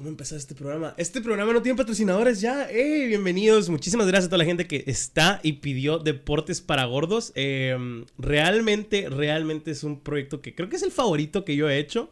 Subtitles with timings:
[0.00, 0.94] ¿Cómo empezar este programa?
[0.96, 2.70] Este programa no tiene patrocinadores ya.
[2.70, 3.06] ¡Ey!
[3.06, 3.68] Bienvenidos.
[3.68, 7.32] Muchísimas gracias a toda la gente que está y pidió Deportes para Gordos.
[7.34, 7.76] Eh,
[8.16, 12.10] realmente, realmente es un proyecto que creo que es el favorito que yo he hecho.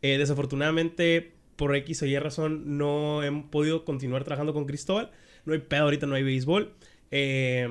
[0.00, 5.10] Eh, desafortunadamente, por X o Y razón, no he podido continuar trabajando con Cristóbal.
[5.44, 6.72] No hay pedo, ahorita no hay béisbol.
[7.10, 7.68] Eh,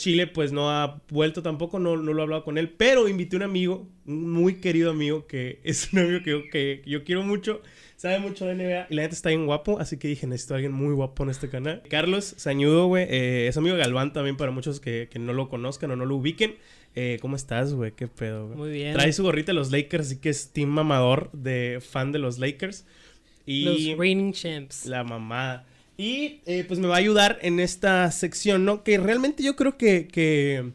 [0.00, 3.36] Chile, pues no ha vuelto tampoco, no, no lo he hablado con él, pero invité
[3.36, 7.22] a un amigo, un muy querido amigo, que es un amigo que, que yo quiero
[7.22, 7.60] mucho
[8.00, 10.56] sabe mucho de NBA y la gente está bien guapo, así que dije, necesito a
[10.56, 11.82] alguien muy guapo en este canal.
[11.90, 15.50] Carlos Sañudo, güey, eh, es amigo de Galván también para muchos que, que no lo
[15.50, 16.54] conozcan o no lo ubiquen.
[16.94, 17.92] Eh, ¿Cómo estás, güey?
[17.92, 18.56] ¿Qué pedo, güey?
[18.56, 18.94] Muy bien.
[18.94, 22.38] Trae su gorrita de los Lakers, así que es team mamador de fan de los
[22.38, 22.86] Lakers.
[23.44, 24.86] Y los reigning champs.
[24.86, 25.66] La mamada.
[26.00, 28.82] Y eh, pues me va a ayudar en esta sección, ¿no?
[28.84, 30.72] Que realmente yo creo que, que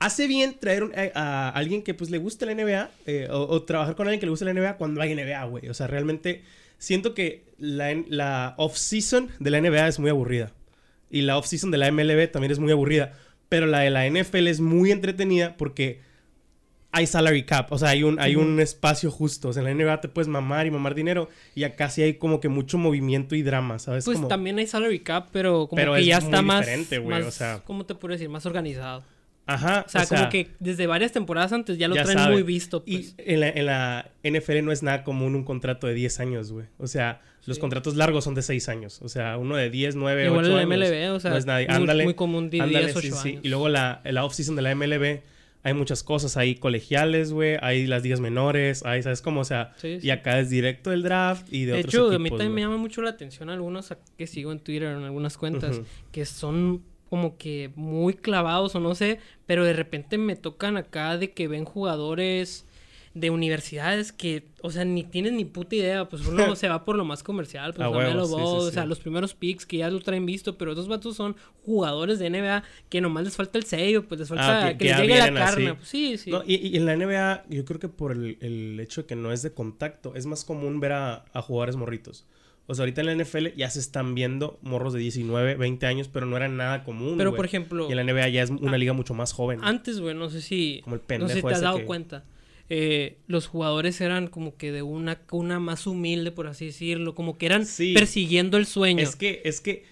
[0.00, 3.96] hace bien traer eh, a, alguien que pues le guste la NBA eh, o, trabajar
[3.96, 5.70] con alguien que le guste la NBA cuando hay NBA, güey.
[5.70, 6.42] O sea, realmente
[6.76, 10.52] siento que la, la off-season de la NBA es muy aburrida.
[11.08, 13.14] Y la off-season de la MLB también es muy aburrida.
[13.48, 16.00] Pero la de la NFL es muy entretenida porque
[16.94, 17.72] hay salary cap.
[17.72, 19.48] O sea, hay un, hay un espacio justo.
[19.48, 21.28] O sea, en la NBA te puedes mamar y mamar dinero.
[21.54, 24.04] Y acá sí hay como que mucho movimiento y drama, ¿sabes?
[24.04, 26.66] Pues también hay salary cap, pero como que ya está más,
[27.04, 27.24] más...
[27.24, 27.62] O sea...
[27.64, 28.28] ¿Cómo te puedo decir?
[28.28, 29.02] Más organizado.
[29.46, 29.84] Ajá.
[29.86, 32.84] O sea, como que desde varias temporadas antes ya lo traen muy visto.
[32.84, 33.14] Pues.
[33.18, 36.52] Y en la, en la, NFL no es nada común un contrato de 10 años,
[36.52, 36.66] güey.
[36.78, 39.02] O sea, los contratos largos son de 6 años.
[39.02, 41.44] O sea, uno de 10, 9, Igual 8 en la MLB, o sea, no es
[41.44, 41.66] nadie.
[41.68, 43.38] Ándale, muy común de 10, 8 sí, sí.
[43.42, 45.20] Y luego la, la off-season de la MLB
[45.64, 46.36] hay muchas cosas.
[46.36, 47.56] Hay colegiales, güey.
[47.60, 48.84] Hay las ligas menores.
[48.84, 49.40] Hay, ¿sabes cómo?
[49.40, 52.28] O sea, y acá es directo el draft y de, de otros hecho, a mí
[52.28, 55.80] también me llama mucho la atención algunos que sigo en Twitter en algunas cuentas
[56.12, 61.16] que son como que muy clavados o no sé, pero de repente me tocan acá
[61.16, 62.66] de que ven jugadores
[63.14, 66.96] de universidades que, o sea, ni tienen ni puta idea, pues uno se va por
[66.96, 70.26] lo más comercial, pues Lamelo Ball, o sea, los primeros picks que ya lo traen
[70.26, 74.18] visto, pero esos vatos son jugadores de NBA que nomás les falta el sello, pues
[74.18, 76.32] les falta ah, que, les llegue la carne, pues, sí, sí.
[76.46, 79.52] y, en la NBA, yo creo que por el, hecho de que no es de
[79.52, 82.26] contacto, es más común ver a, a jugadores morritos.
[82.66, 86.08] O sea, ahorita en la NFL ya se están viendo morros de 19, 20 años,
[86.08, 87.18] pero no era nada común.
[87.18, 87.88] Pero, por ejemplo.
[87.88, 89.60] Y en la NBA ya es una liga mucho más joven.
[89.62, 90.80] Antes, güey, no sé si.
[90.82, 92.24] Como el pendejo No sé si te has dado cuenta.
[92.70, 97.14] Eh, los jugadores eran como que de una cuna más humilde, por así decirlo.
[97.14, 99.02] Como que eran persiguiendo el sueño.
[99.02, 99.84] Es que, es que.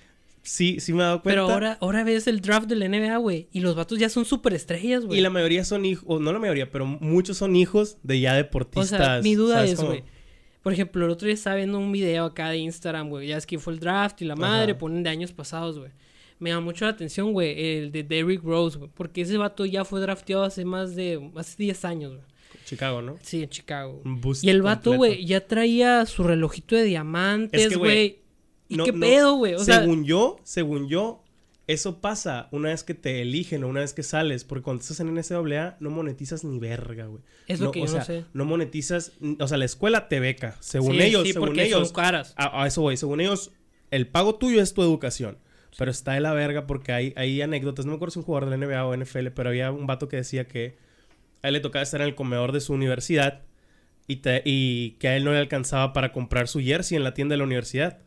[0.44, 1.42] Sí, sí me he dado cuenta.
[1.42, 3.48] Pero ahora, ahora ves el draft de la NBA, güey.
[3.52, 5.18] Y los vatos ya son superestrellas, güey.
[5.18, 8.34] Y la mayoría son hijos, o no la mayoría, pero muchos son hijos de ya
[8.34, 9.00] deportistas.
[9.00, 10.02] O sea, mi duda es, güey.
[10.62, 13.28] Por ejemplo, el otro día estaba viendo un video acá de Instagram, güey.
[13.28, 15.90] Ya es que fue el draft y la madre, ponen de años pasados, güey.
[16.38, 18.90] Me llama mucho la atención, güey, el de Derrick Rose, güey.
[18.94, 21.30] Porque ese vato ya fue drafteado hace más de...
[21.36, 22.31] Hace 10 años, güey.
[22.72, 23.18] Chicago, ¿no?
[23.20, 24.02] Sí, en Chicago.
[24.40, 28.20] Y el vato, güey, ya traía su relojito de diamantes, güey.
[28.66, 29.58] ¿Y qué pedo, güey?
[29.58, 31.22] según yo, según yo,
[31.66, 35.00] eso pasa una vez que te eligen o una vez que sales, porque cuando estás
[35.00, 37.22] en NCAA no monetizas ni verga, güey.
[37.46, 38.24] Es lo que yo o no sé.
[38.32, 41.88] No monetizas, o sea, la escuela te beca, según ellos, sí, según porque ellos.
[41.88, 42.32] Son caras.
[42.38, 43.50] A, eso voy, según ellos,
[43.90, 45.36] el pago tuyo es tu educación.
[45.78, 47.86] Pero está de la verga porque hay, hay anécdotas.
[47.86, 50.08] No me acuerdo si un jugador de la NBA o NFL, pero había un vato
[50.08, 50.76] que decía que
[51.42, 53.42] a él le tocaba estar en el comedor de su universidad
[54.06, 57.34] y, y que a él no le alcanzaba para comprar su jersey en la tienda
[57.34, 57.98] de la universidad.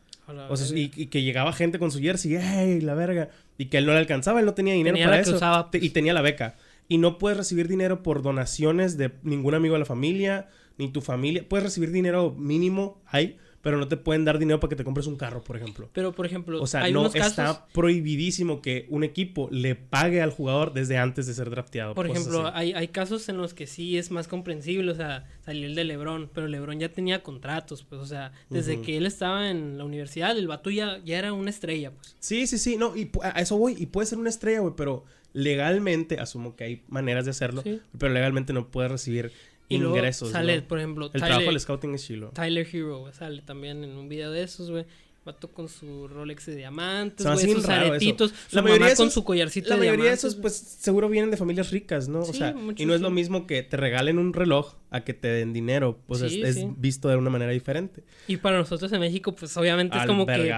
[0.50, 3.29] O sea, y, que llegaba gente con su jersey, ¡ey, la verga!
[3.57, 5.40] Y que él no le alcanzaba, él no tenía dinero para eso.
[5.73, 6.56] y tenía la beca.
[6.88, 11.02] Y no puedes recibir dinero por donaciones de ningún amigo de la familia, ni tu
[11.02, 11.44] familia.
[11.47, 15.07] Puedes recibir dinero mínimo, hay, pero no te pueden dar dinero para que te compres
[15.07, 15.89] un carro, por ejemplo.
[15.91, 20.71] Pero, por ejemplo, o sea, no está prohibidísimo que un equipo le pague al jugador
[20.71, 21.95] desde antes de ser drafteado.
[21.95, 25.65] Por ejemplo, hay, hay, casos en los que sí es más comprensible, o sea, salió
[25.65, 29.49] el de LeBron, pero LeBron ya tenía contratos, pues, o sea, desde que él estaba
[29.49, 32.15] en la universidad, el vato ya, era una estrella, pues.
[32.19, 35.05] Sí, sí, sí, no, y a eso voy, y puede ser una estrella, güey, pero
[35.33, 37.63] legalmente, asumo que hay maneras de hacerlo,
[37.97, 39.31] pero legalmente no puede recibir
[39.67, 40.29] y ingresos.
[40.29, 42.29] sale, por ejemplo, el trabajo del scouting es chilo.
[42.29, 44.85] Tyler Hero, sale también en un video de esos, güey.
[45.25, 49.77] Vato con su Rolex de diamantes, güey, sus aretitos, la mayoría con su collarcito La
[49.77, 52.19] mayoría de esos, pues, seguro vienen de familias ricas, ¿no?
[52.19, 55.27] o sea, y no es lo mismo que te regalen un reloj a que te
[55.27, 55.99] den dinero.
[56.05, 58.03] Pues es, visto de una manera diferente.
[58.27, 60.53] Y para nosotros en México, pues, obviamente es como que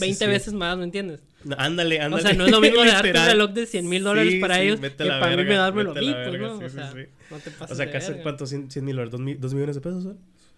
[0.00, 1.22] 20 veces más, ¿me entiendes?
[1.56, 2.22] ándale, ándale.
[2.22, 4.80] O sea, no es lo mismo darte un reloj de 100 mil dólares para ellos
[4.80, 6.58] que para mí me dármelo a mí, pues, ¿no?
[6.58, 6.92] O sea,
[7.30, 8.50] no te pases O sea, ¿qué ¿cuántos?
[8.50, 9.14] 100 mil dólares?
[9.14, 10.04] ¿2 millones de pesos?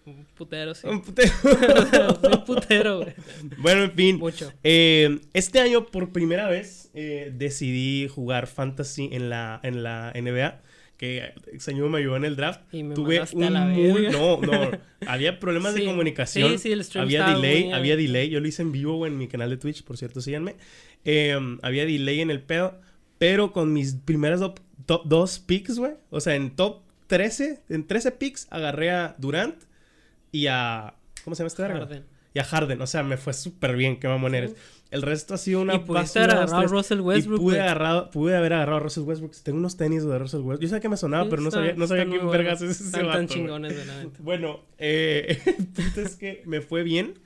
[0.05, 0.87] Un putero, sí.
[0.87, 1.31] Un putero.
[2.31, 3.13] un putero, güey.
[3.57, 4.17] Bueno, en fin.
[4.17, 4.51] Mucho.
[4.63, 10.61] Eh, este año, por primera vez, eh, decidí jugar fantasy en la, en la NBA
[10.97, 12.61] que Sañudo me ayudó en el draft.
[12.73, 14.07] Y me Tuve un a la muy...
[14.11, 14.71] No, no.
[15.07, 16.51] Había problemas de Sí, comunicación.
[16.51, 18.29] sí, sí, el stream había delay, muy- había delay.
[18.29, 20.55] Yo lo hice en vivo, güey, en mi canal de Twitch, por cierto, síganme.
[21.03, 22.79] Eh, había delay en el pedo.
[23.17, 25.93] Pero con mis primeras top, top dos picks, güey.
[26.09, 29.55] O sea, en top 13, en 13 picks, agarré a Durant
[30.33, 30.93] y a...
[31.23, 31.87] ¿Cómo se llama este verga?
[32.33, 32.81] Y a Harden.
[32.81, 34.55] O sea, me fue súper bien, qué mamón eres.
[34.91, 35.75] El resto ha sido una...
[35.75, 36.63] Y pudiste agarrar a.
[36.63, 37.59] Russell Westbrook, Y pude, güey.
[37.59, 39.33] agarrado, pude haber agarrado a Russell Westbrook.
[39.43, 40.59] Tengo unos tenis de Russell Westbrook.
[40.61, 42.71] Yo sabía que me sonaba, Sí, pero no está- sabía, no sabía quién vergas es
[42.71, 44.17] ese Están vato, tan chingones, güey, la neta.
[44.19, 47.19] Bueno, eh, el punto es que me fue bien.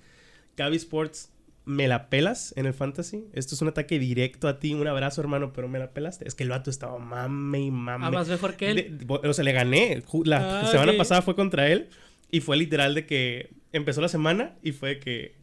[0.58, 1.32] Gaby Sports,
[1.66, 3.26] me la pelas en el fantasy.
[3.34, 4.74] Esto es un ataque directo a ti.
[4.74, 6.28] Un abrazo, hermano, pero me la pelaste.
[6.28, 8.06] Es que el vato estaba mame y mame.
[8.06, 8.98] Ah, más mejor que él.
[9.06, 10.04] De- o sea, le gané.
[10.26, 11.90] La Ah, semana pasada fue contra él.
[12.32, 15.36] Y fue literal de que empezó la semana y fue que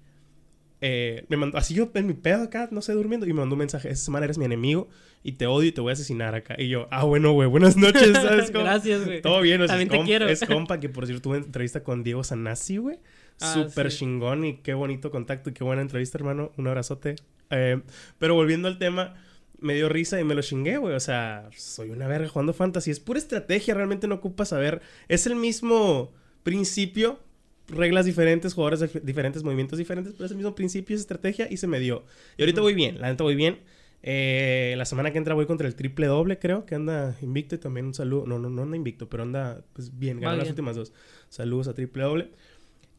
[0.81, 3.55] eh, me mandó, así yo en mi pedo acá, no sé, durmiendo, y me mandó
[3.55, 4.89] un mensaje, esta semana eres mi enemigo
[5.23, 6.57] y te odio y te voy a asesinar acá.
[6.59, 8.65] Y yo, ah, bueno, güey, buenas noches, ¿sabes cómo?
[8.65, 9.23] Gracias, güey.
[9.23, 10.29] Todo bien, o sea, También es, te compa, quiero.
[10.29, 12.99] es compa, que por cierto tuve entrevista con Diego Sanasi, güey.
[13.41, 14.01] Ah, Súper sí.
[14.01, 16.53] chingón y qué bonito contacto y qué buena entrevista, hermano.
[16.59, 17.17] Un abrazote.
[17.49, 17.81] Eh,
[18.19, 19.15] pero volviendo al tema,
[19.59, 20.95] me dio risa y me lo chingué, güey.
[20.95, 22.91] O sea, soy una verga jugando fantasy.
[22.91, 24.83] Es pura estrategia, realmente no ocupa saber.
[25.09, 26.13] Es el mismo
[26.45, 27.19] principio,
[27.67, 31.57] reglas diferentes, jugadores dif- diferentes, movimientos diferentes, pero es el mismo principio, es estrategia y
[31.57, 32.05] se me dio.
[32.39, 33.59] Y ahorita voy bien, la neta voy bien.
[34.07, 37.59] Eh, la semana que entra voy contra el triple doble, creo, que anda invicto y
[37.59, 38.27] también un saludo.
[38.27, 40.93] No, no, no anda invicto, pero anda pues bien, ganó las últimas dos.
[41.31, 42.29] Saludos a triple doble.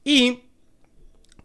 [0.03, 0.39] Y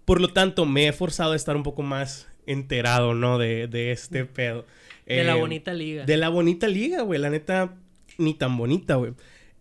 [0.06, 3.38] por lo tanto, me he forzado a estar un poco más enterado, ¿no?
[3.38, 4.64] De, de este pedo.
[5.06, 6.04] De la Eh, bonita liga.
[6.06, 7.20] De la bonita liga, güey.
[7.20, 7.76] La neta,
[8.16, 9.12] ni tan bonita, güey.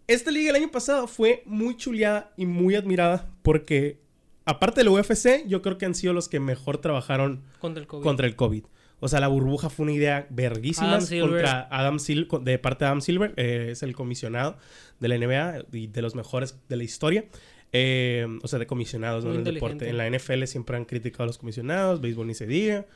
[0.09, 4.01] Esta liga el año pasado fue muy chuleada y muy admirada porque,
[4.44, 7.85] aparte de la UFC, yo creo que han sido los que mejor trabajaron Contra el
[7.85, 8.03] COVID.
[8.03, 8.63] contra el COVID.
[9.01, 12.88] O sea, la burbuja fue una idea verguísima Adam contra Adam Silver, de parte de
[12.88, 14.57] Adam Silver, eh, es el comisionado
[15.00, 17.25] de la NBA y de los mejores de la historia.
[17.71, 19.31] Eh, o sea, de comisionados ¿no?
[19.31, 19.89] En el deporte.
[19.89, 22.88] En la NFL siempre han criticado a los comisionados, béisbol ni se diga.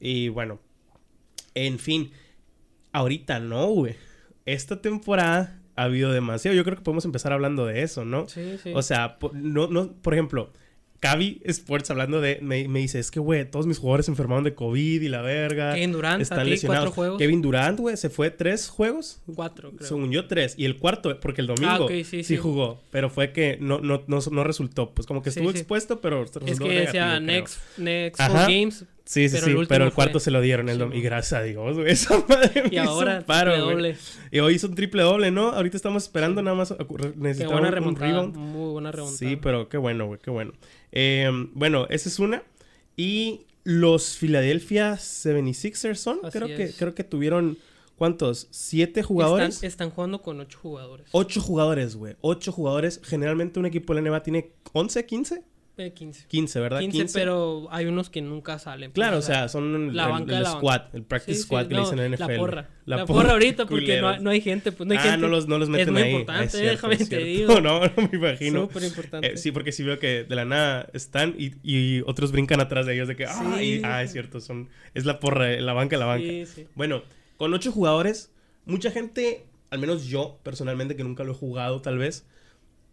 [0.00, 0.60] Y bueno,
[1.54, 2.10] en fin,
[2.92, 3.96] ahorita no, güey.
[4.46, 6.54] Esta temporada ha habido demasiado.
[6.56, 8.28] Yo creo que podemos empezar hablando de eso, ¿no?
[8.28, 8.72] Sí, sí.
[8.74, 10.52] O sea, po- no, no, por ejemplo,
[11.00, 14.42] Cavi Sports hablando de, me, me dice, es que, güey, todos mis jugadores se enfermaron
[14.42, 15.74] de COVID y la verga.
[15.74, 16.84] Kevin Durant, están aquí lesionados.
[16.86, 17.18] cuatro juegos.
[17.18, 19.20] Kevin Durant, güey, se fue tres juegos.
[19.34, 19.86] Cuatro, creo.
[19.86, 20.54] Según yo, tres.
[20.56, 22.36] Y el cuarto, porque el domingo Ah, sí, sí, sí.
[22.38, 22.80] jugó.
[22.90, 24.94] Pero fue que no, no, no, no resultó.
[24.94, 25.58] Pues como que estuvo sí.
[25.58, 27.20] expuesto, pero resultó Es que negativo, decía creo.
[27.20, 28.84] next, next four games.
[29.06, 29.60] Sí, sí, pero sí.
[29.60, 30.98] el pero el fue- cuarto se lo dieron el Sí, domingo.
[30.98, 31.88] Y gracias a Dios, güey.
[31.92, 33.96] Esa madre me Y ahora, un paro, triple doble.
[34.30, 35.50] Y hoy hizo un triple doble, ¿no?
[35.50, 36.74] Ahorita estamos esperando nada más.
[37.16, 38.06] Necesitamos buena un remontada.
[38.10, 38.36] rebound.
[38.36, 39.18] Muy buena remontada.
[39.18, 40.52] Sí, pero qué bueno, güey, qué bueno.
[40.92, 42.42] Eh, bueno, esa es una.
[42.96, 46.76] Y los Philadelphia 76ers son, Así creo que, es.
[46.76, 47.58] creo que tuvieron,
[47.96, 48.46] ¿cuántos?
[48.50, 49.56] ¿Siete jugadores?
[49.56, 51.06] Están, están jugando con ocho jugadores.
[51.12, 52.16] Ocho jugadores, güey.
[52.22, 53.00] Ocho jugadores.
[53.04, 55.42] Generalmente un equipo de la NBA tiene 11, 15.
[55.76, 56.26] Eh, 15.
[56.28, 56.78] 15, ¿verdad?
[56.78, 58.92] 15, pero hay unos que nunca salen.
[58.92, 60.58] pues, Claro, o sea, son el, la el- banca el de la banca.
[60.60, 62.30] squad, el practice sí, sí, squad que le no, dicen en la NFL.
[62.32, 62.68] La porra.
[62.86, 64.70] La, porra, ahorita porque no, hay- no hay gente.
[64.70, 65.18] Pues no hay ah, gente.
[65.18, 66.08] no los, no los Es meten muy ahí.
[66.08, 67.60] Ah, importante, es cierto, déjame es te digo.
[67.60, 68.60] No, no me imagino.
[68.68, 69.32] Súper importante.
[69.32, 72.86] Eh, sí, porque sí veo que de la nada están y, y otros brincan atrás
[72.86, 75.96] de ellos de que, ah, y- ah, es cierto, son, es la porra, la banca,
[75.96, 76.24] la banca.
[76.24, 76.66] Sí, sí.
[76.76, 77.02] Bueno,
[77.36, 78.30] con ocho jugadores,
[78.64, 82.24] mucha gente, al menos yo personalmente, que nunca lo he jugado tal vez,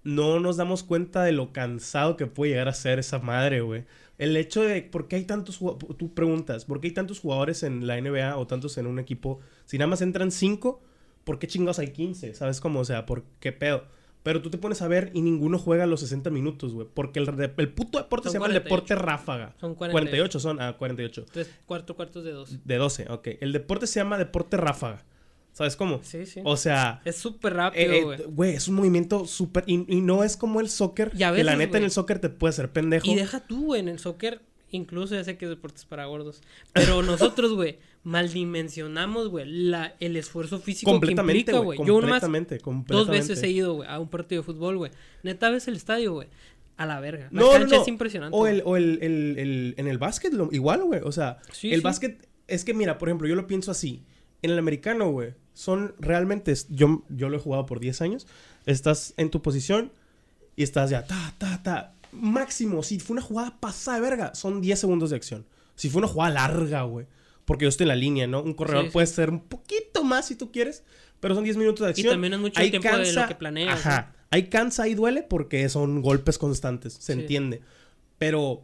[0.04, 3.86] no nos damos cuenta de lo cansado que puede llegar a ser esa madre, güey.
[4.18, 5.98] El hecho de, ¿por qué hay tantos jugadores?
[5.98, 9.40] Tú preguntas, ¿por qué hay tantos jugadores en la NBA o tantos en un equipo?
[9.66, 10.82] Si nada más entran cinco,
[11.24, 12.34] ¿por qué chingados hay 15?
[12.36, 12.80] ¿Sabes cómo?
[12.82, 13.84] O sea, ¿por qué pedo?
[14.24, 16.88] Pero tú te pones a ver y ninguno juega los 60 minutos, güey.
[16.94, 18.64] Porque el, de- el puto deporte Son se llama el 48.
[18.64, 19.56] deporte ráfaga.
[19.60, 19.92] Son 48.
[19.92, 21.26] 48 son, ah, 48.
[21.32, 22.60] Tres, cuarto, cuartos de dos.
[22.64, 23.28] De 12, ok.
[23.40, 25.04] El deporte se llama deporte ráfaga.
[25.54, 26.00] ¿Sabes cómo?
[26.04, 26.42] Sí, sí.
[26.46, 28.20] O sea, es súper eh, rápido, eh, güey.
[28.28, 29.64] güey, es un movimiento súper...
[29.68, 32.20] Y, y no es como el soccer, Y a que la neta en el soccer
[32.20, 33.06] te puede hacer pendejo.
[33.10, 34.42] y deja tú, güey, en el soccer.
[34.74, 36.42] Incluso ya sé que es deportes para gordos.
[36.72, 37.80] Pero nosotros, güey,
[38.36, 41.78] maldimensionamos, güey, la- el esfuerzo físico que completamente, implica, güey.
[41.80, 44.92] Yo nomás Completamente, dos veces he ido, güey, a un partido de fútbol, güey.
[45.24, 46.28] Neta ves el estadio, güey.
[46.78, 47.28] A la verga.
[47.32, 47.82] La No, cancha no.
[47.82, 48.36] es impresionante.
[48.38, 51.02] O, el, o el, el- el- en el básquet, lo- igual, güey.
[51.04, 51.84] O sea, Sí, el sí.
[51.84, 52.28] básquet...
[52.48, 54.04] Es que, mira, por ejemplo, yo lo pienso así.
[54.42, 56.54] En el americano, güey, son realmente...
[56.70, 58.28] Yo, yo lo he jugado por 10 años.
[58.66, 59.92] Estás en tu posición
[60.56, 61.06] y estás ya...
[61.06, 61.94] Ta, ta, ta.
[62.12, 65.46] Máximo, si fue una jugada pasada de verga, son 10 segundos de acción.
[65.76, 67.06] Si fue una jugada larga, güey.
[67.46, 68.42] Porque yo estoy en la línea, ¿no?
[68.42, 68.94] Un corredor Sí, sí.
[68.94, 70.84] puede ser un poquito más si tú quieres,
[71.20, 72.14] pero son 10 minutos de Y acción.
[72.14, 74.14] también es mucho Ahí tiempo de lo que planeas, Ajá.
[74.30, 77.20] Ahí cansa y duele porque son golpes constantes, se Sí.
[77.20, 77.62] entiende.
[78.18, 78.62] Pero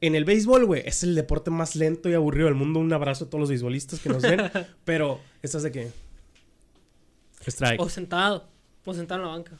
[0.00, 2.80] en el béisbol, güey, es el deporte más lento y aburrido del mundo.
[2.80, 4.40] Un abrazo a todos los beisbolistas que nos ven.
[4.84, 5.88] pero, ¿estás de qué?
[7.46, 7.80] Strike.
[7.80, 8.44] O sentado.
[8.84, 9.52] O sentado en la banca.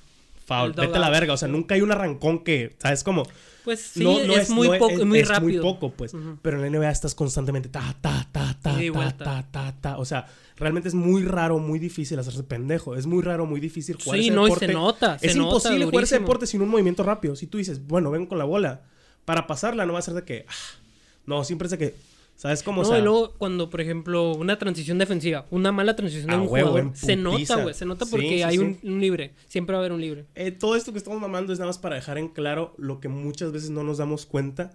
[0.47, 0.73] Foul.
[0.73, 1.33] Vete a la verga.
[1.35, 3.02] O sea, nunca hay un arrancón que, ¿sabes?
[3.05, 3.25] Como.
[3.64, 5.61] Pues sí, no, no es, muy no poco, es, muy es rápido.
[5.64, 6.12] muy poco, pues.
[6.40, 9.99] Pero en la NBA estás constantemente ta, ta, ta, ta, ta, ta, ta, ta.
[9.99, 12.95] O sea, realmente es muy raro, muy difícil hacerse pendejo.
[12.95, 14.66] Es muy raro, muy difícil jugar Sí, ese no, y deporte.
[14.69, 16.21] se nota, se es nota imposible jugar ese durísimo.
[16.21, 17.35] deporte sin un movimiento rápido.
[17.35, 18.83] Si tú dices, bueno, vengo con la bola.
[19.25, 20.47] Para pasarla no va a ser de que...
[20.49, 20.78] ah,
[21.26, 21.95] no, siempre es de que...
[22.37, 22.83] ¿Sabes cómo?
[22.83, 26.37] No, o sea, y luego cuando, por ejemplo, una transición defensiva, una mala transición de
[26.37, 27.75] un huevo, jugador, se nota, güey.
[27.75, 28.59] Se nota porque sí, hay.
[28.59, 29.33] Un, un libre.
[29.49, 30.26] Siempre va a haber un libre.
[30.35, 33.09] Eh, todo esto que estamos mamando es nada más para dejar en claro lo que
[33.09, 34.73] muchas veces no nos damos cuenta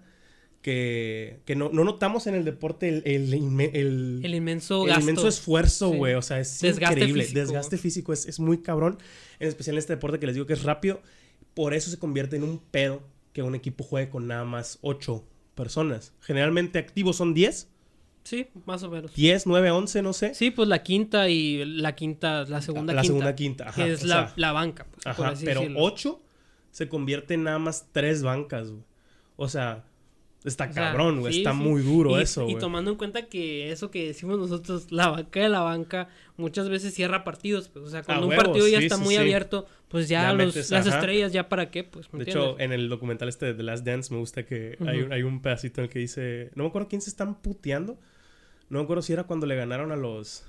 [0.60, 5.00] que, que no, no notamos en el deporte el, el, inme- el- El inmenso gasto.
[5.00, 5.96] inmenso esfuerzo, Sí.
[5.96, 6.14] güey.
[6.14, 7.22] O sea, es Desgaste increíble.
[7.24, 7.40] físico.
[7.40, 8.98] Desgaste físico es, es muy cabrón.
[9.40, 11.00] En especial en este deporte que les digo que es rápido.
[11.54, 13.02] Por eso se convierte en un pedo
[13.32, 16.12] que un equipo juegue con nada más 8 personas.
[16.20, 17.68] Generalmente activos son 10.
[18.24, 19.12] Sí, más o menos.
[19.14, 20.34] 10, 9, 11, no sé.
[20.34, 23.06] Sí, pues la quinta y la quinta, la segunda La quinta.
[23.12, 25.80] segunda quinta, ajá, Que es la, sea, la banca, pues, por Ajá, así pero decirlo.
[25.82, 26.22] 8
[26.70, 28.82] se convierte en nada más 3 bancas, güey.
[29.36, 29.84] O sea,
[30.44, 31.32] está O sea, cabrón, güey.
[31.32, 31.58] sí, está sí.
[31.58, 32.58] muy duro Y- eso, Y güey.
[32.58, 36.92] tomando en cuenta que eso que decimos nosotros, la banca de la banca, muchas veces
[36.94, 37.68] cierra partidos.
[37.68, 40.46] Pues, o sea, cuando un huevo, partido ya está muy abierto, pues ya, Ya los-
[40.54, 40.96] metes, las ajá.
[40.98, 42.12] estrellas, ya para qué, pues.
[42.12, 42.50] ¿me De entiendes?
[42.54, 45.22] hecho, en el documental este de The Last Dance me gusta que hay, un- hay
[45.22, 46.50] un pedacito en el que dice...
[46.54, 47.98] No me acuerdo quién se están puteando.
[48.68, 50.44] No me acuerdo si era cuando le ganaron a los...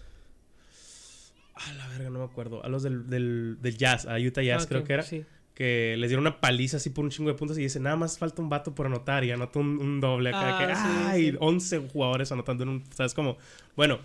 [1.55, 2.63] A la verga, no me acuerdo.
[2.65, 5.03] A los del, del, del Jazz, a Utah Jazz Ah, creo que era.
[5.03, 5.23] sí.
[5.53, 8.17] Que les dieron una paliza así por un chingo de puntos y dice, nada más
[8.17, 10.57] falta un vato por anotar y anotó un, un doble acá.
[10.57, 11.31] Ah, que, sí, ¡Ay!
[11.31, 11.37] sí.
[11.39, 12.83] 11 jugadores anotando en un...
[12.91, 13.37] ¿Sabes cómo?
[13.75, 13.99] Bueno,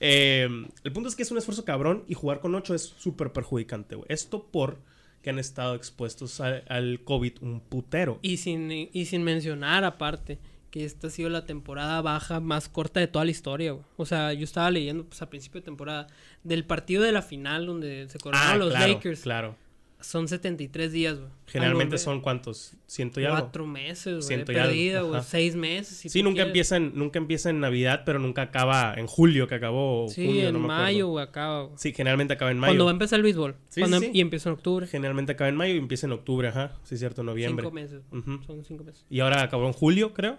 [0.00, 0.48] eh,
[0.82, 3.96] el punto es que es un esfuerzo cabrón y jugar con 8 es súper perjudicante,
[3.96, 4.06] güey.
[4.08, 4.78] Esto por
[5.22, 8.18] que han estado expuestos a- al COVID un putero.
[8.22, 10.38] Y sin, y sin mencionar, aparte,
[10.70, 13.84] que esta ha sido la temporada baja más corta de toda la historia, güey.
[13.96, 16.08] O sea, yo estaba leyendo, pues, a principio de temporada,
[16.42, 19.20] del partido de la final donde se coronaron los Ah, claro, Lakers.
[19.22, 19.56] claro.
[20.04, 21.30] Son 73 días, güey.
[21.46, 23.38] Generalmente son cuántos, ciento y algo.
[23.38, 24.44] Cuatro meses, güey.
[24.44, 25.22] Perdida, güey.
[25.22, 25.96] Seis meses.
[25.96, 26.48] si sí, nunca quieres.
[26.48, 30.06] empieza, en, nunca empieza en Navidad, pero nunca acaba en julio, que acabó.
[30.08, 30.82] Sí, junio, en no me acuerdo.
[30.82, 31.62] mayo, güey, acaba.
[31.62, 31.78] güey.
[31.78, 32.70] Sí, generalmente acaba en mayo.
[32.72, 33.56] Cuando va a empezar el béisbol.
[33.68, 34.18] Sí, Cuando sí, em- sí.
[34.18, 34.86] Y empieza en octubre.
[34.86, 36.76] Generalmente acaba en mayo y empieza en octubre, ajá.
[36.82, 37.62] Sí, es cierto, noviembre.
[37.64, 38.02] Cinco meses.
[38.12, 38.42] Ujú.
[38.46, 39.06] Son cinco meses.
[39.08, 40.38] Y ahora acabó en julio, creo.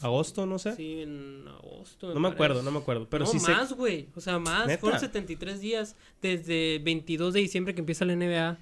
[0.00, 0.76] Agosto, no sé.
[0.76, 2.14] Sí, en agosto.
[2.14, 3.08] no me acuerdo, no me acuerdo.
[3.10, 4.08] Pero no, sí más, güey.
[4.14, 4.66] O sea, más.
[4.66, 4.80] ¿Neta?
[4.80, 8.58] Fueron 73 días desde 22 de diciembre que empieza la NBA.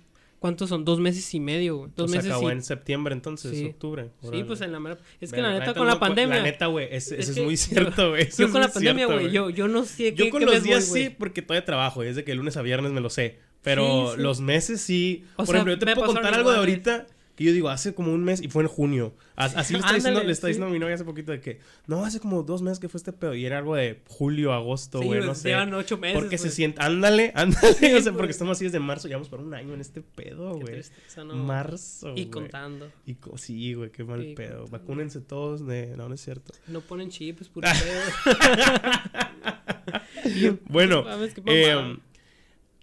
[0.46, 0.84] ¿Cuántos son?
[0.84, 1.90] Dos meses y medio, güey.
[1.96, 2.52] Dos meses acabó y...
[2.52, 3.66] en septiembre entonces, Sí.
[3.66, 4.10] octubre.
[4.30, 4.98] Sí, pues en la mera...
[5.20, 6.36] Es que Verga, la neta, con la pandemia...
[6.36, 8.28] La neta, güey, es, eso es, muy cierto, güey.
[8.38, 10.62] Yo con la pandemia, güey, yo, yo no sé qué Yo con qué los voy,
[10.68, 12.04] días sí, porque todavía trabajo.
[12.04, 13.38] y Es de que lunes a viernes me lo sé.
[13.62, 14.22] Pero Sí, sí.
[14.22, 15.24] los meses sí.
[15.34, 16.86] O Por sea, ejemplo, yo te puedo contar algo de iguales.
[16.86, 19.14] ahorita que yo digo, hace como un mes y fue en junio.
[19.36, 20.52] As- Así le está, diciendo, Ándale, le está sí.
[20.52, 22.96] diciendo a mi novia hace poquito de que, no, hace como dos meses que fue
[22.98, 23.34] este pedo.
[23.34, 25.50] Y era algo de julio, agosto, güey, no sé.
[25.50, 27.74] llevan ocho meses, Porque se siente, ándale, ándale.
[27.74, 30.58] Sí, o sea, porque estamos así desde marzo, llevamos por un año en este pedo,
[30.58, 30.80] güey.
[31.18, 31.34] ¿no?
[31.36, 32.14] Marzo.
[32.16, 32.90] Y contando.
[33.04, 34.60] Y co- sí, güey, qué mal Y pedo.
[34.62, 34.78] contando.
[34.78, 35.94] Vacúnense todos de.
[35.96, 36.54] No, no es cierto.
[36.68, 38.36] No ponen chip, es puro pedo.
[40.68, 41.04] Bueno,
[41.46, 41.96] eh, mamada.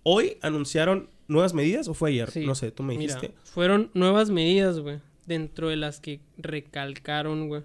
[0.04, 2.30] hoy anunciaron nuevas medidas o fue ayer?
[2.32, 2.46] Sí.
[2.46, 3.36] No sé, tú me Mira, dijiste.
[3.44, 5.00] fueron nuevas medidas, güey.
[5.26, 7.62] Dentro de las que recalcaron, güey.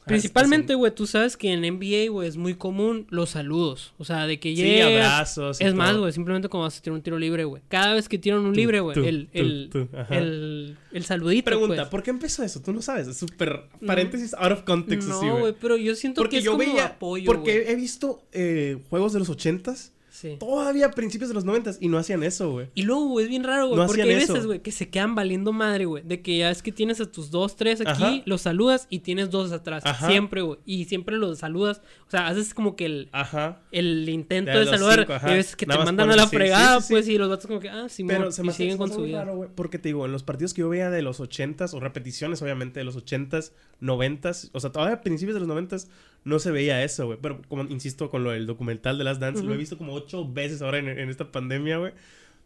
[0.00, 3.92] Ah, Principalmente, güey, tú sabes que en NBA, güey, es muy común los saludos.
[3.98, 5.04] O sea, de que Sí, llegas...
[5.12, 5.60] abrazos.
[5.60, 7.62] y Es más, güey, simplemente como vas a tirar un tiro libre, güey.
[7.68, 9.70] Cada vez que tiran un libre, güey, el, el,
[10.08, 11.88] el, el saludito, Pregunta, pues.
[11.88, 12.60] ¿por qué empezó eso?
[12.62, 13.08] Tú no sabes.
[13.08, 15.40] Es súper paréntesis out of context así, No, güey.
[15.42, 16.86] güey, pero yo siento Porque que es yo como veía.
[16.86, 17.70] apoyo, porque güey.
[17.72, 19.92] he visto eh, juegos de los ochentas.
[20.20, 20.36] Sí.
[20.38, 21.78] Todavía a principios de los noventas.
[21.80, 22.68] Y no hacían eso, güey.
[22.74, 24.90] Y luego, güey, es bien raro, güey, No porque hacían hay veces, güey, que se
[24.90, 26.02] quedan valiendo madre, güey.
[26.02, 28.22] De que ya es que tienes a tus dos, tres aquí, Ajá.
[28.26, 29.82] los saludas y tienes dos atrás.
[29.86, 30.08] Ajá.
[30.08, 30.58] Siempre, güey.
[30.66, 31.80] Y siempre los saludas.
[32.06, 33.62] O sea, haces como que el, Ajá.
[33.72, 34.98] el intento De de saludar.
[35.06, 37.16] cinco, y hay veces que Nada te mandan a la fregada, Sí, sí, pues, y
[37.16, 39.20] los vatos como que, ah, sí, Pero se me y siguen con su vida.
[39.24, 41.80] raro, güey, porque te digo, en los partidos que yo veía de los ochentas o
[41.80, 45.88] repeticiones, obviamente, de los ochentas, noventas, o sea, todavía a principios de los noventas
[46.24, 47.18] no se veía eso, güey.
[47.22, 50.09] Pero como insisto con lo del documental de las Dance, lo he visto como ocho
[50.32, 51.92] veces ahora en, en esta pandemia, güey.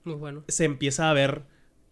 [0.04, 0.44] Muy bueno.
[0.48, 1.42] Se empieza a ver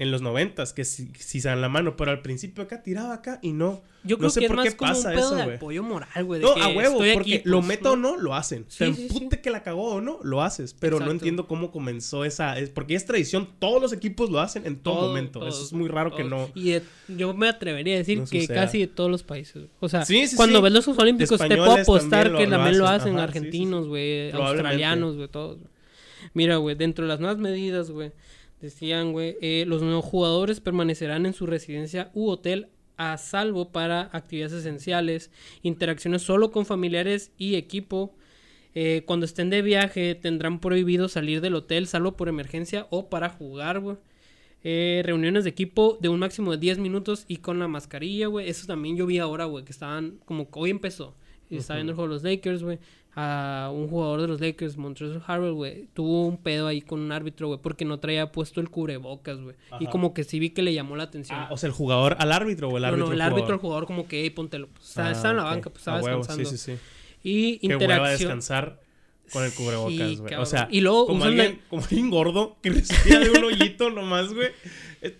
[0.02, 3.38] en los noventas que sí se dan la mano, pero al principio acá tiraba acá
[3.42, 3.82] y no.
[4.04, 5.54] Yo No creo sé que es por más qué como pasa un pedo eso, de
[5.54, 6.40] apoyo moral, güey.
[6.42, 8.10] No, que a huevo, porque aquí, lo pues, meto ¿no?
[8.10, 8.64] o no, lo hacen.
[8.68, 9.02] Sí, Te sí, sí.
[9.16, 10.74] empute que la cagó o no, lo haces.
[10.80, 12.58] Pero no entiendo cómo comenzó esa.
[12.58, 15.46] es- porque es tradición, todos los equipos lo hacen en todo, Todo- momento.
[15.46, 16.50] Eso es muy raro que no.
[16.56, 18.62] Y de- yo me atrevería a decir no que suceda.
[18.64, 19.66] casi de todos los países.
[19.78, 20.04] O sea,
[20.34, 23.20] cuando ves los Juegos Olímpicos, te puedo apostar que también lo hacen.
[23.20, 25.58] argentinos, güey, australianos, güey, todos.
[26.34, 28.10] Mira, güey, dentro de las nuevas medidas, güey,
[28.62, 34.08] decían, güey, eh, los nuevos jugadores permanecerán en su residencia u hotel a salvo para
[34.12, 35.30] actividades esenciales,
[35.62, 38.14] interacciones solo con familiares y equipo.
[38.74, 43.28] Eh, cuando estén de viaje tendrán prohibido salir del hotel salvo por emergencia o para
[43.28, 43.96] jugar, güey.
[44.64, 48.48] Eh, reuniones de equipo de un máximo de 10 minutos y con la mascarilla, güey.
[48.48, 51.16] Eso también yo vi ahora, güey, que estaban como que hoy empezó.
[51.50, 52.78] Y estaba viendo el juego de los Lakers, güey.
[53.14, 57.12] A un jugador de los Lakers, Montrezl Harrell, güey, tuvo un pedo ahí con un
[57.12, 59.54] árbitro, güey, porque no traía puesto el cubrebocas, güey.
[59.80, 61.38] Y como que sí vi que le llamó la atención.
[61.38, 63.52] Ah, o sea, el jugador al árbitro o el no, árbitro no, el al árbitro
[63.52, 63.86] al jugador?
[63.86, 64.68] como que, hey, póntelo.
[64.68, 66.44] Pues, estaba, Ah, estaba en la banca, pues estaba descansando.
[66.48, 66.78] Sí, sí, sí.
[67.22, 68.18] Y Qué hueva interacción.
[68.18, 68.80] descansar
[69.30, 70.18] con el cubrebocas, Sí, güey.
[70.18, 70.46] o cabrón.
[70.46, 74.32] sea, Y luego como, la- alguien, como alguien gordo que respira de un hoyito nomás,
[74.32, 74.48] güey.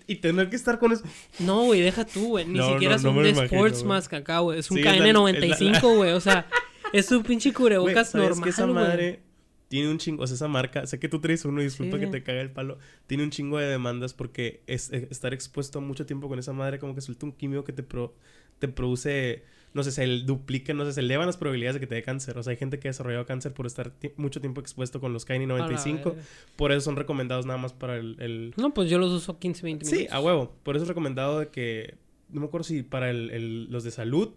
[0.07, 1.03] Y tener que estar con eso.
[1.41, 2.47] No, güey, deja tú, güey.
[2.47, 3.85] Ni No, siquiera no, es no un de Sports.
[3.85, 4.59] Mask acá, güey.
[4.61, 6.13] Es un Sí, es la- KN95, güey.
[6.13, 6.47] O sea,
[6.93, 9.21] es un pinche cubrebocas ¿sabes normal, que esa madre
[9.69, 12.05] tiene un chingo, o sea, esa marca, sé que tú traes uno y disculpa Sí.
[12.05, 15.81] que te caga el palo, tiene un chingo de demandas porque es, eh, estar expuesto
[15.81, 18.15] mucho tiempo con esa madre como que suelta un químico que te, pro-
[18.59, 21.95] te produce, no sé, se duplica, no sé, se elevan las probabilidades de que te
[21.95, 22.37] dé cáncer.
[22.37, 25.27] O sea, hay gente que ha desarrollado cáncer por estar mucho tiempo expuesto con los
[25.27, 26.23] KN95, verga.
[26.57, 28.17] por eso son recomendados nada más para el...
[28.21, 29.99] el- No, pues yo los uso 15, 20 minutos.
[29.99, 31.95] Sí, a huevo, por eso es recomendado de que,
[32.29, 34.33] no me acuerdo si para el, el- los de salud,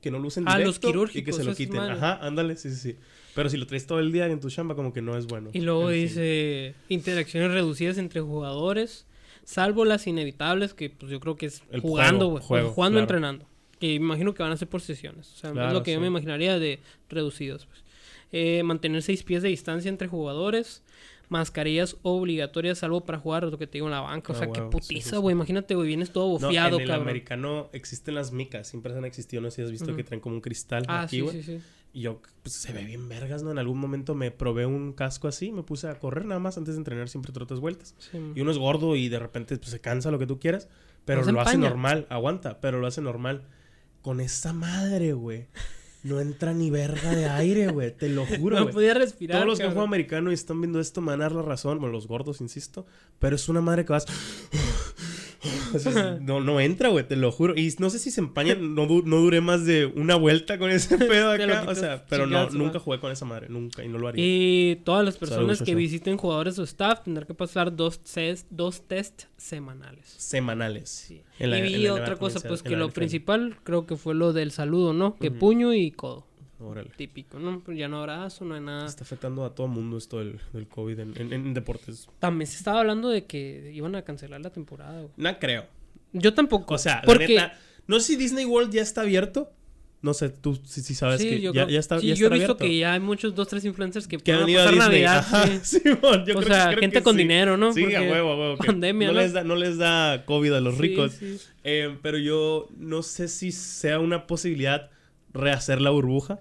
[0.00, 1.80] que no lo usen Ah, los directo y que quirúrgicos, se lo quiten.
[1.80, 2.96] Ajá, ándale, sí, sí, sí.
[3.34, 5.50] Pero si lo traes todo el día en tu chamba, como que no es bueno.
[5.52, 6.02] Y luego En fin.
[6.08, 9.06] dice interacciones reducidas entre jugadores,
[9.44, 12.42] salvo las inevitables, que pues yo creo que es El jugando, güey.
[12.42, 13.02] juego, Jugando, claro.
[13.04, 13.46] entrenando.
[13.78, 15.30] Que imagino que van a ser por sesiones.
[15.32, 17.66] O sea, es lo que yo me imaginaría de reducidos.
[17.66, 17.84] Pues.
[18.32, 20.82] Eh, mantener seis pies de distancia entre jugadores.
[21.28, 24.32] Mascarillas obligatorias, salvo para jugar, lo que te digo en la banca.
[24.32, 25.32] O Ah, sea, qué putiza, güey.
[25.32, 25.36] sí.
[25.36, 27.08] Imagínate, güey, vienes todo No, bofiado, en el cabrón.
[27.08, 30.36] americano existen las micas, siempre han existido, no sé si has visto que traen como
[30.36, 31.42] un cristal Ah, aquí, sí, güey.
[31.42, 31.60] sí, sí.
[31.92, 33.50] Y yo, pues se ve bien vergas, ¿no?
[33.50, 36.74] En algún momento me probé un casco así, me puse a correr nada más antes
[36.74, 37.94] de entrenar, siempre trotas vueltas.
[38.34, 40.68] Y uno es gordo y de repente pues, se cansa lo que tú quieras,
[41.06, 43.44] pero No lo hace normal, aguanta, pero lo hace normal.
[44.02, 45.46] Con esa madre, güey.
[46.06, 49.38] No entra ni verga de aire, güey, te lo juro, No podía respirar.
[49.38, 49.74] Todos los que cabrón.
[49.74, 52.40] juegan americano y están viendo esto me van a dar la razón, bueno, los gordos,
[52.40, 52.86] insisto,
[53.18, 54.06] pero es una madre que vas...
[56.20, 57.54] No, no entra, güey, te lo juro.
[57.56, 60.96] Y no sé si se empañan, no, no duré más de una vuelta con ese
[60.98, 61.64] pedo acá.
[61.68, 64.24] O sea, pero no, nunca jugué con esa madre, nunca, y no lo haría.
[64.24, 68.82] Y todas las personas que visiten jugadores o staff tendrán que pasar dos test, dos
[68.86, 70.06] test semanales.
[70.16, 70.88] Semanales.
[70.90, 71.22] Sí.
[71.38, 74.92] La- y vi otra cosa, pues que lo principal creo que fue lo del saludo,
[74.92, 75.16] ¿no?
[75.16, 76.26] Que puño y codo.
[76.58, 76.90] Órale.
[76.96, 77.60] Típico, ¿no?
[77.64, 78.86] Pero ya no abrazo, no hay nada.
[78.86, 82.08] Está afectando a todo mundo esto del, del COVID en, en- en deportes.
[82.18, 85.10] También se estaba hablando de que iban a cancelar la temporada, güey.
[85.18, 85.66] No creo.
[86.20, 86.74] Yo tampoco.
[86.74, 87.28] O sea, porque...
[87.34, 89.52] la neta, no sé si Disney World ya está abierto.
[90.02, 92.26] No sé, tú sí sabes sí, que yo ya, creo- ya está, sí, ya yo
[92.26, 92.56] he visto abierto.
[92.58, 94.78] que ya hay muchos, dos, tres influencers que, que han ido a Disney.
[94.78, 95.16] Navidad.
[95.18, 95.80] Ajá, sí.
[95.82, 97.72] Simón, yo o creo- sea, creo gente que con dinero, ¿no?
[97.72, 98.56] Sí, a huevo, a huevo.
[98.58, 99.20] pandemia, no, ¿no?
[99.20, 101.16] Les da, no les da COVID a los ricos.
[101.64, 104.90] Eh, pero yo no sé si sea una posibilidad
[105.32, 106.40] rehacer la burbuja.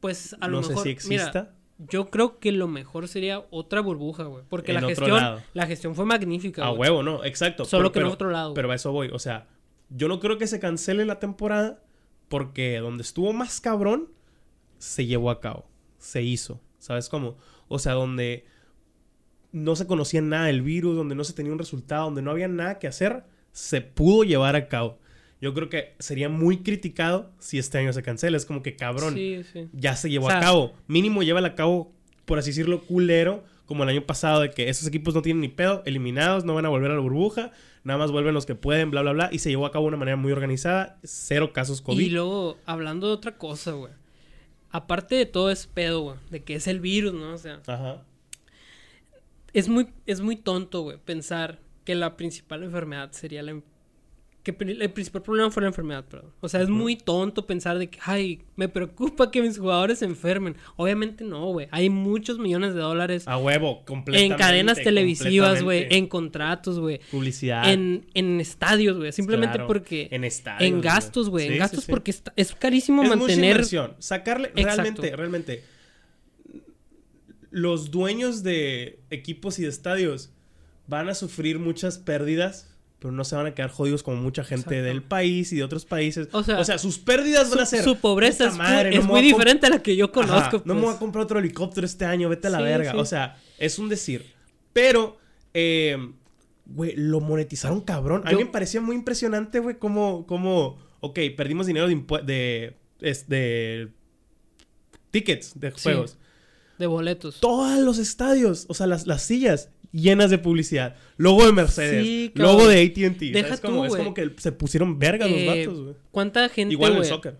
[0.00, 0.84] Pues a lo no mejor.
[0.84, 1.54] sé si mira, exista.
[1.78, 4.44] Yo creo que lo mejor sería otra burbuja, güey.
[4.48, 6.64] Porque En la gestión, la gestión fue magnífica.
[6.64, 7.64] a huevo, no, exacto.
[7.64, 8.54] Solo pero, que en otro lado.
[8.54, 9.10] Pero a eso voy.
[9.12, 9.46] O sea,
[9.88, 11.82] yo no creo que se cancele la temporada
[12.28, 14.08] porque donde estuvo más cabrón
[14.78, 15.66] se llevó a cabo.
[15.98, 16.60] Se hizo.
[16.78, 17.36] ¿Sabes cómo?
[17.68, 18.44] O sea, donde
[19.52, 22.48] no se conocía nada del virus, donde no se tenía un resultado, donde no había
[22.48, 24.98] nada que hacer, se pudo llevar a cabo.
[25.40, 28.36] Yo creo que sería muy criticado si este año se cancela.
[28.36, 29.68] Es como que cabrón, Sí, sí.
[29.72, 30.74] ya se llevó O sea- a cabo.
[30.88, 31.92] Mínimo llévala a cabo,
[32.24, 35.48] por así decirlo, culero, como el año pasado, de que esos equipos no tienen ni
[35.48, 37.52] pedo, eliminados, no van a volver a la burbuja,
[37.84, 39.28] nada más vuelven los que pueden, bla, bla, bla.
[39.30, 42.00] Y se llevó a cabo de una manera muy organizada, cero casos COVID.
[42.04, 43.92] Y luego, hablando de otra cosa, güey.
[44.70, 46.16] Aparte de todo es pedo, güey.
[46.30, 47.32] De que es el virus, ¿no?
[47.34, 48.02] O sea, Ajá.
[49.52, 53.52] es muy, es muy tonto, güey, pensar que la principal enfermedad sería la...
[53.52, 53.64] en-
[54.44, 56.30] Que el principal problema fue la enfermedad, perdón.
[56.40, 60.06] O sea, es muy tonto pensar de que, ay, me preocupa que mis jugadores se
[60.06, 60.56] enfermen.
[60.76, 61.68] Obviamente no, güey.
[61.70, 64.32] Hay muchos millones de dólares A huevo, completamente.
[64.34, 67.00] en cadenas televisivas, güey, en contratos, güey.
[67.10, 67.70] Publicidad.
[67.70, 69.12] En, en estadios, güey.
[69.12, 69.66] Simplemente Claro.
[69.66, 70.08] porque...
[70.12, 71.48] En estadios, En gastos, güey.
[71.48, 71.90] Sí, en gastos sí, sí.
[71.90, 73.50] porque está- es carísimo es mucha mantener...
[73.50, 73.94] inversión.
[73.98, 75.02] Sacarle, Exacto.
[75.02, 75.62] realmente, realmente.
[77.50, 80.30] Los dueños de equipos y de estadios
[80.86, 84.70] van a sufrir muchas pérdidas, pero no se van a quedar jodidos como mucha gente
[84.76, 84.82] Exacto.
[84.84, 86.28] del país y de otros países.
[86.32, 87.84] O sea, sus pérdidas van a ser.
[87.84, 90.62] su pobreza "Puta es, madre, no es muy diferente a la que yo Ajá, conozco.
[90.64, 90.98] No me voy a pues.
[91.00, 92.92] comprar otro helicóptero este año, vete a la Sí, verga.
[92.92, 92.98] sí.
[92.98, 94.26] O sea, es un decir.
[94.72, 95.16] Pero,
[95.54, 95.96] eh,
[96.66, 98.22] güey, lo monetizaron cabrón.
[98.26, 103.28] A mí me parecía muy impresionante, güey, cómo, cómo, ok, perdimos dinero de, de, es-
[103.28, 103.90] de
[105.10, 105.76] tickets de Sí.
[105.84, 106.18] juegos.
[106.78, 107.40] De boletos.
[107.40, 110.96] Todos los estadios, o sea, las, las sillas llenas de publicidad.
[111.16, 113.30] Logo de Mercedes, Sí, logo de AT&T.
[113.32, 115.94] Deja ¿sabes tú, Es como que se pusieron verga los Eh, vatos, güey.
[116.10, 117.08] ¿Cuánta gente, Igual en el güey?
[117.10, 117.36] soccer.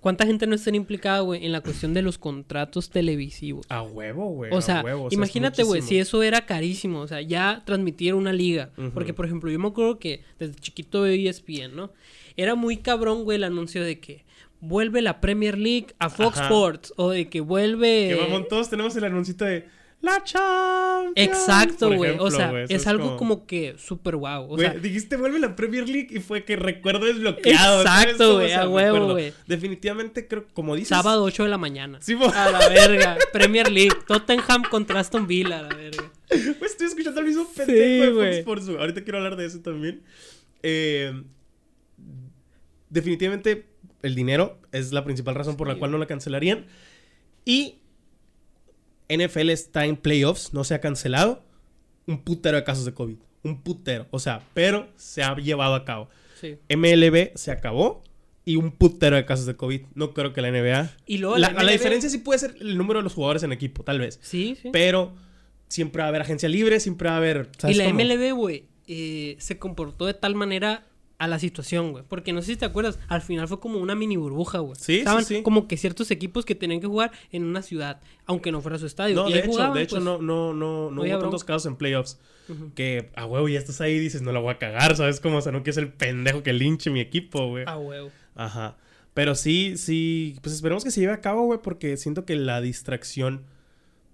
[0.00, 3.66] ¿Cuánta gente no está implicada, güey, en la cuestión de los contratos televisivos?
[3.68, 4.52] A huevo, güey.
[4.52, 8.70] O sea, o imagínate, güey, si eso era carísimo, o sea, ya transmitir una liga.
[8.94, 11.92] Porque, por ejemplo, yo me acuerdo que desde chiquito veía ESPN, ¿no?
[12.36, 14.24] Era muy cabrón, güey, el anuncio de que
[14.60, 16.44] vuelve la Premier League a Fox Ajá.
[16.44, 18.14] Sports o de que vuelve...
[18.14, 19.66] Que mamón, todos tenemos el anuncito de
[20.02, 21.12] La Champions.
[21.16, 22.16] Exacto, güey.
[22.18, 23.46] O sea, es, algo como...
[23.46, 24.52] que súper guau.
[24.52, 27.80] O sea, dijiste vuelve la Premier League y fue que recuerdo desbloqueado.
[27.80, 29.32] Exacto, güey, a huevo, güey.
[29.46, 30.88] Definitivamente creo, como dices.
[30.88, 31.98] sábado 8 de la mañana.
[32.02, 33.16] Sí, A la verga.
[33.32, 33.96] Premier League.
[34.06, 36.12] Tottenham contra Aston Villa, a la verga.
[36.58, 38.68] Pues estoy escuchando al mismo pendejo de Fox.
[38.68, 40.02] Ahorita quiero hablar de eso también.
[40.62, 41.22] Eh,
[42.90, 43.66] definitivamente
[44.02, 45.78] el dinero es la principal razón por la Sí.
[45.78, 46.66] cual no la cancelarían.
[47.44, 47.78] Y
[49.08, 51.42] NFL está en playoffs, no se ha cancelado.
[52.06, 53.16] Un putero de casos de COVID.
[53.42, 54.06] Un putero.
[54.10, 56.08] O sea, pero se ha llevado a cabo.
[56.40, 56.58] Sí.
[56.74, 58.02] MLB se acabó
[58.44, 59.82] y un putero de casos de COVID.
[59.94, 60.90] No creo que la NBA.
[61.06, 63.52] Y luego La, la la diferencia sí puede ser el número de los jugadores en
[63.52, 64.18] equipo, tal vez.
[64.22, 64.70] Sí, sí.
[64.72, 65.14] Pero
[65.68, 67.50] siempre va a haber agencia libre, siempre va a haber.
[67.52, 67.96] Y ¿sabes la cómo?
[67.96, 70.84] MLB, güey, eh, se comportó de tal manera
[71.18, 72.04] a la situación, güey.
[72.08, 74.76] Porque no sé si te acuerdas, al final fue como una mini burbuja, güey.
[74.78, 75.42] Sí, Estaban sí.
[75.42, 78.86] como que ciertos equipos que tenían que jugar en una ciudad, aunque no fuera su
[78.86, 79.16] estadio.
[79.16, 80.04] No, y de hecho, jugaban, de hecho pues.
[80.04, 81.54] no, no, no, no había hubo tantos bronca.
[81.54, 82.18] casos en playoffs.
[82.76, 85.38] Que a huevo ya estás ahí y dices, no la voy a cagar, ¿sabes cómo?
[85.38, 87.64] O sea, no quiero ser el pendejo que linche mi equipo, güey.
[87.66, 88.10] Ah, huevo.
[88.36, 88.76] Ajá.
[89.14, 92.60] Pero sí, sí, pues esperemos que se lleve a cabo, güey, porque siento que la
[92.60, 93.42] distracción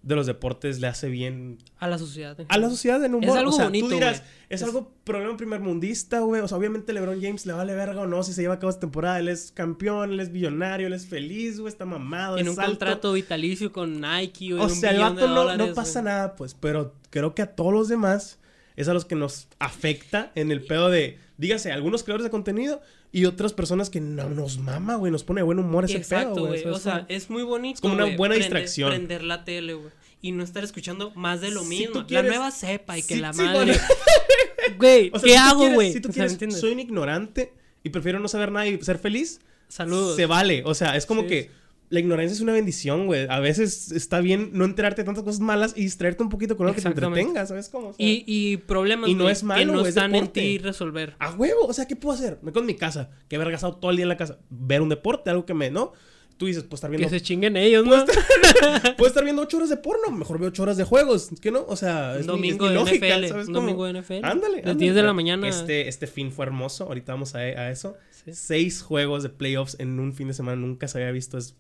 [0.03, 2.37] de los deportes le hace bien A la sociedad.
[2.49, 4.93] a la sociedad en un Es algo o sea, bonito, tú dirás, es, Es- algo
[5.05, 6.41] problema primermundista, güey.
[6.43, 8.71] O sea, obviamente LeBron James le vale verga o no si se lleva a cabo
[8.71, 9.19] esta temporada.
[9.21, 12.59] Él es campeón, él es billonario, él es feliz, güey, está mamado, En es un
[12.61, 12.71] alto.
[12.73, 14.65] contrato vitalicio con Nike, güey.
[14.65, 16.55] O sea, el vato no, no pasa nada, pues.
[16.55, 18.39] Pero creo que a todos los demás
[18.77, 22.81] es a los que nos afecta en el pedo de, dígase, algunos creadores de contenido
[23.13, 25.13] y otras personas que no nos mama, güey.
[25.13, 26.63] Nos pone de buen humor ese Exacto, pedo, güey.
[26.63, 27.75] ¿sabes O sea, es muy bonito.
[27.77, 28.89] Es como una güey, buena prender- distracción.
[28.91, 29.91] Prender la tele, güey.
[30.23, 32.07] Y no estar escuchando más de lo Si mismo.
[32.07, 33.79] quieres- La nueva cepa y que Sí, la madre.
[34.79, 35.93] Güey, O sea, ¿qué si hago, güey?
[35.93, 39.41] Si tú O quieres, soy un ignorante y prefiero no saber nada y ser feliz,
[39.69, 40.17] Saludos.
[40.17, 40.63] se vale.
[40.65, 41.51] O sea, es como Sí, que.
[41.93, 43.27] La ignorancia es una bendición, güey.
[43.29, 46.67] A veces está bien no enterarte de tantas cosas malas y distraerte un poquito con
[46.67, 47.89] algo que te entretenga, ¿sabes cómo?
[47.89, 50.59] O sea, Y, y problemas Y no es malo, que no es están en ti
[50.59, 51.15] resolver.
[51.19, 52.39] A huevo, o sea, ¿qué puedo hacer?
[52.43, 54.39] Me quedo en mi casa, que he vergasado todo el día en la casa.
[54.51, 55.93] Ver un deporte, algo que me, ¿no?
[56.39, 57.15] Tú dices, pues estar Que viendo.
[57.15, 58.05] se chinguen ellos, ¿no?
[58.97, 61.29] Puedo estar viendo ocho horas de porno, mejor veo ocho horas de juegos.
[61.41, 61.65] ¿Qué no?
[61.69, 63.67] O sea, es Un mi- es domingo mi de lógica, NFL, ¿sabes un cómo?
[63.67, 64.15] domingo de NFL.
[64.25, 64.57] Ándale.
[64.57, 64.75] Las ándale.
[64.77, 65.47] 10 de la mañana.
[65.47, 66.85] Este, este fin fue hermoso.
[66.85, 67.97] Ahorita vamos a, a eso.
[68.25, 68.33] Sí.
[68.35, 70.57] Seis juegos de playoffs en un fin de semana.
[70.57, 71.39] Nunca se había visto.
[71.39, 71.55] Es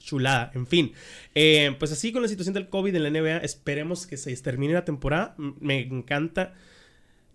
[0.00, 0.50] chulada.
[0.54, 0.92] En fin.
[1.34, 3.38] Eh, pues así con la situación del COVID en la NBA.
[3.38, 5.34] Esperemos que se termine la temporada.
[5.60, 6.54] Me encanta.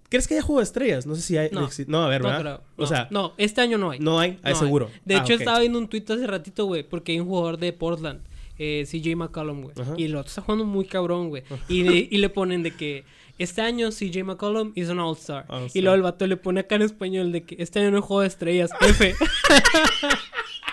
[0.10, 1.06] ¿Crees que haya juego de estrellas?
[1.06, 1.50] No sé si hay.
[1.52, 1.70] No.
[1.88, 2.42] no a ver, No ¿verdad?
[2.42, 2.64] creo.
[2.76, 4.00] O No, sea, no, este año no hay.
[4.00, 4.32] no hay.
[4.44, 4.56] Ah, No hay.
[4.56, 4.90] seguro.
[5.06, 7.72] De Ah, hecho, estaba viendo un tweet hace ratito, güey, porque hay un jugador de
[7.72, 8.20] Portland,
[8.60, 9.76] eh, CJ McCollum, güey.
[9.98, 11.44] Y el otro está jugando muy cabrón, güey.
[11.70, 13.06] Y, le- y le ponen de que
[13.38, 15.46] este año CJ McCollum es un All-Star.
[15.48, 15.78] All-Star.
[15.78, 18.04] y luego el vato le pone acá en español de que este año no hay
[18.04, 19.16] juego de estrellas, F.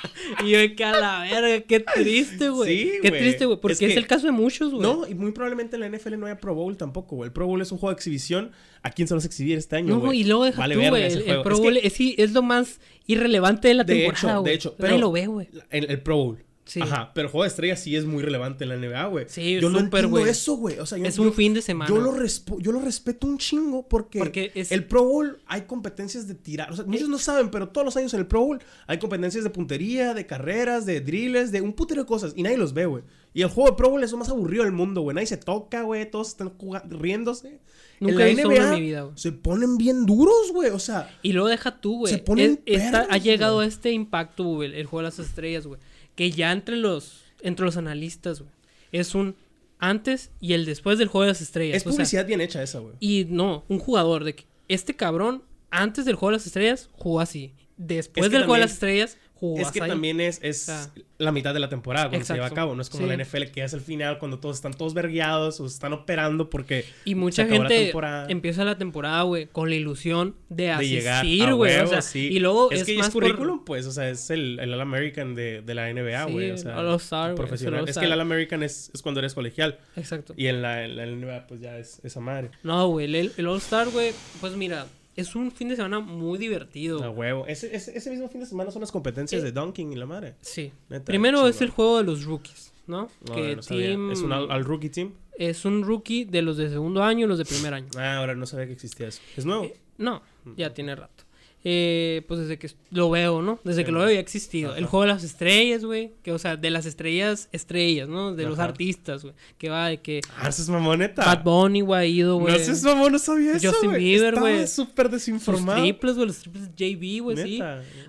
[0.44, 2.78] y yo que a la verga, qué triste, güey.
[2.84, 3.20] Sí, qué güey.
[3.22, 4.82] triste, güey, porque Es es, que- el caso de muchos, güey.
[4.82, 7.28] No, y muy probablemente en la NFL no haya Pro Bowl tampoco, güey.
[7.28, 8.52] El Pro Bowl es un juego de exhibición.
[8.82, 11.02] ¿A quién se a exhibir este año, No, y luego deja Vale tú, güey.
[11.02, 11.22] El.
[11.42, 14.42] Pro Es que- Bowl es, sí, es lo más irrelevante de la De temporada, hecho,
[14.42, 15.48] de hecho, Nadie pero- lo ve, güey.
[15.70, 16.44] El Pro Bowl.
[16.68, 16.80] Sí.
[16.82, 19.24] Ajá, pero el juego de estrellas sí es muy relevante en la NBA, güey.
[19.28, 20.28] Sí, yo no súper, entiendo güey.
[20.30, 20.78] eso, güey.
[20.78, 21.88] O sea, yo, Es yo- un fin de semana.
[21.88, 22.14] Yo lo,
[22.58, 26.70] yo lo respeto un chingo porque, Porque es- el Pro Bowl hay competencias de tirar.
[26.70, 29.44] O sea, muchos no saben, pero todos los años en el Pro Bowl hay competencias
[29.44, 32.34] de puntería, de carreras, de drills, de un putero de cosas.
[32.36, 33.02] Y nadie los ve, güey.
[33.32, 35.14] Y el juego de Pro Bowl es lo más aburrido del mundo, güey.
[35.14, 36.10] Nadie se toca, güey.
[36.10, 37.60] Todos están jugando, riéndose.
[38.00, 39.14] Nunca en la NBA en mi vida, güey.
[39.16, 40.70] se ponen bien duros, güey.
[40.70, 42.12] O sea, Y luego deja tú, güey.
[42.12, 43.68] Se ponen Es- está- perros, ha llegado güey.
[43.68, 45.80] este impacto, güey, el juego de las estrellas, güey.
[46.18, 48.50] Que ya entre los, entre los analistas, güey.
[48.90, 49.36] Es un
[49.78, 51.76] antes y el después del juego de las estrellas.
[51.76, 52.94] es o sea, publicidad bien hecha esa, güey.
[52.98, 57.20] y no, un jugador de que este cabrón, antes del juego de las estrellas, jugó
[57.20, 57.52] así.
[57.76, 59.16] Después Es que del juego de las estrellas,
[59.58, 62.74] Es que también es, es la mitad de la temporada cuando se lleva a cabo.
[62.74, 63.08] No es como Sí.
[63.08, 66.84] la NFL que es el final cuando todos están todos vergueados o están operando porque
[67.04, 70.70] Y mucha se acabó la gente empieza la temporada, güey, con la ilusión de de
[70.72, 71.76] asistir, güey.
[71.78, 72.28] o sea, sí.
[72.32, 74.72] y luego es, es, que más es por- currículum, pues, o sea, es el, el
[74.74, 76.50] All-American de, de la NBA, Sí, güey.
[76.50, 77.88] o sea, All-Star, güey, profesional.
[77.88, 78.12] es que el All-Star.
[78.26, 79.78] All-American es, es cuando eres colegial.
[79.96, 80.34] Exacto.
[80.36, 82.50] Y en la, en la NBA, pues ya es esa madre.
[82.62, 84.86] No, güey, el, el All-Star, güey, pues mira,
[85.20, 87.02] es un fin de semana muy divertido.
[87.02, 87.46] A huevo.
[87.46, 90.06] Ese, ese, ese mismo fin de semana son las competencias Eh, de dunking y la
[90.06, 90.34] madre.
[90.40, 90.72] Sí.
[90.88, 93.08] Neta, Primero es el juego de los rookies, ¿no?
[93.26, 95.12] No, que no team Es un all rookie team.
[95.36, 97.88] es un rookie de los de segundo año y los de primer año.
[97.96, 99.20] Ah, ahora no sabía que existía eso.
[99.36, 99.64] Es nuevo.
[99.64, 100.22] Eh, no,
[100.56, 101.24] ya tiene rato.
[101.64, 103.58] Eh, pues desde que lo veo, ¿no?
[103.64, 104.76] Desde que lo veo ya ha existido.
[104.76, 106.12] El juego de las estrellas, güey.
[106.22, 108.34] Que, o sea, de las estrellas, estrellas, ¿no?
[108.34, 109.34] De los artistas, güey.
[109.58, 110.20] Que va de que.
[110.36, 111.24] Ah, eso es mamoneta.
[111.24, 112.56] Bad Bunny, güey, ido, güey.
[112.56, 113.72] No seas mamón, no sabía eso.
[113.72, 114.60] Justin Bieber, güey.
[114.60, 115.78] Estaba súper desinformado.
[115.78, 116.26] Los triples, güey.
[116.28, 117.60] Los triples JB, güey, sí.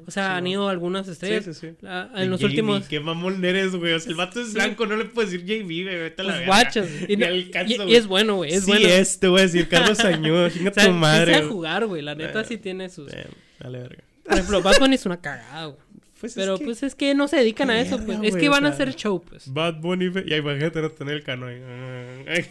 [0.06, 1.46] O sea, han ido algunas estrellas.
[1.46, 1.88] Sí, sí, sí.
[2.16, 2.88] en los últimos.
[2.88, 3.94] Qué mamón eres, güey.
[3.94, 5.98] O sea, el vato es blanco, no le puedes decir JB, güey.
[6.00, 6.90] Vete a la pues guachas.
[7.10, 8.54] Y, y, es bueno, güey.
[8.54, 8.88] Es sí, bueno.
[8.88, 9.68] es, te voy a decir.
[9.68, 11.40] Carlos Añú, chinga tu madre.
[11.40, 12.02] Sí jugar, güey.
[12.02, 13.12] La neta sí tiene sus.
[13.60, 14.04] Dale, verga.
[14.24, 15.90] Por ejemplo, Bad Bunny es una cagada, güey.
[16.20, 18.20] Pues pero pues es que no se dedican a eso, pues.
[18.24, 19.54] es que van a hacer show, pues.
[19.54, 21.62] Bad Bunny y imagínate no tener el cano ahí.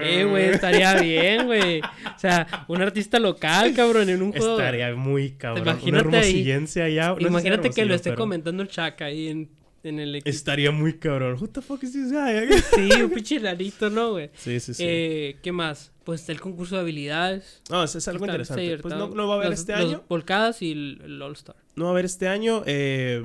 [0.00, 1.80] eh, güey, estaría bien, güey.
[1.80, 4.60] O sea, un artista local, cabrón, en un juego.
[4.60, 5.66] Estaría muy cabrón.
[5.66, 7.16] Imagínate una allá.
[7.18, 9.50] imagínate que lo esté comentando el Chaka ahí en
[9.84, 10.30] en el equipo.
[10.30, 11.36] Estaría muy cabrón.
[11.40, 12.48] Who the fuck is this guy?
[12.74, 14.30] sí, un pinche rarito, ¿no, güey?
[14.34, 14.84] Sí, sí, sí.
[14.84, 15.92] Eh, ¿Qué más?
[16.04, 17.62] Pues está el concurso de habilidades.
[17.70, 18.78] No, es algo interesante.
[18.78, 20.02] Pues no, no, va a haber este año.
[20.08, 21.56] Volcadas y el, All-Star.
[21.76, 22.62] No va a haber este año.
[22.66, 23.22] Eh,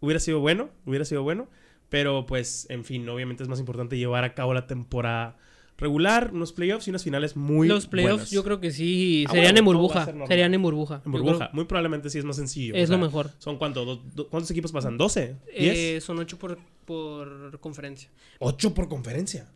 [0.00, 1.48] hubiera sido bueno, hubiera sido bueno.
[1.88, 5.36] Pero pues, en fin, obviamente es más importante llevar a cabo la temporada
[5.78, 9.56] regular, unos playoffs y unas finales muy Los playoffs yo creo que sí ah, serían
[9.56, 11.02] en burbuja, serían en burbuja.
[11.04, 12.74] En burbuja, muy probablemente sí es más sencillo.
[12.74, 13.30] Es lo mejor.
[13.38, 14.00] ¿Son cuántos?
[14.30, 14.98] ¿Cuántos equipos pasan?
[14.98, 15.36] ¿12?
[15.48, 18.10] Eh, son 8 por, por conferencia.
[18.40, 19.48] ¿8 por conferencia?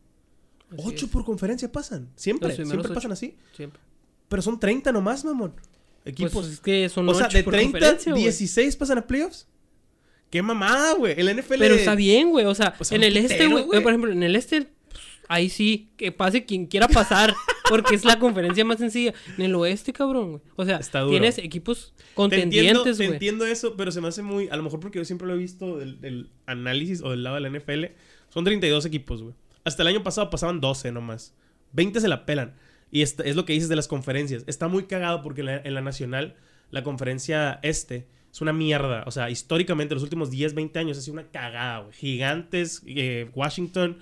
[0.76, 2.10] ¿8 por conferencia pasan?
[2.16, 2.54] ¿Siempre?
[2.54, 3.36] ¿Siempre pasan así?
[3.52, 3.80] Siempre.
[4.28, 5.54] Pero son 30 nomás, mamón.
[6.04, 6.32] Equipos.
[6.32, 9.46] Pues es que son o sea, de 30, 16 pasan a playoffs.
[10.30, 11.14] Qué mamada, güey.
[11.18, 11.58] El NFL.
[11.58, 12.46] Pero está bien, güey.
[12.46, 13.64] O sea, en el este, güey.
[13.66, 14.68] Por ejemplo, en el este
[15.28, 17.34] ahí sí, que pase quien quiera pasar,
[17.68, 19.14] porque es la conferencia más sencilla.
[19.36, 20.42] En el oeste, cabrón, güey.
[20.56, 23.12] O sea, tienes equipos contendientes, güey.
[23.12, 25.38] Entiendo, eso, pero se me hace muy, a lo mejor porque yo siempre lo he
[25.38, 27.84] visto del, análisis o del lado de la NFL,
[28.28, 29.34] son 32 equipos, güey.
[29.64, 31.34] Hasta el año pasado pasaban 12 nomás.
[31.72, 32.54] 20 se la pelan.
[32.90, 34.44] Y es, es lo que dices de las conferencias.
[34.46, 36.36] Está muy cagado porque en la, nacional,
[36.70, 39.02] la conferencia este es una mierda.
[39.06, 41.92] O sea, históricamente, los últimos 10, 20 años ha sido una cagada, güey.
[41.94, 43.98] Gigantes, eh, Washington,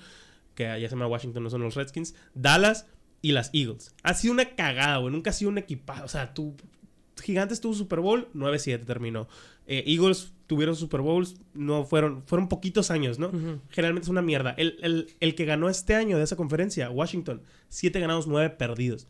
[0.55, 2.87] que allá se llama Washington, no son los Redskins, Dallas
[3.23, 3.95] y las Eagles.
[4.03, 5.13] Ha sido una cagada, güey.
[5.13, 6.05] Nunca ha sido un equipado.
[6.05, 6.55] O sea, tú.
[7.23, 9.29] Gigantes tuvo Super Bowl, 9-7 terminó.
[9.67, 13.31] Eh, Eagles tuvieron Super Bowls, no fueron, fueron poquitos años, ¿no?
[13.71, 14.55] Generalmente es una mierda.
[14.59, 19.07] El, que ganó este año de esa conferencia, Washington, 7 ganados, 9 perdidos.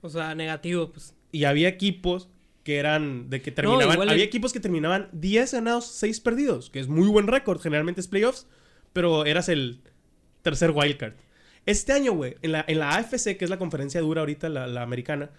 [0.00, 1.14] O sea, negativo, pues.
[1.32, 2.30] Y había equipos
[2.64, 4.08] que eran de que terminaban.
[4.08, 7.60] había equipos que terminaban 10 ganados, 6 perdidos, que es muy buen récord.
[7.60, 8.46] Generalmente es playoffs,
[8.92, 9.82] pero eras el
[10.42, 11.14] tercer wildcard.
[11.66, 14.82] Este año, güey, en la, en la AFC, que es la conferencia dura ahorita, la,
[14.82, 15.30] americana,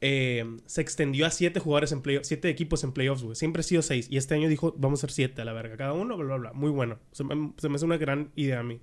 [0.00, 3.36] eh, se extendió a siete jugadores en playoffs, siete equipos en playoffs, güey.
[3.36, 4.06] Siempre ha sido seis.
[4.10, 5.76] Y este año dijo, vamos a ser siete a la verga.
[5.76, 6.52] Cada uno, bla, bla, bla.
[6.52, 6.98] Muy bueno.
[7.12, 8.80] Se me, hace una gran idea a mí.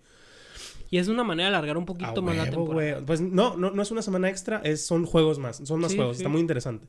[0.89, 3.04] Y es una manera de alargar un poquito más la temporada.
[3.06, 5.62] Pues no, no, no es una semana extra, es, son juegos más.
[5.63, 6.17] Son más juegos.
[6.17, 6.88] Está muy interesante.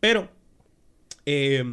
[0.00, 0.28] Pero,
[1.24, 1.64] eh,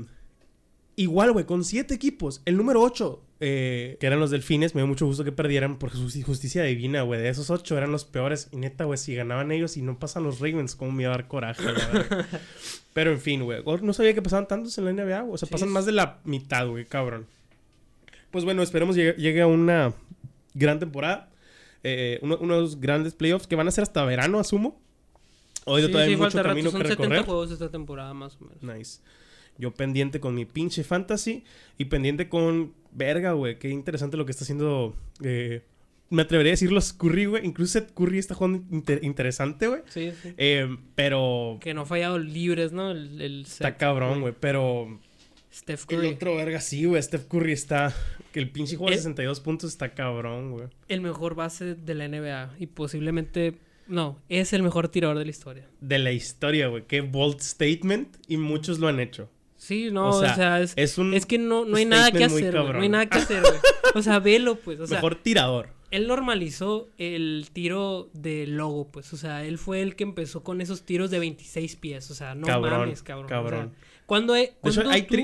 [0.96, 4.88] igual, güey, con siete equipos, el número ocho eh, que eran los delfines, me dio
[4.88, 7.20] mucho gusto que perdieran porque su justicia divina, güey.
[7.20, 8.48] De esos ocho eran los peores.
[8.54, 11.18] Y neta, güey, si ganaban ellos y no pasan los Ravens, ¿cómo me iba a
[11.18, 11.62] dar coraje,
[12.94, 13.62] Pero en fin, güey.
[13.82, 16.66] No sabía que pasaban tantos en la NBA, O sea, pasan más de la mitad,
[16.70, 17.28] güey, cabrón.
[18.32, 19.94] Pues bueno, esperemos llegue, llegue a una
[20.54, 21.30] gran temporada.
[21.84, 24.80] Eh, unos grandes playoffs que van a ser hasta verano, asumo.
[25.66, 28.64] Hoy todavía hay mucho camino Son que 70 juegos esta temporada, más o menos.
[28.64, 29.02] Nice.
[29.58, 31.44] Yo pendiente con mi pinche fantasy
[31.78, 34.96] y pendiente con verga, güey, qué interesante lo que está haciendo.
[35.24, 35.64] Eh,
[36.10, 37.46] me atrevería a decir los Curry, güey.
[37.46, 38.64] Incluso Seth Curry está jugando
[39.02, 39.82] interesante, güey.
[39.88, 40.34] Sí, sí.
[40.38, 41.58] Eh, pero.
[41.60, 42.92] Que no ha fallado libres, ¿no?
[42.92, 44.34] El, está cabrón, güey.
[44.40, 45.00] Pero.
[45.52, 46.08] Steph Curry.
[46.08, 47.02] El otro verga, sí, güey.
[47.02, 47.94] Steph Curry está.
[48.32, 50.68] Que el pinche juego de 62 puntos está cabrón, güey.
[50.88, 52.56] El mejor base de la NBA.
[52.60, 53.56] Y posiblemente.
[53.88, 55.68] No, es el mejor tirador de la historia.
[55.82, 56.86] De la historia, güey.
[56.88, 58.18] Qué bold statement.
[58.28, 59.30] Y muchos lo han hecho.
[59.64, 62.90] Sí, no, o sea, es, es, que no, no hay nada que hacer, no hay
[62.90, 63.56] nada que hacer, güey.
[63.96, 64.78] O sea, velo, pues.
[64.82, 65.70] O sea, Mejor tirador.
[65.90, 69.14] Él normalizó el tiro de logo, pues.
[69.14, 72.12] O sea, él fue el que empezó con esos tiros de 26 pies.
[72.12, 73.30] O sea, no mames, cabrón.
[73.30, 73.72] Cabrón.
[74.06, 74.50] cuando, hay,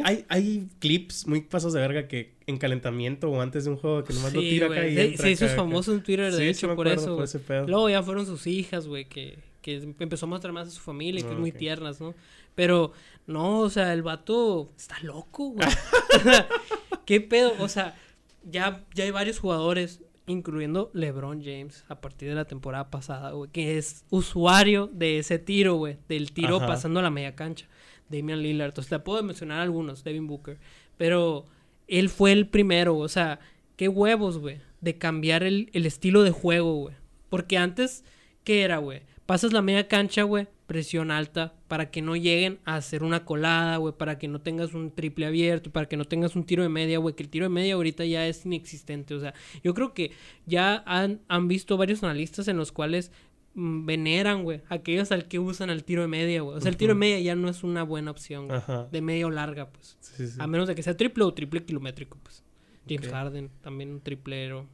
[0.05, 4.05] hay, hay, clips muy pasos de verga que en calentamiento o antes de un juego
[4.05, 6.87] que nomás lo tira acá y entra Sí, esos famosos en Twitter, de hecho, por
[6.87, 7.21] eso.
[7.67, 11.21] Luego ya fueron sus hijas, güey, que, que empezó a mostrar más a su familia
[11.23, 12.15] que es muy tiernas, ¿no?
[12.55, 12.91] Pero
[13.27, 15.67] no, o sea, el vato está loco, güey.
[17.05, 17.53] ¿Qué pedo?
[17.59, 17.95] O sea,
[18.43, 23.51] ya, ya hay varios jugadores, incluyendo LeBron James, a partir de la temporada pasada, güey,
[23.51, 27.67] que es usuario de ese tiro, güey, del tiro pasando a la media cancha.
[28.09, 28.69] Damian Lillard.
[28.69, 30.59] Entonces, te puedo mencionar algunos, Devin Booker.
[30.97, 31.45] Pero
[31.87, 33.39] él fue el primero, o sea,
[33.75, 36.95] qué huevos, güey, de cambiar el, el estilo de juego, güey.
[37.29, 38.03] Porque antes,
[38.43, 39.03] ¿qué era, güey?
[39.29, 43.77] Pasas la media cancha, güey, presión alta, para que no lleguen a hacer una colada,
[43.77, 46.69] güey, para que no tengas un triple abierto, para que no tengas un tiro de
[46.69, 49.13] media, güey, que el tiro de media ahorita ya es inexistente.
[49.13, 50.13] O sea, yo creo que
[50.47, 53.11] ya han, han visto varios analistas en los cuales
[53.53, 56.57] mm, veneran, güey, aquellos al que usan el tiro de media, güey.
[56.57, 58.61] O sea, el tiro de media ya no es una buena opción, güey.
[58.91, 59.95] De media o larga, pues.
[59.99, 60.37] Sí, sí.
[60.39, 62.43] A menos de que sea triple o triple kilométrico, pues.
[62.87, 63.11] James.
[63.11, 64.65] Harden, también un triplero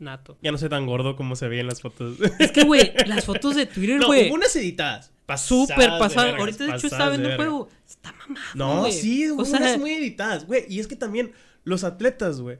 [0.00, 0.36] nato.
[0.42, 2.16] Ya no soy tan gordo como se veía en las fotos.
[2.38, 4.28] Es que, güey, las fotos de Twitter, no, güey.
[4.28, 5.12] hubo unas editadas.
[5.36, 7.68] Súper pasadas Ahorita, de hecho, estaba viendo el juego.
[7.88, 8.44] Está mamado.
[8.54, 8.92] No, güey.
[8.92, 10.64] sí, hubo O sea, unas muy editadas, güey.
[10.68, 11.30] Y es que también
[11.62, 12.58] los atletas, güey,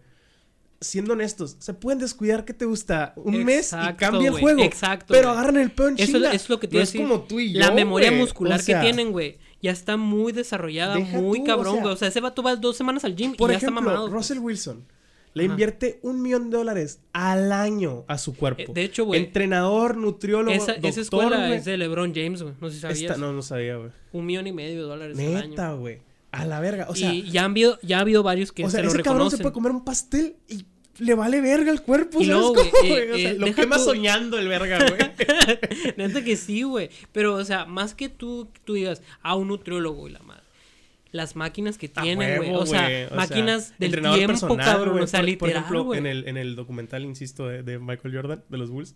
[0.80, 4.62] siendo honestos, se pueden descuidar que te gusta un mes y cambia el güey, juego.
[4.62, 5.38] exacto, Pero güey.
[5.38, 7.06] agarran el pedo en Eso es lo que te no es decir.
[7.06, 8.20] como tú y yo, La memoria güey.
[8.20, 11.82] muscular O sea, que tienen, güey, ya está muy desarrollada, muy tú, o cabrón, sea-
[11.82, 11.94] güey.
[11.94, 14.08] O sea, ese vato va dos semanas al gym Por y ya ejemplo, está mamado.
[14.08, 14.86] Russell Wilson
[15.34, 15.52] le Ajá.
[15.52, 18.62] invierte un millón de dólares al año a su cuerpo.
[18.62, 21.52] Eh, de hecho, güey, Entrenador, nutriólogo, Esa, doctor, esa escuela güey.
[21.54, 22.54] es de LeBron James, güey.
[22.60, 23.00] No sé si sabías.
[23.02, 23.90] Esta- no, no sabía, güey.
[24.12, 25.48] Un millón y medio de dólares al año.
[25.48, 25.98] Neta, güey.
[26.32, 26.86] A la verga.
[26.88, 28.92] O sea, y ya, han habido, ya ha habido varios que o sea se lo
[28.92, 30.64] ese cabrón se puede comer un pastel y
[30.98, 32.92] le vale verga el cuerpo, Y ¿sabes cómo, güey, güey?
[32.92, 35.00] eh, O sea, eh, lo quema tú- soñando el verga, güey.
[35.96, 36.90] Neta que sí, güey.
[37.12, 40.20] Pero, o sea, más que tú, tú digas, a un nutriólogo y la.
[41.12, 42.50] Las máquinas que tienen, güey.
[42.54, 44.92] O sea, máquinas del tiempo, personal, cabrón.
[44.92, 45.04] güey.
[45.04, 45.98] O sea, Por- Por literal, ejemplo, güey.
[45.98, 48.94] en el, en el documental, insisto, de, de Michael Jordan, de los Bulls,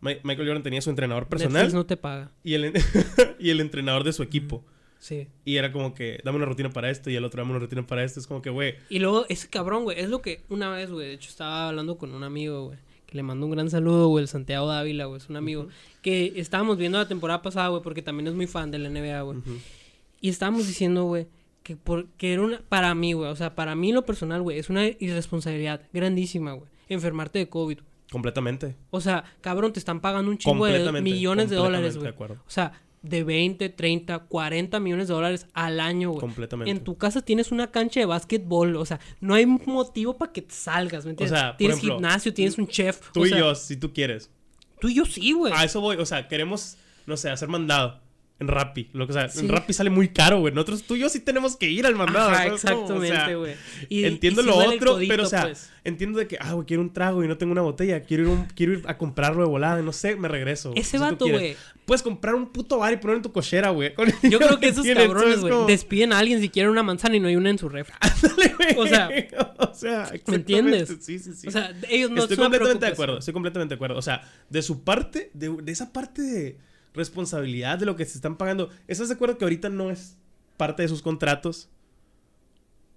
[0.00, 2.30] Mi- Michael Jordan tenía su entrenador personal Netflix no te paga.
[2.44, 2.72] y, el,
[3.38, 4.64] y el entrenador de su equipo.
[4.98, 5.28] Sí.
[5.44, 7.86] Y era como que, dame una rutina para esto y el otro dame una rutina
[7.86, 8.20] para esto.
[8.20, 11.08] Es como que, güey, Y luego, ese cabrón, güey, es lo que una vez, güey,
[11.08, 14.22] de hecho estaba hablando con un amigo, güey, que le mando un gran saludo, güey,
[14.22, 15.68] el Santiago Dávila, güey, es un amigo,
[16.02, 19.22] que estábamos viendo la temporada pasada, güey, porque también es muy fan de la NBA,
[19.22, 19.38] güey.
[20.20, 21.26] Y estábamos diciendo, güey,
[21.70, 24.58] que, por, que era una, para mí, güey, o sea, para mí lo personal, güey,
[24.58, 27.78] es una irresponsabilidad grandísima, güey, enfermarte de COVID.
[28.10, 28.74] completamente.
[28.90, 32.12] O sea, cabrón, te están pagando un chingo de millones de dólares, güey.
[32.18, 36.20] O sea, de 20, 30, 40 millones de dólares al año, güey.
[36.20, 36.72] Completamente.
[36.72, 40.42] En tu casa tienes una cancha de básquetbol, o sea, no hay motivo para que
[40.42, 41.38] te salgas, ¿me entiendes?
[41.38, 43.12] sea, por tienes ejemplo, gimnasio, tienes un chef.
[43.12, 44.28] Tú o y sea, yo, si tú quieres.
[44.80, 45.52] Tú y yo sí, güey.
[45.54, 45.98] A eso voy.
[45.98, 48.00] O sea, queremos, no sé, hacer mandado.
[48.40, 48.88] En Rappi.
[48.94, 49.40] Lo que, o sea, Sí.
[49.40, 50.52] en Rappi sale muy caro, güey.
[50.54, 52.30] Nosotros, tú y yo sí tenemos que ir al mandado.
[52.30, 53.54] Ajá, exactamente, güey.
[53.90, 55.70] Entiendo y lo otro, codito, pero o sea, pues.
[55.84, 58.00] entiendo de que, ah, güey, quiero un trago y no tengo una botella.
[58.02, 59.82] Quiero ir, un- quiero ir a comprarlo de volada.
[59.82, 60.72] No sé, me regreso.
[60.74, 61.54] Ese vato, güey.
[61.84, 63.92] Puedes comprar un puto bar y ponerlo en tu cochera, güey.
[64.22, 67.20] Yo creo que esos cabrones, ¿sabes güey, despiden a alguien si quieren una manzana y
[67.20, 67.92] no hay una en su refri.
[68.00, 68.76] Ándale, güey.
[68.78, 69.10] O sea,
[69.58, 70.96] o sea, ¿me entiendes?
[71.00, 71.46] Sí, sí, sí.
[71.48, 73.98] O sea, ellos no estoy completamente de acuerdo, estoy completamente de acuerdo.
[73.98, 76.56] O sea, de su parte, de, de esa parte de
[76.94, 80.16] responsabilidad de lo que se están pagando, ¿estás de acuerdo que ahorita no es
[80.56, 81.68] parte de sus contratos?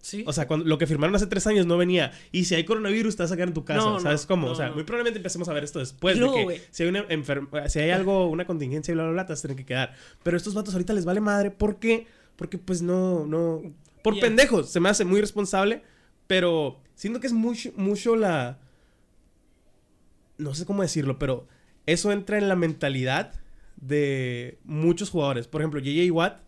[0.04, 0.26] Sí.
[0.28, 2.12] O sea, cuando, lo que firmaron hace tres años no venía.
[2.34, 3.80] Y si hay coronavirus, te vas a quedar en tu casa.
[3.80, 4.48] No, no, ¿Sabes cómo?
[4.48, 6.20] o sea, muy probablemente empecemos a ver esto después.
[6.20, 7.06] De que si hay, una
[7.70, 9.96] si hay algo, una contingencia y bla, bla, bla, te vas a tener que quedar.
[10.22, 11.52] Pero a estos vatos ahorita les vale madre.
[11.52, 12.06] ¿Por qué?
[12.36, 13.62] Porque pues no, no...
[14.04, 14.70] Por pendejos.
[14.70, 15.84] Se me hace muy responsable.
[16.28, 18.60] Pero siento que es mucho, mucho la...
[20.38, 21.48] No sé cómo decirlo, pero
[21.86, 23.43] eso entra en la mentalidad
[23.88, 25.48] de muchos jugadores.
[25.48, 26.12] Por ejemplo, J.J.
[26.14, 26.42] Watt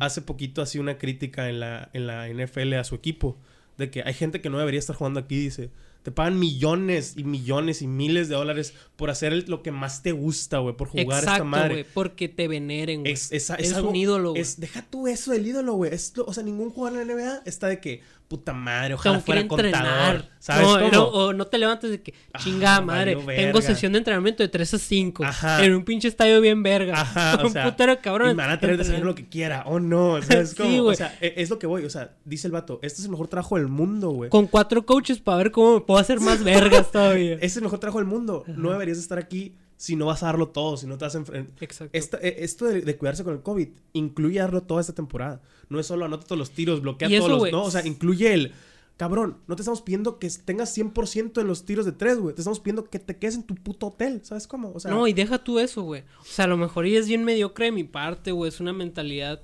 [0.00, 3.38] hace poquito hacía una crítica en la, en la NFL a su equipo.
[3.76, 5.70] De que hay gente que no debería estar jugando aquí, dice.
[6.02, 10.02] Te pagan millones y millones y miles de dólares por hacer el- lo que más
[10.02, 10.76] te gusta, güey.
[10.76, 11.68] Por jugar esta Exacto, madre.
[11.74, 13.12] güey, porque te veneren, güey.
[13.12, 14.42] Es, es, es Eres algo- un ídolo, güey.
[14.56, 15.92] deja tú eso del ídolo, güey.
[16.26, 19.22] O sea, ningún jugador en la NBA está de que, puta madre, O ojalá o
[19.22, 19.66] quiere fuera contador.
[19.88, 20.30] entrenar.
[20.38, 20.90] ¿Sabes no, cómo?
[20.92, 23.62] no, o no te levantes de que, Ah, chingada madre, tengo verga.
[23.62, 25.24] sesión de entrenamiento de 3 a 5.
[25.24, 25.64] Ajá.
[25.64, 27.00] En un pinche estadio bien verga.
[27.00, 28.30] Ajá, o un putero de cabrón.
[28.30, 29.64] y me van a traer desayuno lo que quiera.
[29.66, 30.20] Oh, no.
[30.22, 30.78] ¿Sabes Sí, cómo?
[30.78, 30.96] o güey.
[30.96, 31.84] sea, e- es lo que voy.
[31.84, 34.28] O sea, dice el vato, este es el mejor trabajo del mundo, güey.
[34.30, 37.38] Con cuatro coaches para ver cómo me puedo hacer más vergas todavía.
[37.40, 38.44] Es el mejor trabajo del mundo.
[38.46, 41.18] No deberías estar aquí si no vas a darlo todo, si no te vas a
[41.18, 41.54] enfrentar.
[41.64, 41.96] Exacto.
[41.96, 45.40] Esta- eh, esto de, de cuidarse con el COVID incluye darlo toda esta temporada.
[45.70, 47.38] No es solo anota todos los tiros, bloquea todos los.
[47.38, 47.52] güey.
[47.52, 48.52] No, o sea, incluye el.
[48.96, 52.34] Cabrón, no te estamos pidiendo que tengas 100% en los tiros de tres, güey.
[52.34, 54.20] Te estamos pidiendo que te quedes en tu puto hotel.
[54.24, 54.72] ¿Sabes cómo?
[54.74, 56.02] O sea, no, y deja tú eso, güey.
[56.20, 58.48] O sea, a lo mejor y es bien mediocre de mi parte, güey.
[58.48, 59.40] Es una mentalidad,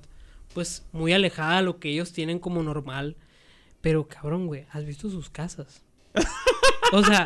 [0.53, 3.15] pues, muy alejada a lo que ellos tienen como normal.
[3.79, 5.81] Pero, cabrón, güey, ¿has visto sus casas?
[6.93, 7.25] O sea,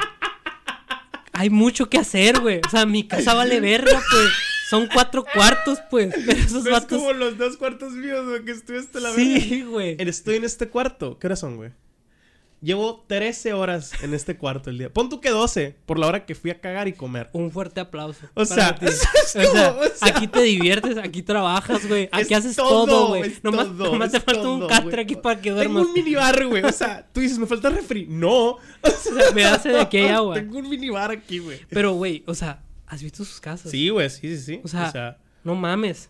[1.40, 2.60] hay mucho que hacer, güey.
[2.68, 4.30] O sea, mi casa vale verga, pues.
[4.70, 6.14] Son cuatro cuartos, pues.
[6.14, 7.00] Pero esos no es vatos.
[7.00, 9.40] como los dos cuartos míos, güey, que estuviste la verga.
[9.40, 9.96] Sí, güey.
[10.00, 11.18] Estoy en este cuarto.
[11.18, 11.72] ¿Qué horas son, güey?
[12.62, 14.92] Llevo 13 horas en este cuarto el día.
[14.92, 17.30] Pon tú que 12, por la hora que fui a cagar y comer.
[17.32, 18.28] Un fuerte aplauso.
[18.34, 18.86] O sea, ti.
[18.88, 22.10] es O sea, o sea, aquí te diviertes, aquí trabajas, güey.
[22.12, 23.34] Aquí Es haces todo, güey.
[23.44, 25.04] Nomás, todo, nomás te falta un catre güey.
[25.04, 25.86] aquí para que Tengo duermas.
[25.86, 26.64] un minibar, güey.
[26.64, 28.06] O sea, tú dices, me falta refri.
[28.08, 28.34] No.
[28.52, 30.36] O O sea, me hace de aquí agua.
[30.36, 31.60] Tengo un minibar aquí, güey.
[31.70, 33.70] Pero, güey, o sea, ¿Has visto sus casas?
[33.70, 34.62] Sí, güey, sí, sí, sí.
[34.64, 36.10] O sea, no mames.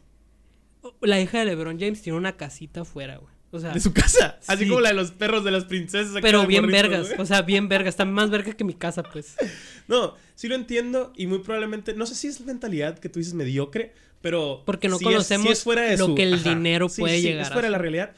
[1.02, 3.34] La hija de LeBron James tiene una casita afuera, güey.
[3.52, 4.38] O sea, de su casa.
[4.48, 4.70] Así sí.
[4.70, 6.12] como la de los perros de las princesas.
[6.12, 7.08] acá pero bien morritos, vergas.
[7.08, 7.22] güey.
[7.22, 7.94] O sea, bien vergas.
[7.94, 9.36] Está más verga que mi casa, pues.
[9.88, 13.34] No, sí lo entiendo y muy probablemente, no sé si es mentalidad que tú dices
[13.34, 13.92] mediocre,
[14.22, 14.62] pero...
[14.66, 16.50] Porque no es- conocemos es fuera de lo su- que el ajá.
[16.50, 18.12] dinero Sí, puede sí, llegar Es a fuera de la realidad.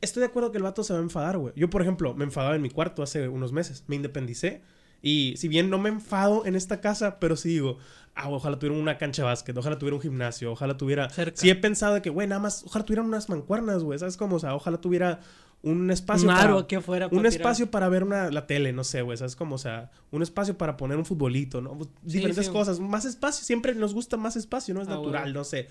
[0.00, 1.52] Estoy de acuerdo que el vato se va a enfadar, güey.
[1.56, 3.82] Yo, por ejemplo, me enfadaba en mi cuarto hace unos meses.
[3.88, 4.60] Me independicé.
[5.02, 7.78] Y si bien no me enfado en esta casa, pero sí digo,
[8.14, 11.08] ah, ojalá tuviera una cancha de básquet, ojalá tuviera un gimnasio, ojalá tuviera...
[11.10, 11.36] Cerca.
[11.40, 14.36] Sí he pensado de que, güey, nada más, ojalá tuviera unas mancuernas, güey, ¿sabes cómo?
[14.36, 15.20] O sea, ojalá tuviera
[15.62, 16.60] un espacio Un aro para...
[16.64, 17.06] aquí afuera.
[17.06, 17.26] Un tirar.
[17.26, 19.56] espacio para ver una, la tele, no sé, güey, ¿sabes cómo?
[19.56, 21.78] O sea, un espacio para poner un futbolito, ¿no?
[22.02, 22.52] Diferentes sí.
[22.52, 24.82] cosas, más espacio, siempre nos gusta más espacio, ¿no?
[24.82, 25.68] Es Ah, natural, no sé.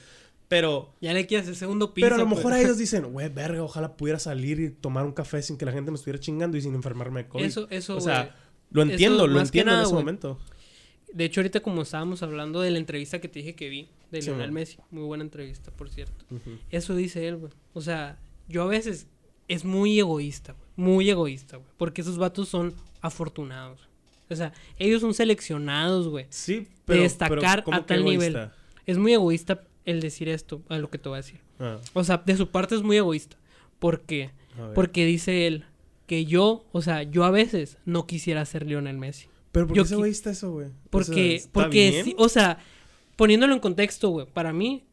[0.47, 2.05] Pero, Ya le quieres el segundo piso.
[2.05, 2.37] pero a lo pues.
[2.37, 5.65] mejor a ellos dicen, güey, verga, ojalá pudiera salir y tomar un café sin que
[5.65, 7.43] la gente me estuviera chingando y sin enfermarme de COVID.
[7.45, 8.01] Eso, eso, o
[8.71, 10.39] lo entiendo, Eso, lo entiendo en ese momento.
[11.13, 14.21] De hecho, ahorita como estábamos hablando de la entrevista que te dije que vi de
[14.21, 14.53] Sí, Lionel man.
[14.55, 16.25] Messi, muy buena entrevista, por cierto.
[16.69, 17.53] Eso dice él, güey.
[17.73, 19.07] O sea, yo a veces
[19.47, 20.65] es muy egoísta, güey.
[20.75, 21.69] Muy egoísta, güey.
[21.77, 23.87] Porque esos vatos son afortunados.
[24.29, 26.25] O sea, ellos son seleccionados, güey.
[26.29, 27.03] Sí, pero...
[27.03, 28.49] destacar pero ¿cómo a tal nivel.
[28.85, 31.39] Es muy egoísta el decir esto, a lo que te voy a decir.
[31.59, 33.37] Ah, O sea, de su parte es muy egoísta.
[33.79, 34.31] ¿Por qué?
[34.73, 35.65] Porque dice él
[36.07, 39.27] que yo, o sea, yo a veces no quisiera ser Lionel Messi.
[39.51, 40.67] Pero ¿por qué es qui- egoísta eso, güey?
[40.67, 42.57] O Porque, sea, ¿está porque, sí, o sea,
[43.15, 44.83] poniéndolo en contexto, güey, para mí,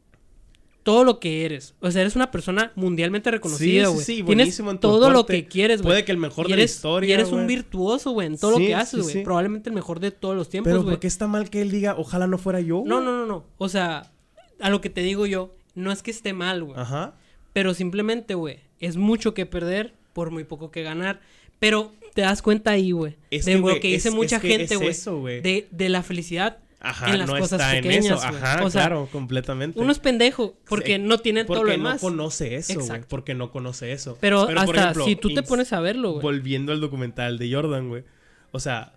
[0.83, 4.05] todo lo que eres, o sea, eres una persona mundialmente reconocida, sí, güey.
[4.05, 5.91] sí, Tienes en tu todo lo que quieres, güey.
[5.93, 7.47] Puede que el mejor de la historia, y eres un güey.
[7.47, 9.13] virtuoso, güey, en todo lo Sí, que haces, sí, güey.
[9.13, 9.21] sí.
[9.23, 10.95] Probablemente el mejor de todos los tiempos, Pero güey.
[10.95, 12.83] ¿por qué está mal que él diga, ojalá no fuera yo?
[12.85, 13.05] No, güey"?
[13.05, 13.45] no, no, no.
[13.57, 14.11] O sea,
[14.59, 16.77] a lo que te digo yo, no es que esté mal, güey.
[16.77, 17.15] Ajá.
[17.53, 21.19] Pero simplemente, güey, es mucho que perder por muy poco que ganar.
[21.59, 24.41] Pero te das cuenta ahí, güey, Es de que, lo que dice es- mucha es
[24.41, 25.41] que gente, güey.
[25.41, 28.15] De, de la felicidad Ajá, en las no cosas está pequeñas, en eso.
[28.17, 28.41] güey.
[28.43, 29.79] Ajá, O sea, claro, completamente.
[29.79, 32.03] Uno es pendejo porque Sí, no tiene todo lo porque demás.
[32.03, 33.01] no conoce eso, güey.
[33.07, 34.17] Porque no conoce eso.
[34.19, 36.21] Pero, por hasta ejemplo, si tú te pones a verlo, güey.
[36.21, 38.03] Volviendo al documental de Jordan, güey.
[38.51, 38.93] O sea,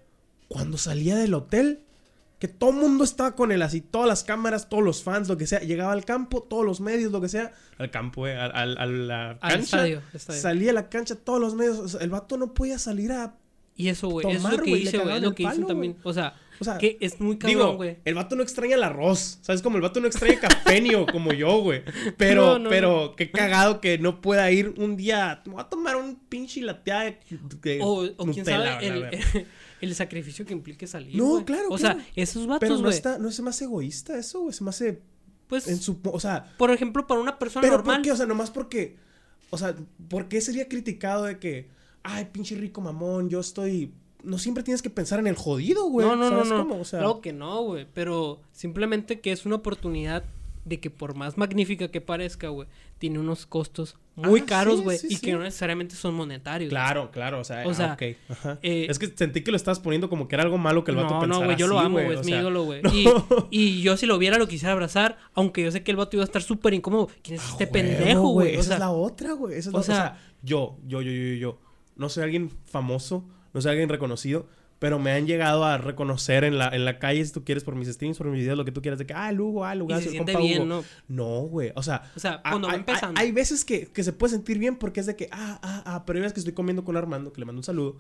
[0.49, 1.79] cuando salía del hotel,
[2.39, 5.37] que todo el mundo estaba con él, así, todas las cámaras, todos los fans, lo
[5.39, 5.61] que sea.
[5.61, 7.53] Llegaba al campo, todos los medios, lo que sea.
[7.79, 9.59] Al campo, güey, al, al- a la Al cancha.
[9.59, 10.41] estadio, estadio.
[10.41, 11.79] Salía a la cancha, todos los medios.
[11.79, 13.35] O sea, el vato no podía salir a.
[13.79, 15.97] Y eso, güey, es tomar, lo que dice, güey, lo el que dicen palo, también.
[16.03, 17.99] O sea, O sea, que es muy cabrón, güey.
[18.07, 19.39] el vato no extraña el arroz.
[19.43, 19.61] ¿Sabes?
[19.61, 21.83] Como el vato no extraña cafenio como yo, güey.
[22.17, 25.43] Pero, No, no, pero, qué cagado que no pueda ir un día.
[25.45, 27.19] Me voy a tomar un pinche lateada de,
[27.63, 29.19] de O, o quién Nutella, sabe la el, verga.
[29.81, 31.17] el sacrificio que implique salir.
[31.17, 31.45] No, güey.
[31.45, 31.99] claro, O claro.
[31.99, 32.95] sea, esos Pero vatos, no güey.
[32.97, 34.53] está, no es más egoísta eso, güey.
[34.53, 35.03] Se me hace
[35.49, 35.99] Pues, en su.
[36.05, 37.97] O sea, por ejemplo, para una persona pero normal.
[37.97, 38.13] ¿por qué?
[38.13, 38.97] O sea, nomás porque.
[39.51, 39.77] O sea,
[40.09, 41.69] ¿por qué sería criticado de que.
[42.03, 43.93] Ay, pinche rico mamón, yo estoy.
[44.23, 46.07] No siempre tienes que pensar en el jodido, güey.
[46.07, 46.59] no, no, no, ¿Sabes no.
[46.69, 46.81] cómo?
[46.81, 47.87] O sea, Claro que no, güey.
[47.95, 50.25] Pero simplemente que es una oportunidad
[50.67, 54.99] de que por más magnífica que parezca, güey, tiene unos costos muy Ah, caros, güey,
[54.99, 55.21] sí, y sí.
[55.27, 56.71] que no necesariamente son monetarios.
[56.71, 58.59] Claro, claro, o sea, O ah, sea, ok, ajá.
[58.63, 60.97] eh, es que sentí que lo estabas poniendo como que era algo malo que el
[60.97, 62.83] vato no, pensara no, güey, yo lo amo, güey, o es mi ídolo, güey.
[62.83, 62.91] no.
[62.93, 63.07] Y,
[63.51, 66.25] y yo si lo viera lo quisiera abrazar, aunque yo sé que el vato iba
[66.25, 67.09] a estar súper incómodo.
[67.23, 68.57] ¿Quién es Ah, este pendejo, güey?
[68.57, 69.57] O Esa sea, es la otra, güey.
[69.57, 71.59] Esa es o sea- o sea, yo, yo, yo, yo, yo.
[71.95, 74.47] No soy alguien famoso, no soy alguien reconocido,
[74.79, 77.75] pero me han llegado a reconocer en la, en la calle, si tú quieres, por
[77.75, 79.75] mis streams, por mis videos, lo que tú quieras, de que, ah, el Hugo, ah,
[79.75, 80.67] y Lugacio, se siente bien, Hugo.
[80.67, 80.85] ¿no?
[81.09, 81.73] No, güey.
[81.77, 83.19] O sea, O sea, a- cuando va hay- empezando.
[83.21, 85.83] Hay, hay veces que, que se puede sentir bien porque es de que, ah, ah,
[85.87, 87.97] ah, pero hay veces que estoy comiendo con Armando, que le mando un saludo.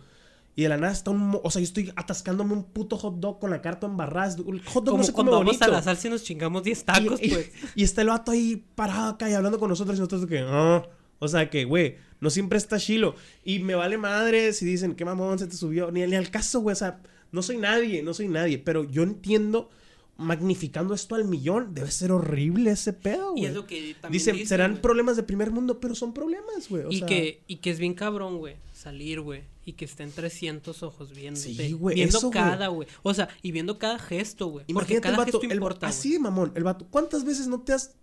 [0.58, 1.38] Y de la nada está un...
[1.42, 4.34] O sea, yo estoy atascándome un puto hot dog con la carta embarrada.
[4.36, 5.64] El hot dog Como no se come cuando vamos bonito.
[5.66, 7.52] a la salsa y nos chingamos 10 tacos, y, y- pues.
[7.74, 10.44] y está el vato ahí parado acá y hablando con nosotros y nosotros de que,
[10.46, 10.82] ah.
[11.18, 13.14] O sea que, güey, no siempre está chilo.
[13.44, 15.90] Y me vale madre si dicen, qué mamón se te subió.
[15.90, 16.72] Ni, ni al caso, güey.
[16.72, 17.00] O sea,
[17.32, 18.58] no soy nadie, no soy nadie.
[18.58, 19.68] Pero yo entiendo,
[20.16, 23.44] magnificando esto al millón, debe ser horrible ese pedo, güey.
[23.44, 26.68] Y es lo que también Dice, dicen, serán problemas de primer mundo, pero son problemas,
[26.68, 26.84] güey.
[26.90, 30.82] Y, sea, que, y que es bien cabrón, güey, salir, güey, y que estén 300
[30.82, 31.52] ojos viéndote.
[31.52, 32.88] Sí, güey, Viendo eso, cada, güey.
[33.02, 34.64] O sea, y viendo cada gesto, güey.
[34.72, 36.86] Porque cada el vato, gesto el- importa, así mamón, el vato.
[36.90, 37.94] ¿Cuántas veces no te has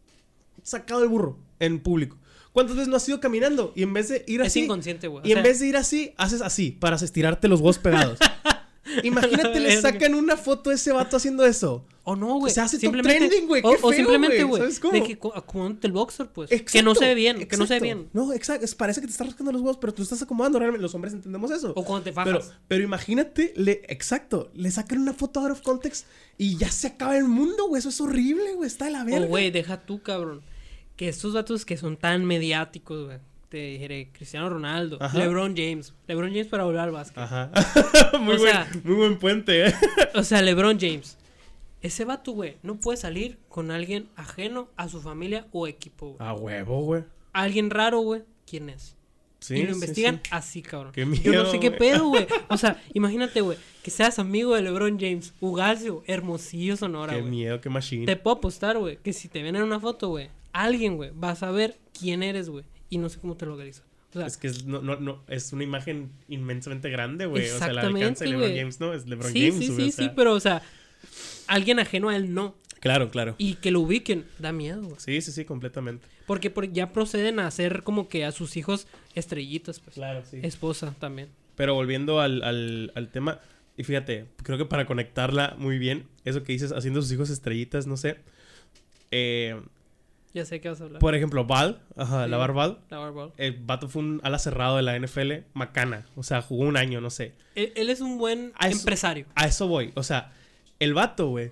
[0.61, 2.17] sacado el burro en público?
[2.53, 3.73] ¿Cuántas veces no has ido caminando?
[3.75, 4.61] Y en vez de ir Es así.
[4.61, 5.27] inconsciente, güey.
[5.27, 8.19] Y en vez de ir así, haces así, para estirarte los huevos pegados.
[9.03, 11.85] Imagínate, le sacan una foto a ese vato haciendo eso.
[12.03, 12.53] O no, güey.
[12.53, 14.61] Se hace top simplemente, trending, güey, O, o simplemente, güey, güey.
[14.61, 14.93] ¿sabes cómo?
[14.93, 16.49] De que co- acomódate el boxer, pues.
[16.49, 18.09] que Exacto, no se ve bien, que no se ve bien.
[18.11, 18.65] No, exacto.
[18.65, 20.59] es- Parece que te estás rascando los huevos, pero tú estás acomodando.
[20.59, 21.71] Realmente los hombres entendemos eso.
[21.77, 22.53] O cuando te Pero, fajas.
[22.67, 26.05] pero imagínate, le, exacto, le sacan una foto out of context
[26.37, 27.79] y ya se acaba el mundo, güey.
[27.79, 28.67] Eso es horrible, güey.
[28.67, 29.25] Está de la verga.
[29.25, 30.41] O, güey, deja tú, cabrón.
[30.95, 33.17] Que estos datos que son tan mediáticos, güey.
[33.49, 35.17] Te diré, Cristiano Ronaldo, Ajá.
[35.17, 35.93] LeBron James.
[36.07, 37.19] LeBron James para volver al básquet.
[37.19, 37.51] Ajá.
[38.19, 39.73] muy, O buen, sea- muy buen puente, ¿eh?
[40.15, 41.17] O sea, LeBron James.
[41.81, 46.27] Ese vato, güey, no puede salir con alguien ajeno a su familia o equipo, güey.
[46.29, 47.03] A huevo, güey.
[47.33, 48.23] Alguien raro, güey.
[48.49, 48.95] ¿Quién es?
[49.39, 50.29] Sí, y lo investigan sí.
[50.31, 50.93] así, cabrón.
[50.93, 52.25] Qué Yo no miedo, sé qué pedo, güey.
[52.49, 57.29] O sea, imagínate, güey, que seas amigo de LeBron James, Ugalcio, Hermosillo, Sonora, Qué güey.
[57.31, 58.05] miedo, qué machine.
[58.05, 61.31] Te puedo apostar, güey, que si te ven en una foto, güey, alguien, güey, va
[61.31, 62.63] a saber quién eres, güey.
[62.89, 63.83] Y no sé cómo te localiza.
[64.11, 67.49] O sea, Es que es, no, no, no, es una imagen inmensamente grande, güey.
[67.49, 68.55] O sea, el alcance de LeBron.
[68.55, 68.93] James, ¿no?
[68.93, 70.05] Es LeBron sí, James, sí, sí, o sea.
[70.05, 70.61] sí, pero, o sea,
[71.47, 72.55] alguien ajeno a él no.
[72.79, 73.33] Claro, claro.
[73.39, 74.95] Y que lo ubiquen, da miedo, güey.
[74.99, 76.05] Sí, sí, sí, completamente.
[76.27, 79.95] Porque por- ya proceden a hacer como que a sus hijos estrellitas, pues.
[79.95, 80.39] Claro, sí.
[80.43, 81.29] Esposa también.
[81.55, 83.39] Pero volviendo al, al, al tema,
[83.77, 87.87] y fíjate, creo que para conectarla muy bien, eso que dices, haciendo sus hijos estrellitas,
[87.87, 88.17] no sé.
[89.11, 89.59] Eh,
[90.33, 90.99] Ya sé qué vas a hablar.
[90.99, 92.29] por ejemplo, Val, ajá, Sí.
[92.31, 93.33] la Val, La barball.
[93.37, 96.07] el vato fue un ala cerrado de la NFL, macana.
[96.15, 97.33] O sea, jugó un año, no sé.
[97.55, 99.27] Él, él es un buen A eso- empresario.
[99.35, 99.91] A eso voy.
[99.95, 100.33] O sea,
[100.79, 101.51] el vato, güey.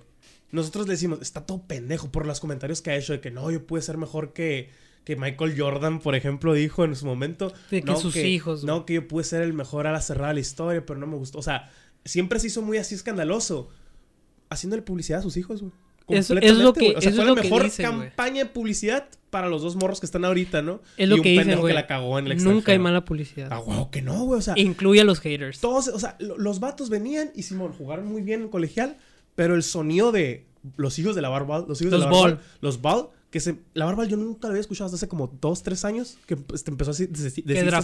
[0.50, 3.50] Nosotros le decimos, está todo pendejo por los comentarios que ha hecho de que no,
[3.50, 4.68] yo pude ser mejor que,
[5.04, 7.52] que Michael Jordan, por ejemplo, dijo en su momento.
[7.70, 10.28] De que no, sus hijos, No, que yo pude ser el mejor a la cerrada
[10.28, 11.38] de la historia, pero no me gustó.
[11.38, 11.70] O sea,
[12.04, 13.70] siempre se hizo muy así escandaloso.
[14.50, 15.72] Haciéndole publicidad a sus hijos, güey.
[16.16, 16.96] Eso- es lo que- güey.
[16.96, 20.06] O sea, fue es la mejor dicen, campaña de publicidad para los dos morros que
[20.06, 20.80] están ahorita, ¿no?
[20.96, 23.48] Es lo y un que dicen, que la cagó en el Nunca hay mala publicidad.
[23.50, 24.38] Ah, wow, que no, güey.
[24.38, 25.60] O sea, Incluye a los haters.
[25.60, 28.98] todos, o sea, lo- los vatos venían y Simón jugaron muy bien en colegial,
[29.34, 30.46] pero el sonido de
[30.76, 32.40] los hijos de la Barbal, los hijos Los de la Ball.
[32.60, 35.62] los Ball, que se, la Barbal yo nunca lo había escuchado hasta hace como dos,
[35.62, 36.92] tres años, que este, empezó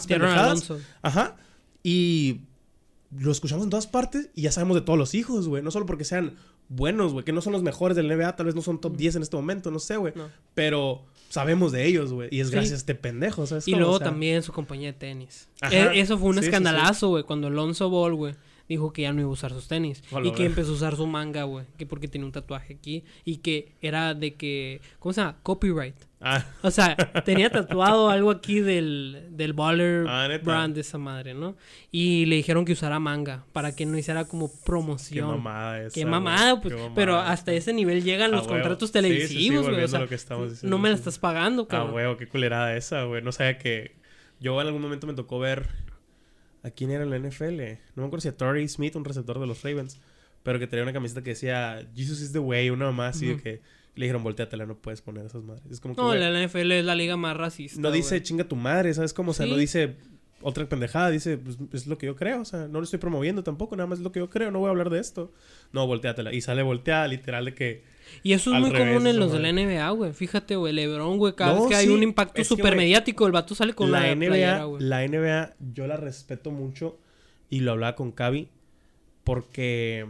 [0.06, 0.78] que a Alonso.
[1.02, 1.36] Ajá.
[1.82, 2.42] Y
[3.18, 5.62] lo escuchamos en todas partes y ya sabemos de todos los hijos, güey.
[5.62, 6.34] No solo porque sean
[6.68, 9.16] buenos, güey, que no son los mejores del NBA, tal vez no son top 10
[9.16, 10.12] en este momento, no sé, güey.
[10.16, 10.28] No.
[10.54, 12.28] Pero sabemos de ellos, güey.
[12.30, 12.52] Y es Sí.
[12.54, 13.66] gracias a este pendejo, ¿sabes?
[13.68, 13.80] Y cómo?
[13.80, 15.48] luego O sea, también su compañía de tenis.
[15.60, 15.74] Ajá.
[15.94, 18.34] E- Eso fue un Sí, escandalazo, güey, cuando Alonso Ball, güey,
[18.68, 20.02] dijo que ya no iba a usar sus tenis.
[20.10, 23.04] Hola, y que empezó a usar su manga, güey, que porque tenía un tatuaje aquí.
[23.24, 25.38] Y que era de que, ¿cómo se llama?
[25.42, 25.96] Copyright.
[26.20, 31.32] Ah, O sea, tenía tatuado algo aquí del, del baller Ah, brand de esa madre,
[31.34, 31.56] ¿no?
[31.92, 35.28] Y le dijeron que usara manga para que no hiciera como qué promoción.
[35.28, 35.94] mamada esa.
[35.94, 36.74] Qué mamada, pues.
[36.74, 37.30] Qué mamada pero esa.
[37.32, 39.70] hasta ese nivel llegan los contratos Sí, sí, sí, televisivos, güey.
[39.70, 41.94] volviendo o sea, a lo que estamos diciendo, no me la estás pagando, Ah, cabrón.
[41.94, 43.22] huevo, qué culerada esa, güey.
[43.22, 43.96] No sabía que.
[44.40, 45.68] Yo en algún momento me tocó ver.
[46.64, 47.60] ¿A quién era la NFL?
[47.94, 50.00] No me acuerdo si a Torrey Smith, un receptor de los Ravens.
[50.42, 53.36] Pero que tenía una camiseta que decía Jesus is the way, una más así de
[53.40, 53.60] que
[53.98, 55.64] le dijeron, volteatela, no puedes poner esas madres.
[55.70, 56.00] Es como que.
[56.00, 57.80] No, la NFL es la liga más racista.
[57.80, 59.32] no dice chinga tu madre, ¿sabes cómo?
[59.32, 59.96] O sea, no dice
[60.40, 62.40] otra pendejada, dice, pues es lo que yo creo.
[62.40, 64.60] O sea, no lo estoy promoviendo tampoco, nada más es lo que yo creo, no
[64.60, 65.32] voy a hablar de esto.
[65.72, 66.32] No, volteatela.
[66.32, 67.82] Y sale volteada, literal, de que.
[68.22, 70.12] Y eso es muy revés, común en los de la NBA, güey.
[70.12, 70.72] Fíjate, güey.
[70.72, 71.34] LeBron, güey.
[71.34, 74.14] Cada No, vez que hay un impacto súper mediático, el vato sale con la la,
[74.14, 77.00] NBA, playera, la NBA, yo la respeto mucho
[77.50, 78.48] y lo hablaba con Cavi
[79.24, 80.06] porque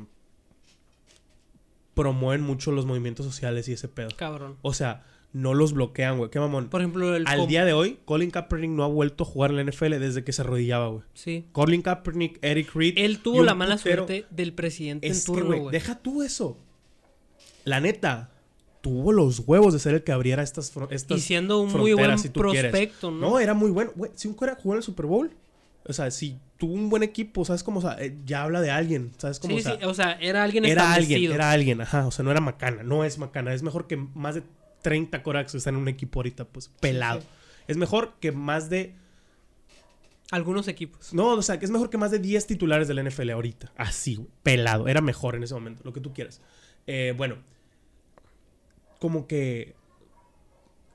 [2.02, 4.08] promueven mucho los movimientos sociales y ese pedo.
[4.16, 4.56] Cabrón.
[4.62, 6.30] O sea, no los bloquean, güey.
[6.30, 6.68] Qué mamón.
[6.68, 7.26] Por ejemplo, el...
[7.26, 10.22] Al día de hoy, Colin Kaepernick no ha vuelto a jugar en la NFL desde
[10.24, 11.02] que se arrodillaba, güey.
[11.14, 11.44] Sí.
[11.52, 12.94] Colin Kaepernick, Eric Reed.
[12.96, 16.56] Él tuvo la mala putero- suerte del presidente Es en turno, güey, deja tú eso.
[17.64, 18.30] La neta,
[18.80, 22.18] tuvo los huevos de ser el que abriera estas, estas Y siendo un muy buen
[22.18, 22.70] si quieres.
[22.70, 23.30] prospecto, ¿no?
[23.30, 23.90] No, era muy bueno.
[23.94, 25.30] Güey, si un cara jugó en el Super Bowl,
[25.88, 27.78] o sea, si tuvo un buen equipo, ¿sabes cómo?
[27.78, 29.54] O sea, eh, ya habla de alguien, ¿sabes cómo?
[29.54, 29.84] sí, o sea, sí.
[29.84, 32.06] O sea, era alguien era alguien, era alguien, ajá.
[32.06, 33.54] O sea, no era macana, no es macana.
[33.54, 34.42] Es mejor que más de
[34.82, 37.22] 30 Corax que están en un equipo ahorita, pues, pelado.
[37.22, 37.26] sí.
[37.68, 38.94] Es mejor que más de.
[40.30, 41.14] Algunos equipos.
[41.14, 43.72] No, o sea, que es mejor que más de 10 titulares del NFL ahorita.
[43.76, 44.88] Así, pelado.
[44.88, 46.40] Era mejor en ese momento, lo que tú quieras.
[46.86, 47.36] Eh, bueno,
[48.98, 49.74] como que.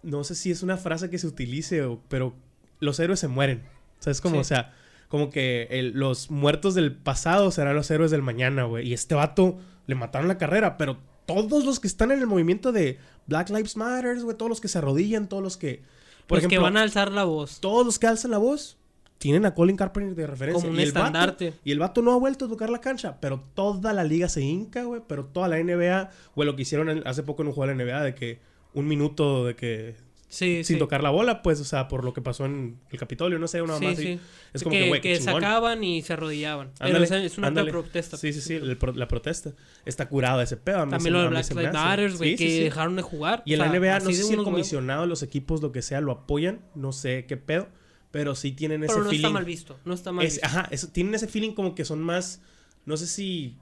[0.04, 2.36] No sé si es una frase que se utilice, pero
[2.80, 3.64] los héroes se mueren.
[4.00, 4.40] ¿Sabes cómo?
[4.40, 4.74] O sea,
[5.14, 8.88] como que el- los muertos del pasado serán los héroes del mañana, güey.
[8.88, 10.98] Y este vato le mataron la carrera, pero
[11.28, 12.98] todos los que están en el movimiento de
[13.28, 15.84] Black Lives Matter, güey, todos los que se arrodillan, todos los que.
[16.26, 17.60] Por Los ejemplo, que van a alzar la voz.
[17.60, 18.76] todos los que alzan la voz
[19.20, 20.60] tienen a Colin Kaepernick de referencia.
[20.64, 21.54] Como un y el vato- estandarte.
[21.64, 24.42] y el vato no ha vuelto a tocar la cancha, pero toda la liga se
[24.42, 25.04] hinca, güey.
[25.08, 27.84] Pero toda la NBA, güey, lo que hicieron hace poco en un juego de la
[27.84, 28.40] NBA, de que
[28.74, 29.96] un minuto de que
[30.34, 30.80] Sí, sin sí.
[30.80, 33.62] tocar la bola, pues, o sea, por lo que pasó en el Capitolio, no sé,
[33.62, 34.04] una Sí, más así.
[34.16, 34.20] sí.
[34.52, 36.72] Es como que, qué que sacaban y se arrodillaban.
[36.80, 38.18] Pero Ándale, es una protesta.
[38.18, 39.54] Sí, sí, sí, el la protesta.
[39.86, 40.88] Está curado ese pedo.
[40.88, 41.74] También lo de Black Lives.
[41.74, 43.44] Matter, güey, que dejaron de jugar.
[43.46, 46.02] Y en O la NBA, no sé si el comisionado, los equipos, lo que sea,
[46.02, 46.62] lo apoyan.
[46.74, 47.68] No sé qué pedo.
[48.10, 49.26] Pero sí tienen ese Pero no feeling.
[49.26, 49.80] está mal visto.
[49.86, 50.48] No está mal Es- visto.
[50.48, 52.42] ajá, tienen ese feeling como que son más,
[52.86, 53.58] no sé si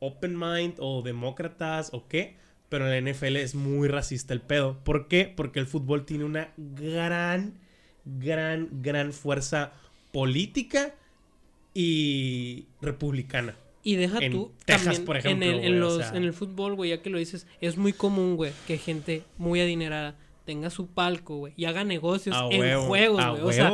[0.00, 2.36] open mind o demócratas o qué,
[2.74, 4.80] pero en la NFL es muy racista el pedo.
[4.82, 5.32] ¿Por qué?
[5.32, 7.54] Porque el fútbol tiene una gran,
[8.04, 9.72] gran, gran fuerza
[10.10, 10.92] política
[11.72, 13.54] y republicana.
[13.84, 14.50] Y deja en tú.
[14.64, 16.16] Texas, también por ejemplo, En el, en güey, o los, sea.
[16.16, 19.60] en el fútbol, güey, ya que lo dices, es muy común, güey, que gente muy
[19.60, 23.42] adinerada tenga su palco, güey, y haga negocios A en huevo, juegos, güey.
[23.42, 23.68] O sea,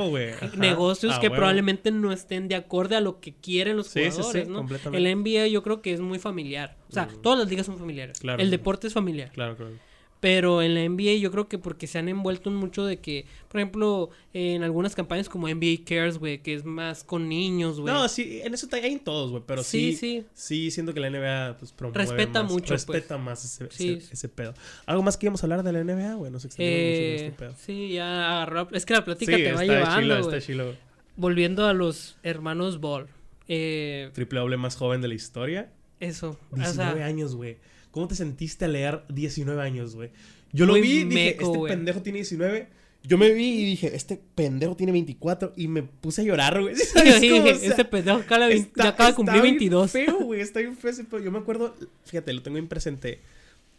[0.46, 1.36] ajá, negocios que huevo.
[1.36, 4.58] probablemente no estén de acorde a lo que quieren los Sí, sí, sí, jugadores, ¿no?
[4.58, 5.08] completamente.
[5.08, 6.76] El NBA yo creo que es muy familiar.
[6.88, 8.18] O sea, todas las ligas son familiares.
[8.20, 8.42] Claro.
[8.42, 9.30] El deporte es familiar.
[9.32, 9.72] Claro, claro.
[10.20, 13.24] Pero en la NBA yo creo que porque se han envuelto en mucho de que,
[13.48, 17.92] por ejemplo, en algunas campañas como NBA Cares, güey, que es más con niños, güey.
[17.94, 20.70] No, sí, en eso hay en todos, güey, pero sí, Sí, sí, sí.
[20.70, 23.94] siento que la NBA pues, promueve Respeta más, mucho, respeta más ese, Sí.
[23.98, 24.52] ese, ese pedo.
[24.84, 26.30] ¿Algo más que íbamos a hablar de la NBA, güey?
[26.34, 27.54] Extendimos mucho en Eh, este pedo.
[27.58, 28.68] sí, ya agarró.
[28.72, 30.74] Es que la plática Sí, te va llevando, chilo, está chilo.
[31.16, 33.06] Volviendo a los hermanos Ball.
[33.48, 35.72] Eh, Triple doble más joven de la historia.
[35.98, 36.38] eso.
[36.50, 37.56] o 19 sea, años, güey.
[37.90, 40.10] ¿Cómo te sentiste al leer 19 años, güey?
[40.52, 41.72] Yo lo Muy vi y dije, meco, este güey.
[41.72, 42.68] pendejo tiene 19.
[43.02, 45.54] Yo me vi y dije, este pendejo tiene 24.
[45.56, 46.74] Y me puse a llorar, güey.
[46.76, 47.44] ¿Sabes sí, cómo?
[47.44, 49.90] dije, O sea, este pendejo acaba de, está- ya acaba de cumplir está bien 22.
[49.90, 50.40] feo, güey.
[50.40, 51.20] Está bien feo ese pedo.
[51.20, 51.74] Yo me acuerdo,
[52.04, 53.20] fíjate, lo tengo bien presente.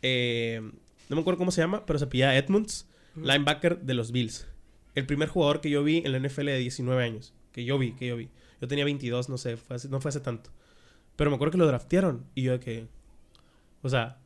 [0.01, 0.61] Eh,
[1.09, 4.47] no me acuerdo cómo se llama, pero se pillaba Edmonds, linebacker de los Bills.
[4.95, 7.33] El primer jugador que yo vi en la NFL de 19 años.
[7.51, 8.29] Que yo vi, que yo vi.
[8.61, 10.49] Yo tenía 22, no sé, fue hace- no fue hace tanto.
[11.15, 12.25] Pero me acuerdo que lo draftearon.
[12.35, 12.87] Y yo de que.
[13.81, 14.17] O sea,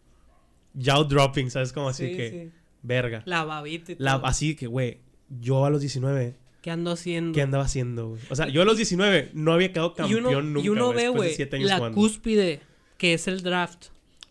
[0.80, 1.72] jaw dropping, ¿sabes?
[1.74, 2.30] Como así Sí, que.
[2.30, 2.52] sí.
[2.84, 3.24] Verga.
[3.26, 4.28] La babita y La, todo.
[4.28, 5.00] así que, güey,
[5.30, 7.32] yo a los 19, ¿Qué ando haciendo?
[7.34, 8.22] ¿qué andaba haciendo, güey?
[8.30, 10.66] O sea, yo a los 19 no había quedado y campeón uno, nunca.
[10.66, 11.96] y uno ve, güey, la jugando.
[11.96, 12.62] cúspide
[12.98, 13.88] que es el draft.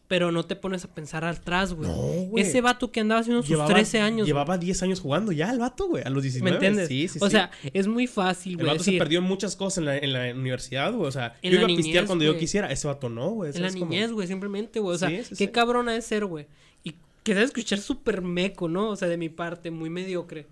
[0.06, 1.88] Pero no te pones a pensar atrás, güey.
[1.88, 2.44] No, güey.
[2.44, 4.18] Ese vato que andaba haciendo sus Llevaba- 13 años.
[4.18, 4.26] güey.
[4.26, 6.50] Llevaba 10 años jugando ya el vato, güey, a los 19.
[6.50, 6.88] ¿Me entiendes?
[6.88, 7.30] Sí, sí, o sí.
[7.32, 8.68] sea, es muy fácil, el güey.
[8.72, 11.08] vato se perdió en muchas cosas en la, en la universidad, güey.
[11.08, 12.70] O sea, yo iba a pistear cuando yo quisiera.
[12.70, 13.52] Ese vato no, güey.
[13.54, 14.94] En la niñez, güey, simplemente, güey.
[14.94, 16.46] O sea, Sí, sí, qué ha de ser, güey.
[16.82, 18.90] Y que debe escuchar súper meco, ¿no?
[18.90, 20.46] O sea, de mi parte, muy mediocre.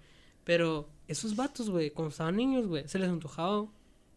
[0.45, 3.67] Pero esos vatos, güey, cuando estaban niños, güey, se les antojaba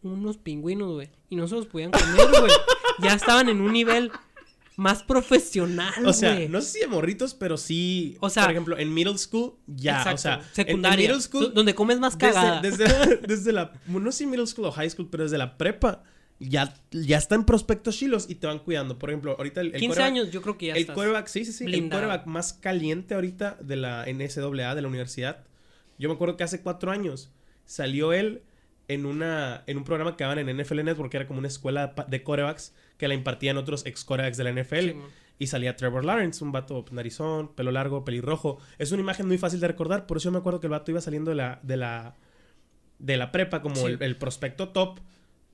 [0.02, 1.10] unos pingüinos, güey.
[1.28, 2.52] Y no se los podían comer, güey.
[3.02, 4.10] ya estaban en un nivel
[4.76, 6.06] más profesional.
[6.06, 8.16] O sea, no sé si de morritos, pero sí.
[8.20, 9.98] O sea- por ejemplo, en middle school, ya.
[9.98, 10.14] Exacto.
[10.14, 11.08] O sea, en- en, secundaria.
[11.08, 12.60] middle school, do- donde comes más cagada.
[12.60, 13.72] Desde, desde, desde la.
[13.86, 16.02] No sé si middle school o high school, pero desde la prepa.
[16.38, 18.98] Ya, ya están prospectos chilos y te van cuidando.
[18.98, 21.46] Por ejemplo, ahorita el, el 15 quarterback- años, yo creo que ya el quarterback, sí,
[21.46, 21.64] sí, sí.
[21.64, 22.02] El blindado.
[22.02, 25.44] quarterback más caliente ahorita de la NCAA, de la universidad.
[25.98, 27.30] Yo me acuerdo que hace cuatro años
[27.64, 28.42] salió él
[28.88, 31.94] en, una, en un programa que daban en NFL Network, que era como una escuela
[32.06, 34.76] de quarterbacks que la impartían otros ex quarterbacks de la NFL.
[34.90, 34.96] Sí,
[35.38, 38.58] y salía Trevor Lawrence, un vato narizón, pelo largo, pelirrojo.
[38.78, 40.90] Es una imagen muy fácil de recordar, por eso yo me acuerdo que el vato
[40.90, 42.14] iba saliendo de la, de la,
[42.98, 43.84] de la prepa como Sí.
[43.84, 45.00] el, el prospecto top.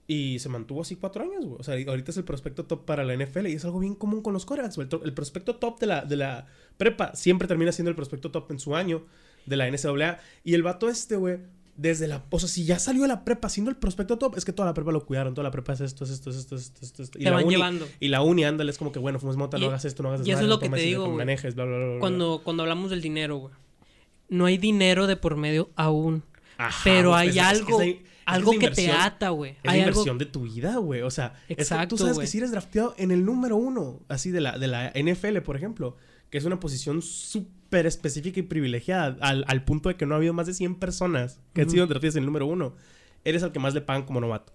[0.08, 1.56] Y se mantuvo así cuatro años, güey.
[1.60, 4.20] O sea, ahorita es el prospecto top para la NFL y es algo bien común
[4.20, 4.84] con los corebacks, güey.
[4.86, 8.30] El, to- el prospecto top de la, de la prepa siempre termina siendo el prospecto
[8.32, 9.06] top en su año
[9.46, 10.18] de la NCAA.
[10.44, 11.38] Y el vato este, güey,
[11.76, 12.22] desde la...
[12.30, 14.66] O sea, si ya salió de la prepa siendo el prospecto top, es que toda
[14.68, 15.34] la prepa lo cuidaron.
[15.34, 17.02] Toda la prepa es esto, es esto, es esto, es esto, es esto.
[17.02, 17.18] es esto.
[17.18, 17.88] Y Te la van uni- llevando.
[18.00, 20.26] Y la uni, ándale, es como que, bueno, fumes mota, no hagas esto, no hagas
[20.26, 21.16] y eso es lo que te digo, güey.
[21.18, 22.00] manejes, bla, bla, bla.
[22.00, 23.54] Cuando, cuando hablamos del dinero, güey.
[24.28, 26.22] No hay dinero de por medio aún.
[26.58, 29.52] Ajá, pero hay es- algo, es que algo que te ata, güey.
[29.52, 29.80] Es la algo.
[29.88, 31.02] inversión de tu vida, güey.
[31.02, 34.40] O sea, Exacto, tú sabes que si eres drafteado en el número uno, así de
[34.40, 35.96] la, de la NFL, por ejemplo,
[36.30, 40.18] que es una posición súper específica y privilegiada, al, al punto de que no ha
[40.18, 42.74] habido más de 100 personas que han sido drafteadas en el número uno,
[43.24, 44.52] eres al que más le pagan como novato.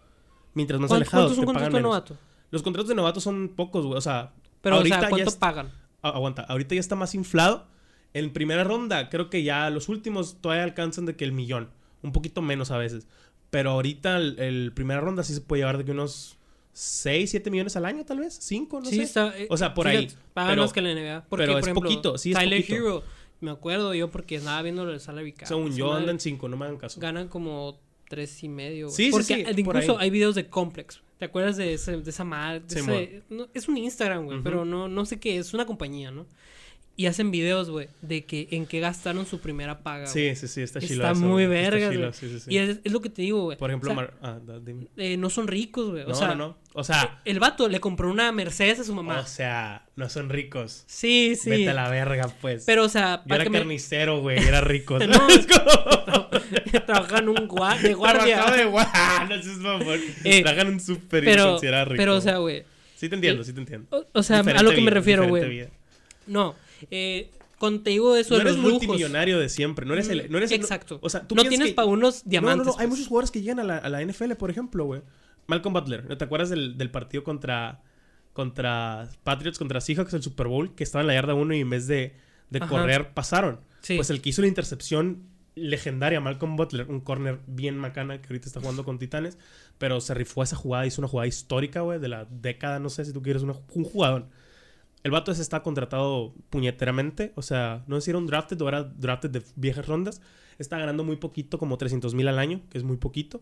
[0.53, 1.81] Mientras más ¿Cuánto- alejado, ¿Cuántos son te pagan menos.
[1.89, 2.17] novato?
[2.51, 3.97] Los contratos de novato son pocos, güey.
[3.97, 5.71] O sea, Pero, ahorita o sea, ya ¿cuánto pagan?
[6.01, 7.67] aguanta, ahorita ya está más inflado.
[8.13, 11.69] En primera ronda, creo que ya los últimos todavía alcanzan de que el millón.
[12.01, 13.07] Un poquito menos a veces.
[13.49, 16.36] Pero ahorita el, el primera ronda sí se puede llevar de que unos
[16.79, 18.37] 6, 7 millones al año, tal vez.
[18.39, 19.03] 5, no sí, sé.
[19.03, 19.33] está.
[19.35, 20.07] eh, O sea, por ahí.
[20.35, 21.25] Pero- más que la NBA.
[21.27, 22.75] Porque, pero por es ejemplo, poquito, sí, es Tyler poquito.
[22.75, 23.03] Hero,
[23.41, 25.47] me acuerdo yo porque estaba viendo lo del salary cap.
[25.47, 26.99] Según yo, andan 5, no me hagan caso.
[27.01, 28.89] Ganan como tres y medio.
[28.89, 31.01] Sí, sí, porque sí, por incluso hay videos de Complex.
[31.17, 32.23] ¿Te acuerdas de, ese, de esa
[32.69, 36.27] ese- no, es un Instagram, güey, pero no, no sé qué, es una compañía, ¿no?
[36.99, 40.07] Y hacen videos, güey, de que en qué gastaron su primera paga.
[40.07, 41.03] Sí, sí, sí, está chilo.
[41.07, 42.11] Está muy güey.
[42.11, 42.45] sí, sí, sí.
[42.51, 43.55] Y es, es lo que te digo, güey.
[43.55, 44.87] Por ejemplo, O sea, Mar- ah, dime.
[44.97, 46.05] eh, no son ricos, güey.
[46.05, 46.57] No, o sea, no, no.
[46.73, 49.19] O sea, el vato le compró una Mercedes a su mamá.
[49.19, 50.85] o sea, no son ricos.
[50.87, 51.51] sí, sí.
[51.51, 52.63] Vete a la verga, pues.
[52.65, 53.59] Pero, o sea, yo era que me...
[53.59, 54.97] carnicero, güey, era rico.
[55.07, 55.13] No.
[55.29, 56.27] ¿sabes cómo?
[56.87, 58.35] Trabajaba en un gua- de guardia.
[58.37, 59.25] Trabajaba de guardia.
[59.29, 59.99] No seas mamón.
[60.23, 61.97] Eh, Trabajan un súper y considera rico.
[61.97, 62.63] pero, o sea, güey.
[62.95, 63.87] Sí te entiendo, sí te entiendo.
[63.95, 65.67] O, o sea, a lo que me refiero, güey.
[66.25, 66.55] No.
[66.91, 67.31] Eh,
[67.83, 68.71] te digo eso No de eres los lujos.
[68.87, 69.85] multimillonario de siempre.
[69.85, 70.29] No eres el.
[70.31, 70.99] No eres el- Exacto.
[71.01, 72.57] o sea, tú no tienes que- para unos diamantes.
[72.57, 72.79] No, no, no.
[72.79, 72.89] Hay pues.
[72.97, 75.01] muchos jugadores que llegan a la, a la NFL, por ejemplo, güey.
[75.47, 76.05] Malcolm Butler.
[76.05, 77.81] ¿No te acuerdas del, del partido contra.
[78.33, 81.69] Contra Patriots, contra Seahawks, el Super Bowl, que estaba en la yarda 1 y en
[81.71, 82.13] vez de,
[82.51, 83.61] de correr, pasaron.
[83.81, 83.95] Sí.
[83.95, 85.23] Pues el que hizo la intercepción
[85.55, 89.39] legendaria Malcolm Butler, un corner bien macana que ahorita está jugando con Titanes,
[89.79, 93.05] pero se rifó esa jugada, hizo una jugada histórica, güey, de la década, no sé
[93.05, 94.27] si tú quieres, una, un jugador.
[95.03, 98.67] El vato ese está contratado puñeteramente, o sea, no sé si era un drafted o
[98.67, 100.21] era drafted de viejas rondas.
[100.57, 103.41] Está ganando muy poquito, como 300 mil al año, que es muy poquito.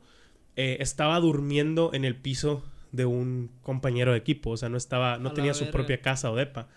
[0.57, 5.17] Eh, estaba durmiendo en el piso de un compañero de equipo, o sea, no estaba,
[5.17, 6.67] no tenía su propia casa o depa.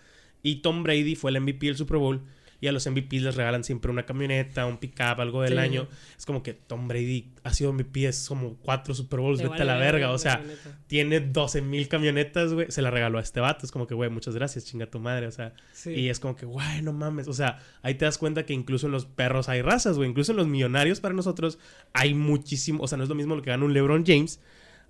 [0.43, 2.23] Y Tom Brady fue el MVP del Super Bowl
[2.61, 5.87] y a los MVP les regalan siempre una camioneta, un pickup, algo del año.
[6.17, 9.65] Es como que Tom Brady ha sido MVP, es como cuatro Super Bowls, vete a
[9.65, 10.11] la verga.
[10.11, 10.43] O sea,
[10.87, 12.69] tiene 12 mil camionetas, güey.
[12.69, 13.65] Se la regaló a este vato.
[13.65, 15.27] Es como que, güey, muchas gracias, chinga tu madre.
[15.27, 15.53] O sea,
[15.85, 17.27] y es como que, güey, no mames.
[17.27, 20.09] O sea, ahí te das cuenta que incluso en los perros hay razas, güey.
[20.09, 21.59] Incluso en los millonarios para nosotros
[21.93, 22.83] hay muchísimo.
[22.83, 24.41] O sea, no es lo mismo lo que gana un LeBron James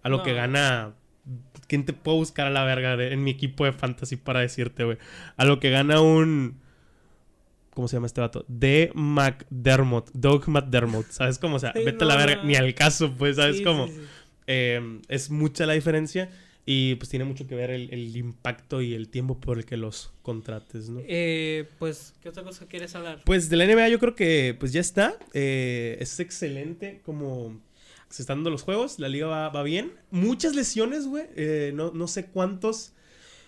[0.02, 0.96] a lo que gana
[1.68, 4.98] ¿Quién te puedo buscar a la verga en mi equipo de fantasy para decirte, güey?
[5.38, 6.60] A lo que gana un.
[7.74, 8.46] ¿Cómo se llama este vato?
[8.48, 10.10] De McDermott.
[10.14, 11.10] Doug McDermott.
[11.12, 11.58] ¿Sabes cómo?
[11.58, 12.44] O sea, vete a la verga.
[12.44, 13.88] Ni al caso, pues, ¿sabes cómo?
[14.48, 16.30] Em, es mucha la diferencia.
[16.66, 20.14] Y pues tiene mucho que ver el, impacto y el tiempo por el que los
[20.22, 21.02] contrates, ¿no?
[21.08, 23.24] Eh, pues, ¿qué otra cosa quieres hablar?
[23.26, 25.18] Pues de la NBA yo creo que pues ya está.
[25.34, 27.60] Eh, es excelente como
[28.10, 29.00] se están dando los juegos.
[29.00, 29.94] La liga va, bien.
[30.12, 31.26] Muchas lesiones, güey.
[31.36, 32.94] Eh, no, no sé cuántos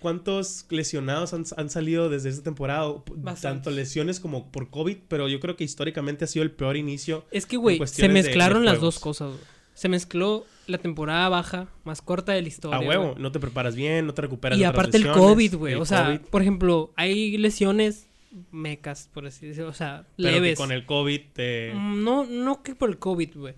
[0.02, 2.92] cuántos lesionados han, salido desde esta temporada,
[3.40, 7.24] tanto lesiones como por COVID, pero yo creo que históricamente ha sido el peor inicio.
[7.32, 9.34] Es que, güey, se mezclaron las dos cosas,
[9.76, 12.80] Se mezcló la temporada baja, más corta de la historia.
[12.80, 14.58] A huevo, no te preparas bien, no te recuperas.
[14.58, 15.76] Y aparte el COVID, güey.
[15.76, 18.08] O sea, por ejemplo, hay lesiones
[18.52, 20.58] mecas, por así decirlo, o sea, pero leves.
[20.58, 21.74] Que con el COVID te...
[21.74, 23.56] Mm, no, no que por el COVID, güey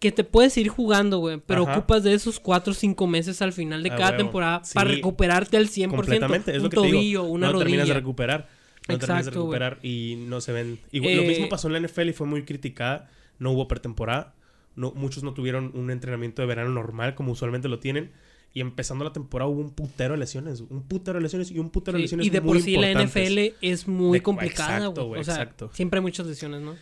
[0.00, 3.52] que te puedes ir jugando, güey, pero ocupas de esos 4 o 5 meses al
[3.52, 5.90] final de cada temporada para recuperarte al 100%.
[5.90, 7.22] Completamente, es lo que tobillo, te digo.
[7.24, 8.48] una no terminas de recuperar.
[8.88, 10.80] No Exacto, terminas de recuperar y no se ven.
[10.90, 13.10] Y lo mismo eh, pasó en la NFL y fue muy criticada.
[13.38, 14.34] No hubo pretemporada.
[14.74, 18.10] No, muchos no tuvieron un entrenamiento de verano normal como usualmente lo tienen.
[18.54, 20.62] Y empezando la temporada hubo un putero de lesiones.
[20.62, 22.26] Un putero de lesiones y un putero de lesiones.
[22.26, 25.20] Y de por sí la NFL es muy complicada, güey.
[25.20, 25.70] O sea, exacto.
[25.74, 26.74] siempre hay muchas lesiones, ¿no?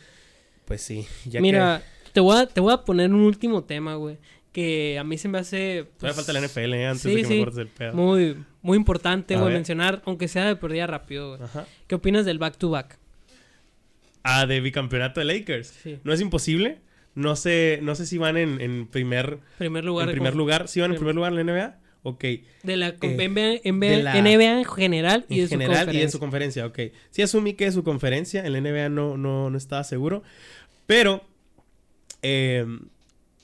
[0.64, 1.04] Pues sí.
[1.26, 1.82] Ya Mira,
[2.18, 4.18] te voy a, te voy a poner un último tema, güey.
[4.50, 5.86] Que a mí se me hace.
[5.98, 6.86] Pues, falta la NFL, ¿eh?
[6.88, 7.94] Antes de que me cortes el pedo.
[7.94, 11.48] Muy, muy importante, güey, mencionar, aunque sea de perdida rápido, güey.
[11.86, 12.98] ¿Qué opinas del back-to-back?
[14.24, 15.68] Ah, de bicampeonato de Lakers.
[15.68, 16.00] Sí.
[16.02, 16.80] No es imposible.
[17.14, 20.08] No sé, no sé si van en, en primer, primer lugar.
[20.08, 20.66] En primer lugar.
[20.66, 21.78] ¿Sí van en primer lugar en la NBA?
[22.02, 22.24] Ok.
[22.64, 26.78] De la, eh, NBA, en general y en general y en su conferencia, ok.
[27.10, 30.24] Sí asumí que es su conferencia, en la NBA no, no, no estaba seguro.
[30.86, 31.27] Pero
[32.22, 32.66] eh,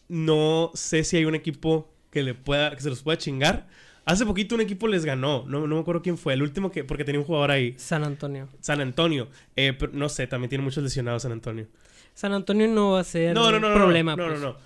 [0.08, 3.66] no sé si hay un equipo que le pueda, que se los pueda chingar.
[4.04, 6.84] Hace poquito un equipo les ganó, no, no me acuerdo quién fue, el último que,
[6.84, 7.74] porque tenía un jugador ahí.
[7.78, 8.48] San Antonio.
[8.60, 11.66] San Antonio, eh, pero no sé, también tiene muchos lesionados San Antonio.
[12.12, 14.14] San Antonio no va a ser no, no, no, problema.
[14.14, 14.40] No, no, pues.
[14.42, 14.56] no,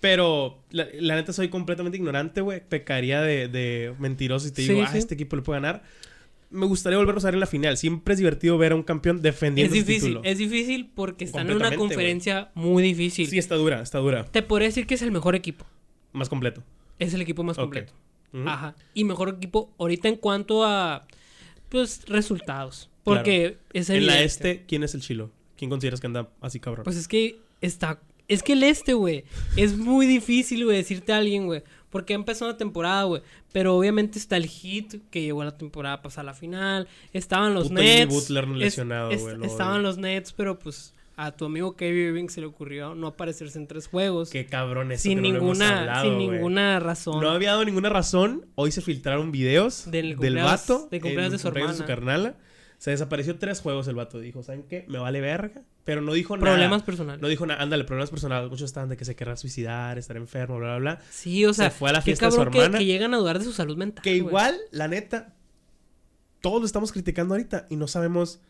[0.00, 2.62] Pero la, neta soy completamente ignorante, güey.
[2.66, 5.82] Pecaría de, de mentiroso y te digo, ah, este equipo le puede ganar
[6.50, 7.76] me gustaría volver a usar en la final.
[7.76, 10.20] Siempre es divertido ver a un campeón defendiendo es difícil, título.
[10.24, 13.26] Es difícil porque están en una conferencia muy difícil.
[13.26, 14.24] Sí, está dura, está dura.
[14.24, 15.66] Te podría decir que es el mejor equipo.
[16.12, 16.62] Más completo.
[16.98, 17.92] Es el equipo más completo.
[18.44, 18.74] Ajá.
[18.94, 21.06] Y mejor equipo ahorita en cuanto a
[21.68, 22.90] pues resultados.
[23.02, 25.30] Porque es el En la este, ¿quién es el chilo?
[25.56, 26.84] ¿Quién consideras que anda así cabrón?
[26.84, 29.24] Pues es que está es que el este, güey,
[29.56, 31.62] es muy difícil, güey, decirte a alguien, güey.
[31.90, 33.22] Porque empezó una temporada, güey.
[33.52, 36.88] Pero obviamente está el hit que llegó a la temporada pasada a la final.
[37.12, 38.12] Estaban los Nets.
[38.12, 42.94] Butler lesionado, estaban los Nets, pero pues a tu amigo Kyrie Irving se le ocurrió
[42.94, 44.28] no aparecerse en tres juegos.
[44.30, 47.22] Qué cabrón eso sin ninguna, sin ninguna razón.
[47.22, 48.44] No había dado ninguna razón.
[48.54, 50.88] Hoy se filtraron videos del, del vato.
[50.90, 51.72] De cumpleaños de su hermana.
[51.72, 52.36] De su carnala.
[52.78, 54.20] Se desapareció tres juegos el vato.
[54.20, 54.84] Dijo, ¿saben qué?
[54.88, 55.62] Me vale verga.
[55.84, 56.52] Pero no dijo nada.
[56.52, 57.22] Problemas personales.
[57.22, 57.62] No dijo nada.
[57.62, 58.50] Ándale, problemas personales.
[58.50, 61.02] Muchos estaban de que se querrá suicidar, estar enfermo, bla, bla, bla.
[61.10, 61.70] Sí, o sea.
[61.70, 62.78] Se fue a la fiesta de su hermana.
[62.78, 64.02] Que, llegan a dudar de su salud mental.
[64.02, 65.34] Que igual, la neta,
[66.42, 68.40] todos lo estamos criticando ahorita y no sabemos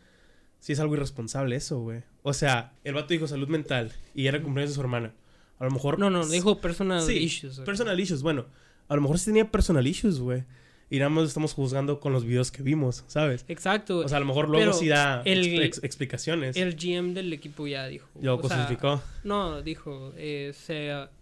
[0.58, 2.02] si es algo irresponsable eso, güey.
[2.22, 5.14] O sea, el vato dijo salud mental y era cumpleaños de su hermana.
[5.58, 6.00] A lo mejor.
[6.00, 7.60] No, no, dijo personal issues.
[7.60, 8.46] Personal issues, bueno.
[8.88, 10.44] A lo mejor sí tenía personal issues, güey
[10.89, 13.45] y nada más estamos juzgando con los videos que vimos, ¿sabes?
[13.49, 13.99] Exacto.
[13.99, 16.57] O sea, a lo mejor luego sí da explicaciones.
[16.57, 18.09] El GM del equipo ya dijo.
[18.14, 19.03] ¿Ya lo justificó?
[19.24, 20.55] no, dijo, eh,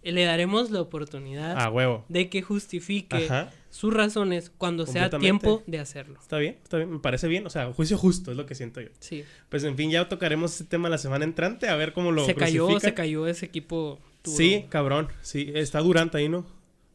[0.03, 2.05] le daremos la oportunidad ah, huevo.
[2.09, 3.27] de que justifique
[3.71, 6.19] sus razones cuando sea tiempo de hacerlo.
[6.21, 7.45] Está bien, está bien, me parece bien.
[7.47, 8.89] O sea, juicio justo es lo que siento yo.
[8.99, 9.23] Sí.
[9.49, 12.35] Pues en fin, ya tocaremos ese tema la semana entrante, a ver cómo lo Se
[12.35, 13.99] cayó, se cayó ese equipo.
[14.23, 15.09] Sí, cabrón.
[15.21, 16.45] Sí, está Durante ahí, ¿no?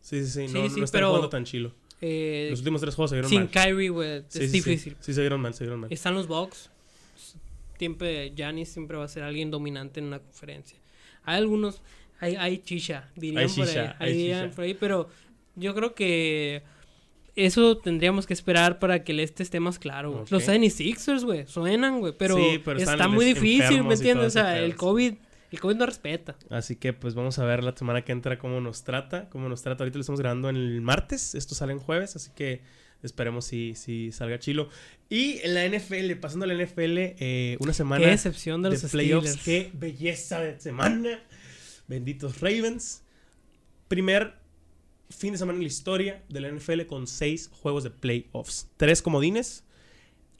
[0.00, 0.52] Sí, sí, sí.
[0.52, 1.72] No, no está jugando tan chilo.
[2.00, 3.48] Eh, los últimos tres juegos se vieron sin mal.
[3.52, 4.24] Sin Kyrie, güey.
[4.32, 4.96] es difícil.
[5.00, 5.92] Sí, se vieron mal, se vieron mal.
[5.92, 6.70] Están los Bucks.
[7.78, 10.78] siempre Giannis siempre va a ser alguien dominante en una conferencia.
[11.24, 11.82] Hay algunos,
[12.18, 14.56] hay, hay chicha, dirían Hay por chicha, ahí, hay dirían chicha.
[14.56, 15.08] por ahí, pero
[15.56, 16.62] yo creo que
[17.36, 20.24] eso tendríamos que esperar para que el este esté más claro.
[20.30, 24.28] Los 76ers, güey, suenan, güey, pero, Sí, está muy difícil, ¿me entiendes?
[24.28, 24.76] O sea, el sí.
[24.78, 25.14] COVID,
[25.50, 26.36] el COVID no respeta.
[26.48, 29.62] Así que pues vamos a ver la semana que entra cómo nos trata, cómo nos
[29.62, 29.84] trata.
[29.84, 32.62] Ahorita lo estamos grabando el martes, esto sale en jueves, así que
[33.02, 34.68] esperemos si, si salga chilo.
[35.08, 38.84] Y en la NFL, pasando a la NFL, eh, una semana Qué excepción de los
[38.84, 39.44] playoffs, Steelers.
[39.44, 41.20] qué belleza de semana.
[41.88, 43.02] Benditos Ravens.
[43.88, 44.34] Primer
[45.08, 48.68] fin de semana en la historia de la NFL con seis juegos de playoffs.
[48.76, 49.64] Tres comodines,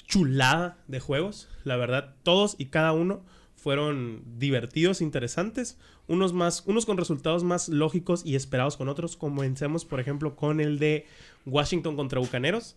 [0.06, 3.24] chulada de juegos, la verdad, todos y cada uno
[3.62, 9.16] fueron divertidos, interesantes, unos más, unos con resultados más lógicos y esperados con otros.
[9.16, 11.06] Comencemos, por ejemplo, con el de
[11.44, 12.76] Washington contra Bucaneros.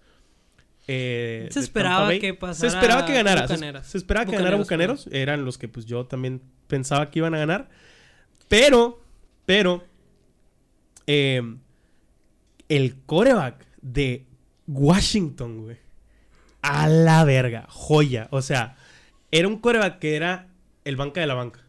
[0.88, 2.20] Eh, Se esperaba Bay.
[2.20, 3.48] que pasara Se esperaba que ganara.
[3.48, 3.88] Se, Bucaneras.
[3.88, 5.08] se esperaba que ganara Bucaneros.
[5.12, 7.70] Eran los que pues yo también pensaba que iban a ganar.
[8.50, 9.02] Pero,
[9.46, 9.86] pero,
[11.08, 11.42] eh,
[12.68, 14.26] el coreback de
[14.68, 15.78] Washington, güey.
[16.62, 17.68] A la verga.
[17.70, 18.28] Joya.
[18.32, 18.76] O sea,
[19.32, 20.50] era un coreback que era
[20.86, 21.62] el banca de la banca.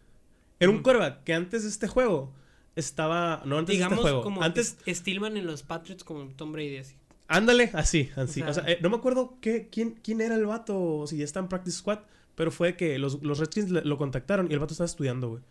[0.60, 0.82] Era un Mm.
[0.82, 2.32] coreback que antes de este juego
[2.76, 3.42] estaba.
[3.44, 4.22] No antes de Digamos este juego.
[4.22, 4.76] como Antes.
[4.86, 6.96] Stillman en los Patriots como Tom Brady así.
[7.28, 8.42] Ándale, así, así.
[8.42, 11.16] O O sea, eh, no me acuerdo qué, quién, quién era el vato, o si
[11.16, 12.00] ya está en Practice Squad,
[12.34, 15.42] pero fue que los, los Redskins lo contactaron y el vato estaba estudiando, güey.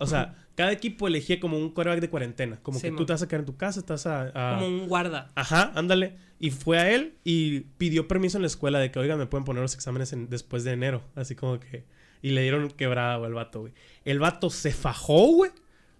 [0.00, 2.58] O sea, cada equipo elegía como un quarterback de cuarentena.
[2.62, 4.32] Como Sí, que tú te vas a quedar en tu casa, estás a...
[4.34, 5.30] a- Como un guarda.
[5.34, 6.16] Ajá, ándale.
[6.40, 9.44] Y fue a él y pidió permiso en la escuela de que, oigan, me pueden
[9.44, 11.02] poner los exámenes en- después de enero.
[11.14, 11.84] Así como que...
[12.22, 13.72] Y le dieron quebrada, güey, al vato, güey.
[14.04, 15.50] El vato se fajó, güey.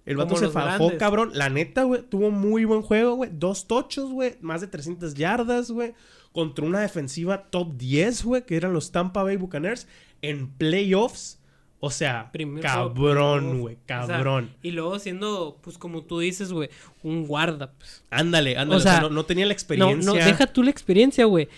[0.05, 0.99] El vato Como se fajó, grandes.
[0.99, 1.31] cabrón.
[1.35, 3.31] La neta, güey, tuvo muy buen juego, güey.
[3.33, 4.37] Dos tochos, güey.
[4.41, 5.95] Más de 300 yardas, güey.
[6.33, 9.89] Contra una defensiva top 10, güey, que eran los Tampa Bay Buccaneers.
[10.23, 11.41] En playoffs.
[11.79, 12.31] O sea,
[12.63, 13.75] cabrón, güey.
[13.75, 14.51] O sea, Cabrón.
[14.63, 16.71] y luego siendo, pues como tú dices, güey,
[17.03, 17.73] un guarda.
[17.73, 18.03] Pues.
[18.11, 18.75] ándale, ándale.
[18.77, 20.11] O o sea, no, no tenía la No, experiencia.
[20.13, 21.49] no, deja tú la experiencia, güey.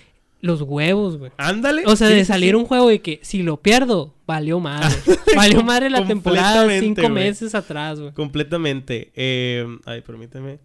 [0.41, 1.32] Los huevos, güey.
[1.36, 1.82] Ándale.
[1.86, 2.55] O sea, Sí, de salir sí.
[2.55, 4.95] un juego y que si lo pierdo, valió madre.
[5.36, 8.12] valió madre la temporada cinco meses atrás, güey.
[8.12, 9.11] Completamente.
[9.16, 10.61] Eh, ay, permíteme.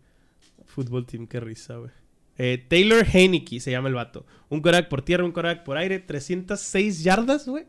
[0.66, 1.92] Fútbol team, qué risa, güey.
[2.38, 4.26] Eh, Taylor Heineke se llama el vato.
[4.50, 6.00] Un coreback por tierra, un coreback por aire.
[6.00, 7.66] 306 yardas, güey.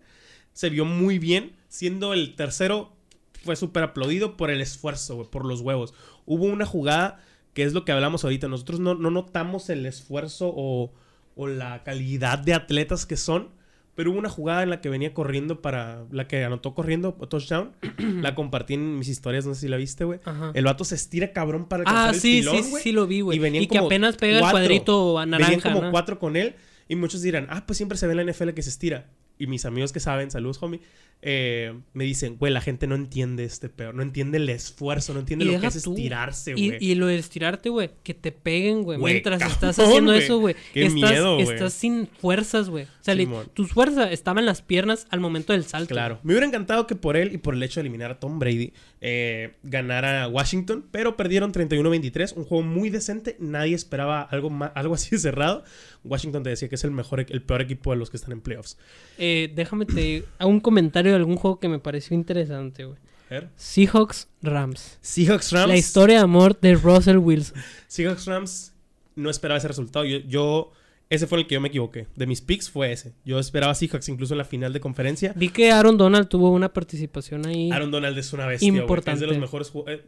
[0.53, 1.53] Se vio muy bien.
[1.69, 2.93] Siendo el tercero,
[3.43, 5.93] fue súper aplaudido por el esfuerzo, güey, por los huevos.
[6.27, 7.21] Hubo una jugada
[7.53, 8.49] que es lo que hablamos ahorita.
[8.49, 10.93] Nosotros no, no notamos el esfuerzo o,
[11.37, 13.49] o la calidad de atletas que son.
[13.97, 16.03] Pero hubo una jugada en la que venía corriendo para...
[16.11, 17.71] La que anotó corriendo, touchdown.
[17.99, 20.19] la compartí en mis historias, no sé si la viste, güey.
[20.55, 22.83] El vato se estira cabrón para alcanzar Ah, el sí, pilón, sí, güey.
[22.83, 23.37] sí lo vi, güey.
[23.39, 25.91] Y venían Y que como apenas pega el cuadrito a Venían naranja, como ¿no?
[25.93, 26.57] cuatro con él.
[26.89, 29.07] Y muchos dirán, ah, pues siempre se ve en la NFL que se estira.
[29.39, 30.81] Y mis amigos que saben, saludos, homie,
[31.27, 33.95] eh, me dicen, güey, la gente no entiende este peor.
[33.95, 35.93] No entiende el esfuerzo, no entiende Y lo que es tú.
[35.95, 36.77] estirarse, güey.
[36.81, 38.99] y lo de estirarte, güey, que te peguen, güey.
[38.99, 40.55] Mientras cabrón, estás haciendo eso, güey.
[40.73, 41.49] Qué Estás, miedo, güey.
[41.49, 42.85] estás sin fuerzas, güey.
[42.85, 43.49] O sea, Simón.
[43.55, 45.95] tus fuerzas estaban en las piernas al momento del salto.
[45.95, 46.21] Claro.
[46.23, 48.73] Me hubiera encantado que por él y por el hecho de eliminar a Tom Brady
[49.07, 52.35] eh, ganara Washington, pero perdieron 31-23.
[52.37, 53.37] Un juego muy decente.
[53.39, 55.63] Nadie esperaba algo, ma- algo así de cerrado.
[56.05, 58.33] Washington te decía que es el mejor, e- el peor equipo de los que están
[58.33, 58.79] en playoffs.
[59.19, 62.99] Eh, déjame te hago un comentario de algún juego que me pareció interesante, güey.
[63.31, 63.51] A.
[63.57, 64.99] Seahawks Rams.
[65.03, 65.69] Seahawks Rams.
[65.69, 67.59] La historia de amor de Russell Wilson.
[67.89, 68.73] Seahawks Rams
[69.17, 70.05] no esperaba ese resultado.
[70.07, 70.73] Yo, yo-
[71.15, 72.07] ese fue el que yo me equivoqué.
[72.17, 73.15] De mis picks fue ese.
[73.25, 75.33] Yo esperaba Seahawks incluso en la final de conferencia.
[75.37, 77.71] Vi que Aaron Donald tuvo una participación ahí.
[77.71, 78.69] Aaron Donald es una bestia.
[78.69, 79.13] Importante.
[79.17, 80.05] Es de los mejores ju- eh,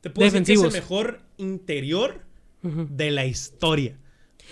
[0.00, 0.66] Te puedo decir que Defensivos.
[0.68, 2.20] es el mejor interior
[2.62, 3.96] de la historia.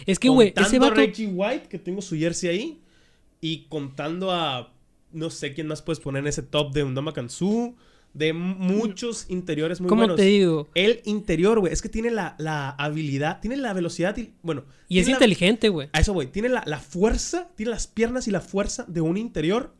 [0.07, 0.95] Es que, güey, ese a vato...
[0.95, 2.81] Reggie White, que tengo su jersey ahí.
[3.41, 4.73] Y contando a.
[5.13, 7.77] No sé quién más puedes poner en ese top de Undama Kansu.
[8.15, 10.17] De muchos interiores muy ¿Cómo buenos.
[10.17, 10.69] te digo?
[10.75, 11.73] El interior, güey.
[11.73, 14.33] Es que tiene la, la habilidad, tiene la velocidad y.
[14.43, 14.65] Bueno.
[14.89, 15.89] Y es la- inteligente, güey.
[15.93, 16.27] A eso, güey.
[16.33, 19.75] Tiene la, la fuerza, tiene las piernas y la fuerza de un interior,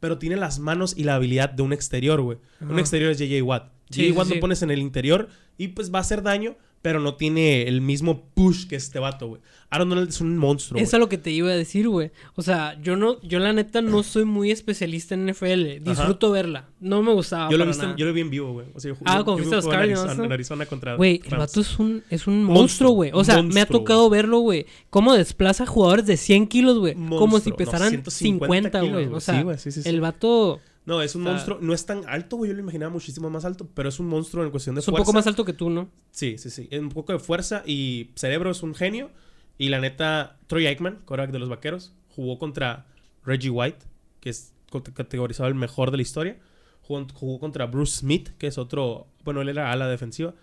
[0.00, 2.38] pero tiene las manos y la habilidad de un exterior, güey.
[2.60, 3.70] Un exterior es JJ Watt.
[3.90, 4.34] JJ sí, Watt sí.
[4.34, 5.28] lo pones en el interior
[5.58, 9.26] y pues va a hacer daño, pero no tiene el mismo push que este vato,
[9.26, 9.40] güey.
[9.70, 12.10] Aaron Donald es un monstruo, Eso es lo que te iba a decir, güey.
[12.34, 15.82] O sea, yo no, yo la neta no soy muy especialista en NFL.
[15.82, 16.68] Disfruto verla.
[16.80, 17.96] No me gustaba Yo lo, para vi en- nada.
[17.96, 18.66] yo lo vi en vivo, güey.
[18.74, 20.24] O sea, yo, Ah, cuando yo fuiste a en Arizona, ¿no?
[20.24, 23.12] en Arizona contra Güey, el vato es un, es un Monstruo, güey.
[23.14, 24.66] O sea, me ha tocado verlo, güey.
[24.90, 26.92] Cómo desplaza jugadores de 100 kilos, güey.
[26.92, 27.48] Como si.
[27.48, 29.06] No, pesaran 150 50, güey.
[29.06, 29.80] O sea, sí, sí.
[29.88, 31.58] el vato No, es un o sea- monstruo.
[31.60, 32.50] No es tan alto, güey.
[32.50, 34.92] Yo lo imaginaba muchísimo más alto, pero es un monstruo en cuestión de es un
[34.92, 35.04] fuerza.
[35.04, 35.88] poco más alto que tú, ¿no?
[36.10, 36.68] Sí, sí, sí.
[36.70, 39.10] Es un poco de fuerza y cerebro es un genio.
[39.56, 42.86] Y la neta, Troy Aikman, quarterback de los vaqueros, jugó contra
[43.24, 43.86] Reggie White,
[44.20, 44.52] que es
[44.94, 46.38] categorizado el mejor de la historia.
[46.82, 50.34] Jugó, jugó, contra Bruce Smith, que es otro, bueno, él era ala defensiva,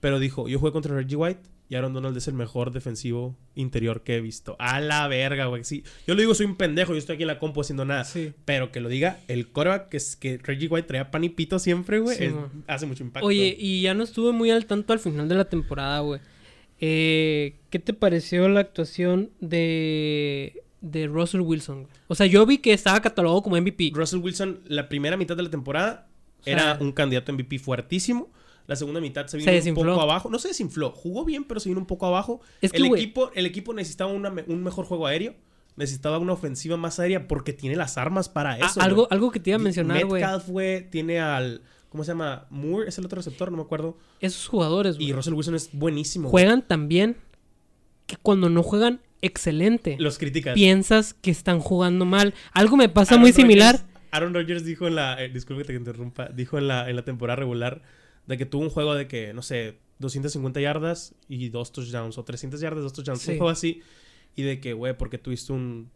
[0.00, 4.02] pero dijo, yo jugué contra Reggie White y Aaron Donald es el mejor defensivo interior
[4.02, 4.54] que he visto.
[4.58, 5.64] A la verga, güey.
[5.64, 8.04] Sí, yo lo digo, soy un pendejo, yo estoy aquí en la compu haciendo nada.
[8.04, 8.32] Sí.
[8.44, 11.58] Pero que lo diga el coreback, que es que Reggie White traía pan y pito
[11.58, 12.30] siempre, güey, Sí,
[12.66, 13.26] hace mucho impacto.
[13.26, 16.20] Oye, y ya no estuve muy al tanto al final de la temporada, güey.
[16.80, 21.88] Eh, ¿Qué te pareció la actuación de, de Russell Wilson?
[22.08, 23.92] O sea, yo vi que estaba catalogado como MVP.
[23.94, 26.08] Russell Wilson, la primera mitad de la temporada,
[26.40, 28.28] O sea, era un candidato a MVP fuertísimo.
[28.66, 30.30] La segunda mitad se vino Se un poco abajo.
[30.30, 30.90] No se desinfló.
[30.92, 32.40] Jugó bien, pero se vino un poco abajo.
[32.62, 35.34] Es que, el, equipo, el equipo necesitaba una un mejor juego aéreo.
[35.76, 38.80] Necesitaba una ofensiva más aérea porque tiene las armas para Ah, eso.
[38.80, 40.22] algo, algo que te iba a mencionar, güey.
[40.22, 41.62] Metcalf, güey, tiene al...
[41.88, 42.46] ¿Cómo se llama?
[42.50, 43.96] Moore es el otro receptor, no me acuerdo.
[44.20, 46.28] Esos jugadores, güey, Y Russell Wilson es buenísimo.
[46.28, 47.16] juegan tan bien
[48.06, 50.54] que cuando no juegan excelente, Los criticas.
[50.54, 52.34] piensas que están jugando mal.
[52.52, 53.84] Algo me pasa Aaron muy similar.
[54.10, 55.22] Aaron Rodgers dijo en la.
[55.22, 56.26] eh, disculpe que te interrumpa.
[56.28, 57.82] Dijo en la, en la temporada regular
[58.26, 62.18] de que tuvo un juego de que, no sé, 250 yardas y dos touchdowns.
[62.18, 63.20] O 300 yardas, dos touchdowns.
[63.22, 63.32] Sí.
[63.32, 63.82] Un juego así.
[64.36, 65.90] Y de que, güey, porque tuviste un.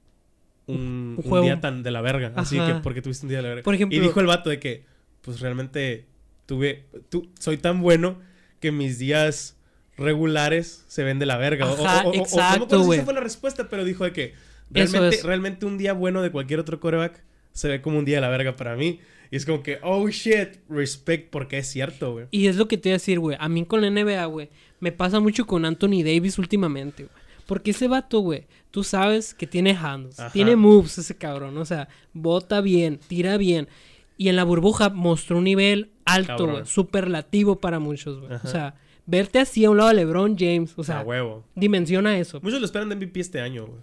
[0.67, 1.45] Un, Un un juego.
[1.45, 2.31] día tan de la verga.
[2.37, 3.63] Así que, porque tuviste un día de la verga.
[3.65, 4.85] Por ejemplo- y dijo el vato de que,
[5.23, 6.05] pues realmente
[6.45, 6.85] tuve.
[7.09, 8.19] Tu, soy tan bueno
[8.61, 9.57] que mis días
[9.97, 11.67] regulares se ven de la verga.
[11.67, 12.99] O- Ajá, o, no exacto, güey.
[12.99, 14.35] esa fue la respuesta, pero dijo de que
[14.71, 15.23] realmente, es.
[15.25, 17.23] realmente un día bueno de cualquier otro coreback
[17.53, 19.01] se ve como un día de la verga para mí.
[19.31, 22.27] Y es como que, oh shit, respect, porque es cierto, güey.
[22.31, 23.37] Y es lo que te iba a decir, güey.
[23.39, 24.49] A mí con la NBA, güey,
[24.81, 27.15] me pasa mucho con Anthony Davis últimamente, güey.
[27.47, 30.33] Porque ese vato, güey, tú sabes que tiene hands, Ajá.
[30.33, 31.57] tiene moves ese cabrón.
[31.57, 33.69] O sea, bota bien, tira bien.
[34.17, 36.67] Y en la burbuja mostró un nivel alto, güey.
[36.67, 38.33] Superlativo para muchos, güey.
[38.35, 38.75] O sea,
[39.07, 40.75] verte así a un lado de LeBron James.
[40.77, 41.45] O sea, a huevo.
[41.55, 42.41] dimensiona eso.
[42.43, 43.81] Muchos lo esperan de MVP este año, güey.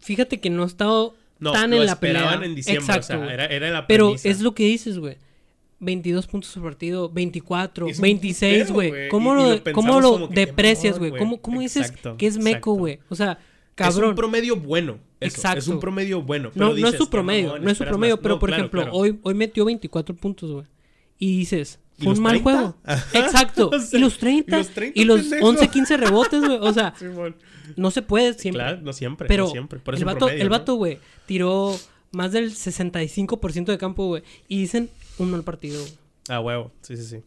[0.00, 2.46] Fíjate que no ha estado No, tan en la esperaban pelea.
[2.48, 3.32] en diciembre, Exacto, o sea, güey.
[3.32, 5.16] era, era la Pero es lo que dices, güey.
[5.80, 9.08] 22 puntos por partido, 24, Es un 26, putero, güey.
[9.08, 11.10] ¿Cómo Y- y lo, cómo lo deprecias, güey?
[11.10, 13.00] ¿Cómo, cómo dices Exacto, que es meco, güey?
[13.08, 14.14] O sea, Es un cabrón.
[14.14, 14.98] promedio bueno.
[15.18, 15.58] Eso, Exacto.
[15.58, 16.50] Es un promedio bueno.
[16.52, 18.22] pero No, no es dices, su promedio, mamón, no es su promedio, más.
[18.22, 18.96] pero No, por claro, ejemplo, claro.
[18.96, 20.66] hoy, hoy metió 24 puntos, güey.
[21.18, 22.50] Y dices, ¿Y fue un los mal 30?
[22.50, 22.76] juego.
[22.84, 23.18] Ajá.
[23.18, 23.70] Exacto.
[23.74, 24.54] O sea, y los 30.
[24.56, 25.46] y los 30, y los pendejo.
[25.48, 26.58] 11, 15 rebotes, güey.
[26.60, 26.94] O sea,
[27.76, 28.62] no se puede siempre.
[28.62, 29.28] Claro, no siempre.
[29.28, 29.78] Pero no siempre.
[29.80, 31.78] Por eso el vato, promedio, el vato, güey, tiró
[32.10, 34.22] más del 65% de campo, güey.
[34.48, 35.92] Y dicen un mal partido, güey.
[36.28, 36.72] Ah, huevo.
[36.82, 37.22] Sí, sí, sí.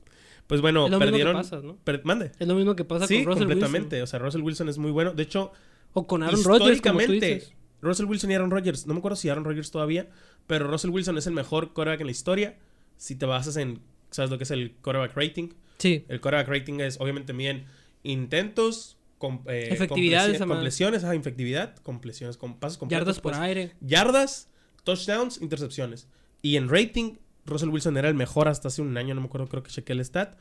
[0.47, 1.34] Pues bueno, Es lo mismo que perdieron.
[1.36, 1.76] pasa, ¿no?
[1.84, 2.32] per- Mande.
[2.38, 3.95] Es lo mismo que pasa Sí, con Russell completamente.
[3.95, 4.03] Wilson.
[4.03, 5.13] O sea, Russell Wilson es muy bueno.
[5.13, 5.51] De hecho,
[5.93, 7.47] O con Aaron Rodgers, históricamente.
[7.82, 8.86] Russell Wilson y Aaron Rodgers.
[8.86, 10.07] No me acuerdo si Aaron Rodgers todavía,
[10.47, 12.57] pero Russell Wilson es el mejor quarterback en la historia.
[12.97, 13.80] Si te basas en,
[14.16, 15.49] ¿sabes lo que es el quarterback rating?
[15.78, 16.05] Sí.
[16.07, 17.66] El quarterback rating es, obviamente, miden
[18.03, 20.57] intentos, com- eh, Efectividad, compleci- esa madre.
[20.59, 23.01] completiones, ajá, efectividad, completiones, con pasos completos.
[23.01, 23.74] Yardas por pues, aire.
[23.82, 24.49] Yardas,
[24.84, 26.07] touchdowns, intercepciones.
[26.41, 29.47] Y en rating, Russell Wilson era el mejor hasta hace un año, no me acuerdo,
[29.47, 30.38] creo que chequé el stat.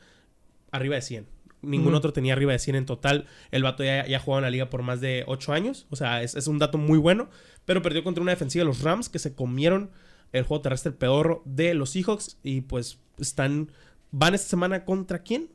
[0.71, 1.27] Arriba de 100.
[1.61, 3.25] Ningún otro tenía arriba de 100 en total.
[3.49, 5.87] El vato ya, ya jugaba en la liga por más de 8 años.
[5.89, 7.29] O sea, es, es un dato muy bueno.
[7.65, 9.89] Pero perdió contra una defensiva de los Rams que se comieron
[10.31, 12.37] el juego terrestre pedorro de los Seahawks.
[12.43, 13.69] Y pues están.
[14.11, 15.49] ¿Van esta semana contra quién?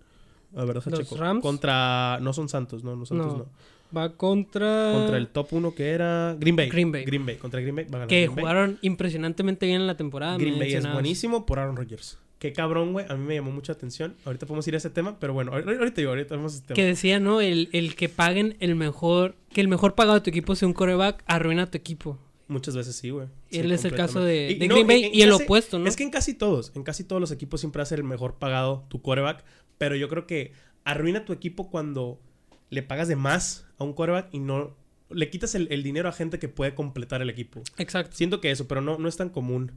[0.56, 1.16] A ver, deja ¿Los checo.
[1.16, 1.42] Rams?
[1.42, 2.18] Contra.
[2.20, 3.38] No son Santos, no, no Santos, No.
[3.38, 3.46] no.
[3.96, 4.92] Va contra...
[4.94, 6.68] Contra el top 1 que era Green Bay.
[6.68, 7.04] Green Bay.
[7.04, 7.36] Green Bay.
[7.38, 7.84] Contra Green Bay.
[7.86, 8.42] va a ganar Que Green Bay.
[8.42, 10.36] jugaron impresionantemente bien en la temporada.
[10.36, 12.16] Green Bay es buenísimo por Aaron Rodgers.
[12.38, 13.04] Qué cabrón, güey.
[13.08, 14.14] A mí me llamó mucha atención.
[14.24, 16.64] Ahorita podemos ir a ese tema, pero bueno, ahor- ahorita digo, ahorita vamos a ese
[16.66, 16.74] tema.
[16.76, 17.40] Que decía, ¿no?
[17.40, 19.34] El, el que paguen el mejor...
[19.52, 22.16] Que el mejor pagado de tu equipo sea un coreback, arruina a tu equipo.
[22.50, 23.28] Muchas veces sí, güey.
[23.50, 24.58] Sí, Él es el caso de- completamente.
[24.58, 25.88] de Green Bay y el casi- opuesto, ¿no?
[25.88, 28.84] Es que en casi todos, en casi todos los equipos siempre hace el mejor pagado
[28.88, 29.44] tu quarterback,
[29.78, 30.52] pero yo creo que
[30.84, 32.20] arruina tu equipo cuando
[32.70, 34.76] le pagas de más a un quarterback y no
[35.10, 37.62] le quitas el, el dinero a gente que puede completar el equipo.
[37.78, 38.16] Exacto.
[38.16, 39.72] Siento que eso, pero no, no es tan común.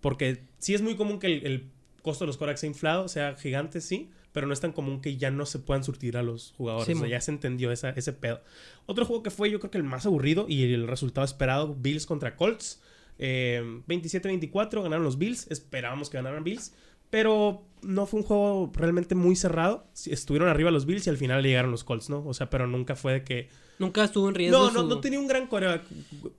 [0.00, 1.70] Porque sí es muy común que el, el
[2.02, 5.16] costo de los quarterbacks sea inflado, sea gigante, sí, pero no es tan común que
[5.16, 6.86] ya no se puedan surtir a los jugadores.
[6.86, 8.40] Sí, o sea, ya se entendió esa- ese pedo.
[8.86, 12.06] Otro juego que fue, yo creo que el más aburrido y el resultado esperado, Bills
[12.06, 12.80] contra Colts.
[13.18, 15.46] Eh, 27-24 ganaron los Bills.
[15.50, 16.72] Esperábamos que ganaran Bills.
[17.10, 19.86] Pero no fue un juego realmente muy cerrado.
[20.06, 22.22] Estuvieron arriba los Bills y al final le llegaron los Colts, ¿no?
[22.26, 23.48] O sea, pero nunca fue de que
[23.78, 25.84] Nunca estuvo en riesgo no, no, su- no tenía un gran coreback.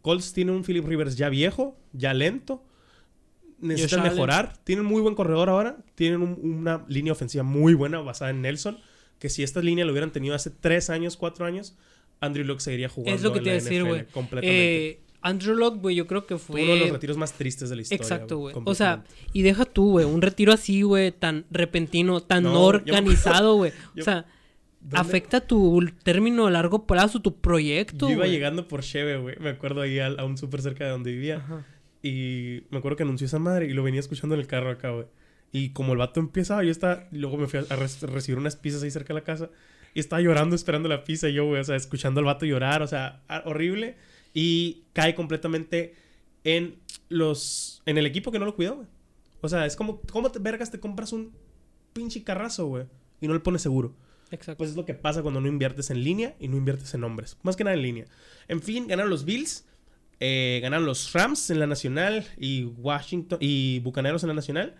[0.01, 2.63] Colts tiene un Philip Rivers ya viejo, ya lento.
[3.61, 4.53] Necesitan mejorar.
[4.63, 5.77] Tienen muy buen corredor ahora.
[5.95, 8.77] Tienen un- una línea ofensiva muy buena basada en Nelson.
[9.19, 11.75] Que si esta línea lo hubieran tenido hace tres años, cuatro años,
[12.21, 13.15] Andrew Luck seguiría jugando.
[13.15, 14.05] Es lo que en te iba a la decir, güey.
[14.07, 14.87] Completamente.
[14.89, 17.75] Eh, Andrew Locke, güey, yo creo que Fue uno de los retiros más tristes de
[17.75, 18.01] la historia.
[18.01, 18.55] Exacto, güey.
[18.63, 19.03] O sea,
[19.33, 23.73] y deja tú, güey, un retiro así, güey, tan repentino, tan No, organizado, güey.
[23.95, 24.25] yo- O sea,
[24.79, 24.97] ¿Dónde?
[24.97, 28.31] afecta tu término a largo plazo, tu proyecto, Yo iba güey.
[28.31, 29.35] llegando por Cheve, güey.
[29.41, 31.35] Me acuerdo ahí al- a, un súper cerca de donde vivía.
[31.39, 31.65] Ajá.
[32.01, 34.91] Y me acuerdo que anunció esa madre y lo venía escuchando en el carro acá,
[34.91, 35.07] güey.
[35.51, 37.07] Y como el vato empieza, yo estaba...
[37.11, 39.49] Luego me fui a, a re- recibir unas pizzas ahí cerca de la casa.
[39.93, 41.59] Y estaba llorando esperando la pizza y yo, güey.
[41.59, 42.81] O sea, escuchando al vato llorar.
[42.83, 43.97] O sea, horrible.
[44.33, 45.95] Y cae completamente
[46.43, 46.77] en
[47.09, 47.81] los...
[47.85, 48.87] En el equipo que no lo cuidó, güey.
[49.41, 50.01] O sea, es como...
[50.01, 51.33] ¿Cómo te vergas te compras un
[51.93, 52.85] pinche carrazo, güey?
[53.19, 53.95] Y no le pones seguro.
[54.31, 54.59] Exacto.
[54.59, 57.37] Pues es lo que pasa cuando no inviertes en línea y no inviertes en hombres.
[57.41, 58.05] Más que nada en línea.
[58.47, 59.65] En fin, ganaron los Bills.
[60.19, 64.75] Eh, ganaron los Rams en la nacional y Washington y Bucaneros en la nacional.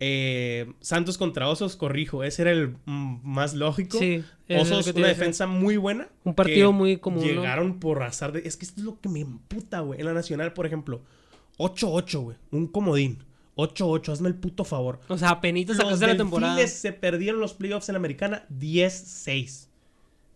[0.00, 3.98] Eh, Santos contra Osos, corrijo, ese era el más lógico.
[3.98, 6.08] Sí, Osos, una defensa muy buena.
[6.24, 7.32] Un partido muy común, ¿no?
[7.32, 8.40] Llegaron por azar de.
[8.40, 9.98] Es que esto es lo que me emputa, güey.
[9.98, 11.02] En la nacional, por ejemplo,
[11.58, 12.36] 8-8, güey.
[12.52, 13.24] Un comodín.
[13.56, 15.00] 8-8, hazme el puto favor.
[15.08, 16.64] O sea, apenas Los sacaste la temporada.
[16.68, 19.67] Se perdieron los playoffs en la americana 10-6.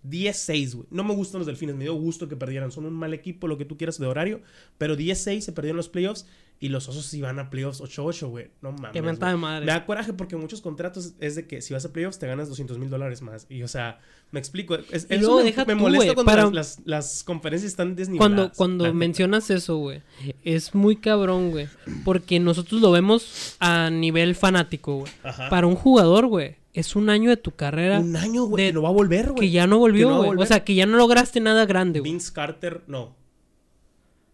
[0.09, 0.86] 10-6, güey.
[0.90, 2.72] No me gustan los delfines, me dio gusto que perdieran.
[2.72, 4.40] Son un mal equipo, lo que tú quieras de horario.
[4.78, 6.26] Pero 10-6 se perdieron los playoffs
[6.61, 8.50] y los osos iban a playoffs 8-8, güey.
[8.62, 8.92] No mames.
[8.92, 9.66] Qué mentada de madre.
[9.66, 12.48] Me da coraje porque muchos contratos es de que si vas a playoffs te ganas
[12.48, 13.46] 200 mil dólares más.
[13.48, 13.98] Y o sea,
[14.30, 14.76] me explico.
[14.90, 17.96] Es, Y eso me, deja me tú, molesta cuando para- las, las- las conferencias están
[17.96, 18.53] desniveladas.
[18.57, 20.03] Cuando, cuando mencionas eso, güey,
[20.44, 21.68] es muy cabrón, güey.
[22.05, 25.12] Porque nosotros lo vemos a nivel fanático, güey.
[25.50, 28.75] Para un jugador, güey, es un año de tu carrera Un año, güey, de- que
[28.75, 29.41] no va a volver, güey.
[29.41, 30.39] que ya no volvió, no güey.
[30.41, 32.12] o sea, que ya no lograste nada grande, güey.
[32.12, 33.14] Vince Carter, no.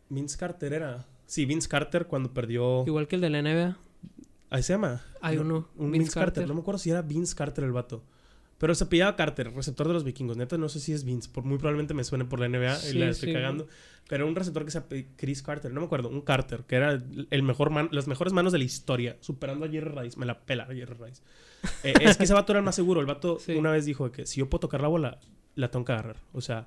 [0.08, 1.06] Vince Carter era.
[1.26, 2.84] Sí, Vince Carter cuando perdió.
[2.86, 3.76] Igual que el de la NBA.
[4.50, 5.02] Ahí se llama.
[5.20, 6.34] Hay No, uno, Un Vince Vince, Carter.
[6.34, 6.48] Carter.
[6.48, 8.02] No me acuerdo si era Vince Carter el vato.
[8.58, 10.36] Pero se pillaba Carter, receptor de los vikingos.
[10.36, 11.28] Neta, no sé si es Vince.
[11.30, 13.34] Por, muy probablemente me suene por la NBA y Sí, la estoy sí.
[13.34, 13.68] cagando.
[14.08, 14.82] Pero un receptor que se
[15.16, 15.72] Chris Carter.
[15.72, 16.08] No me acuerdo.
[16.08, 17.00] Un Carter, que era
[17.30, 19.16] el mejor man, las mejores manos de la historia.
[19.20, 20.18] Superando a Jerry Rice.
[20.18, 21.22] Me la pela Jerry Rice.
[21.84, 23.00] Eh, es que ese vato era el más seguro.
[23.00, 23.52] El vato Sí.
[23.54, 25.20] una vez dijo que si yo puedo tocar la bola,
[25.54, 26.16] la tengo que agarrar.
[26.32, 26.66] O sea,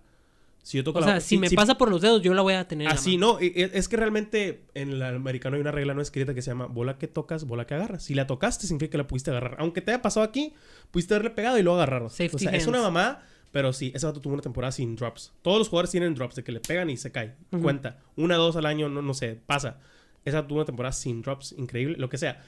[0.63, 2.53] si yo toco O la sea, si me pasa por los dedos, yo la voy
[2.53, 2.85] a tener.
[2.85, 3.33] en la Así, mano.
[3.33, 6.67] no, es que realmente en el americano hay una regla no escrita que se llama
[6.67, 8.03] bola que tocas, bola que agarras.
[8.03, 9.55] Si la tocaste, significa que la pudiste agarrar.
[9.59, 10.53] Aunque te haya pasado aquí,
[10.91, 12.09] pudiste haberle pegado y luego agarrarlo.
[12.09, 15.33] Safety o sea, es una mamá, pero sí, ese vato tuvo una temporada sin drops.
[15.41, 17.33] Todos los jugadores tienen drops de que le pegan y se cae.
[17.61, 17.99] Cuenta.
[18.15, 19.79] Una, dos al año, no, no sé, pasa.
[20.25, 22.43] Esa tuvo una temporada sin drops, increíble, lo que sea.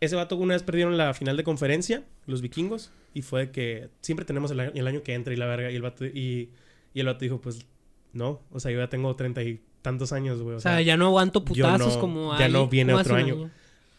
[0.00, 4.24] Ese vato una vez perdieron la final de conferencia, los vikingos, y fue que siempre
[4.24, 6.50] tenemos el año, el año que entra y la verga, y el vato, y,
[6.94, 7.66] y el vato dijo, pues,
[8.12, 10.56] no, o sea, yo ya tengo treinta y tantos años, güey.
[10.56, 13.50] O sea, ya no aguanto putazos no- como ya no viene otro año.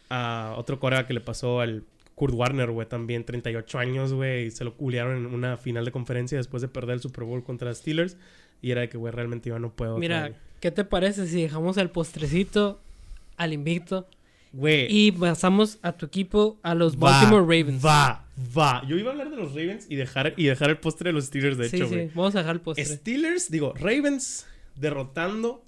[0.09, 1.83] a otro Corea que le pasó al
[2.15, 5.91] Kurt Warner, güey, también 38 años, güey, y se lo culiaron en una final de
[5.91, 8.17] conferencia después de perder el Super Bowl contra Steelers.
[8.61, 9.97] Y era de que, güey, realmente yo no puedo.
[9.97, 10.31] Mira.
[10.61, 12.79] ¿qué te parece si dejamos el postrecito
[13.37, 14.07] al invicto
[14.55, 14.87] güey.
[14.89, 17.85] y pasamos a tu equipo, a los va, Baltimore Ravens?
[17.85, 18.25] Va,
[18.57, 18.83] va.
[18.87, 21.25] Yo iba a hablar de los Ravens y dejar, y dejar el postre de los
[21.25, 22.07] Steelers, de sí, hecho, sí, güey.
[22.13, 22.85] vamos a dejar el postre.
[22.85, 24.45] Steelers, digo, Ravens
[24.75, 25.63] derrotando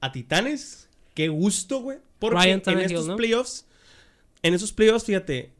[0.00, 0.88] a Titanes.
[1.14, 1.98] Qué gusto, güey.
[2.18, 3.16] Porque Ryan en estos ¿no?
[3.16, 3.66] playoffs,
[4.42, 5.52] en esos playoffs, fíjate,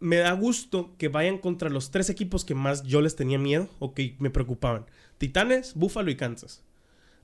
[0.00, 3.68] me da gusto que vayan contra los tres equipos que más yo les tenía miedo
[3.78, 4.86] o que me preocupaban.
[5.18, 6.62] Titanes, Buffalo y Kansas.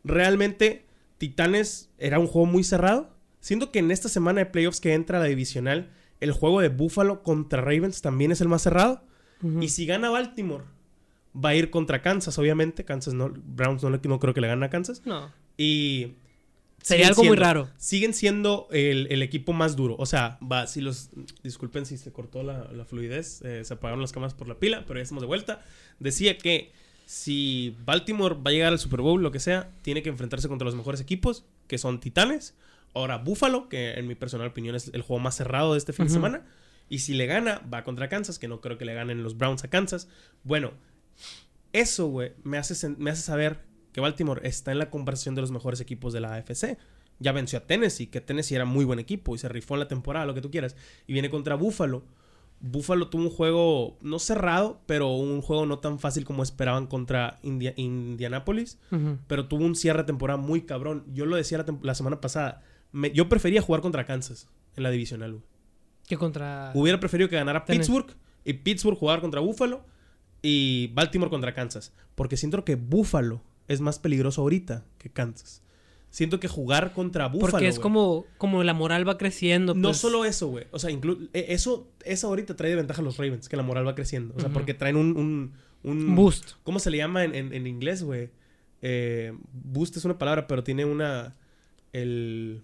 [0.05, 0.85] Realmente,
[1.19, 3.12] Titanes era un juego muy cerrado.
[3.43, 5.90] Siento que en esta semana de playoffs que entra la divisional,
[6.20, 9.03] el juego de Buffalo contra Ravens también es el más cerrado.
[9.61, 10.62] Y si gana Baltimore,
[11.34, 12.84] va a ir contra Kansas, obviamente.
[12.84, 15.03] Kansas no, Browns no, creo que le ganen a Kansas.
[15.05, 15.32] No.
[15.59, 16.14] Y.
[16.82, 17.68] Sería algo muy raro.
[17.76, 19.97] Siguen siendo el, el equipo más duro.
[19.99, 21.11] O sea, va, si los.
[21.43, 24.84] Disculpen si se cortó la, la fluidez, eh, se apagaron las cámaras por la pila,
[24.86, 25.61] pero ya estamos de vuelta.
[25.99, 26.70] Decía que
[27.07, 30.64] si Baltimore va a llegar al Super Bowl, lo que sea, tiene que enfrentarse contra
[30.64, 32.55] los mejores equipos, que son Titanes.
[32.95, 36.07] Ahora Buffalo, que en mi personal opinión es el juego más cerrado de este fin
[36.07, 36.47] de semana.
[36.88, 39.64] Y si le gana, va contra Kansas, que no creo que le ganen los Browns
[39.64, 40.09] a Kansas.
[40.45, 40.72] Bueno,
[41.72, 43.61] eso, güey, me hace, me hace saber
[43.93, 46.77] que Baltimore está en la conversación de los mejores equipos de la AFC.
[47.19, 49.89] Ya venció a Tennessee, que Tennessee era muy buen equipo y se rifó en la
[49.89, 50.77] temporada, lo que tú quieras.
[51.06, 52.05] Y viene contra Buffalo.
[52.60, 57.39] Buffalo tuvo un juego no cerrado, pero un juego no tan fácil como esperaban contra
[57.43, 58.78] India- Indianapolis.
[59.27, 61.05] Pero tuvo un cierre de temporada muy cabrón.
[61.12, 62.62] Yo lo decía la semana pasada.
[62.93, 65.32] Me- yo prefería jugar contra Kansas en la divisional.
[65.32, 65.44] güey.
[66.06, 66.73] Que contra...
[66.74, 67.64] Hubiera preferido que ganara.
[67.64, 68.14] Pittsburgh
[68.44, 69.85] y Pittsburgh jugar contra Buffalo
[70.43, 71.93] y Baltimore contra Kansas.
[72.14, 75.62] Porque siento que Buffalo es más peligroso ahorita que Kansas.
[76.10, 77.52] Siento que jugar contra Buffalo.
[77.52, 79.74] Porque es como, como la moral va creciendo.
[79.74, 79.98] No pues.
[79.98, 80.66] solo eso, güey.
[80.73, 83.62] O sea, inclu- eh, eso, eso ahorita trae de ventaja a los Ravens, que la
[83.62, 84.35] moral va creciendo.
[84.36, 85.52] O sea, porque traen un, un,
[85.85, 86.52] un- Un boost.
[86.64, 88.28] ¿Cómo se le llama en, en- en inglés, güey?
[88.82, 91.36] Eh, boost es una palabra, pero tiene una.
[91.94, 92.62] El.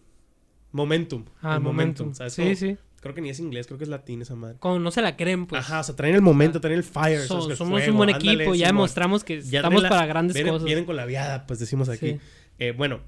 [0.78, 1.24] Momentum.
[1.42, 2.14] Ah, el momentum.
[2.14, 2.76] ¿sabes Sí, sí.
[3.00, 4.56] Creo que ni es inglés, creo que es latín esa madre.
[4.58, 5.60] Como no se la creen, pues.
[5.60, 7.20] Ajá, o sea, traen el momento, traen el fire.
[7.20, 8.76] Somos fuego, un buen ándale, equipo, ya Simón.
[8.80, 10.64] demostramos que Ya estamos la- para grandes vienen, cosas.
[10.64, 12.12] Vienen con la viada, pues decimos aquí.
[12.12, 12.20] Sí.
[12.58, 13.00] Eh, bueno,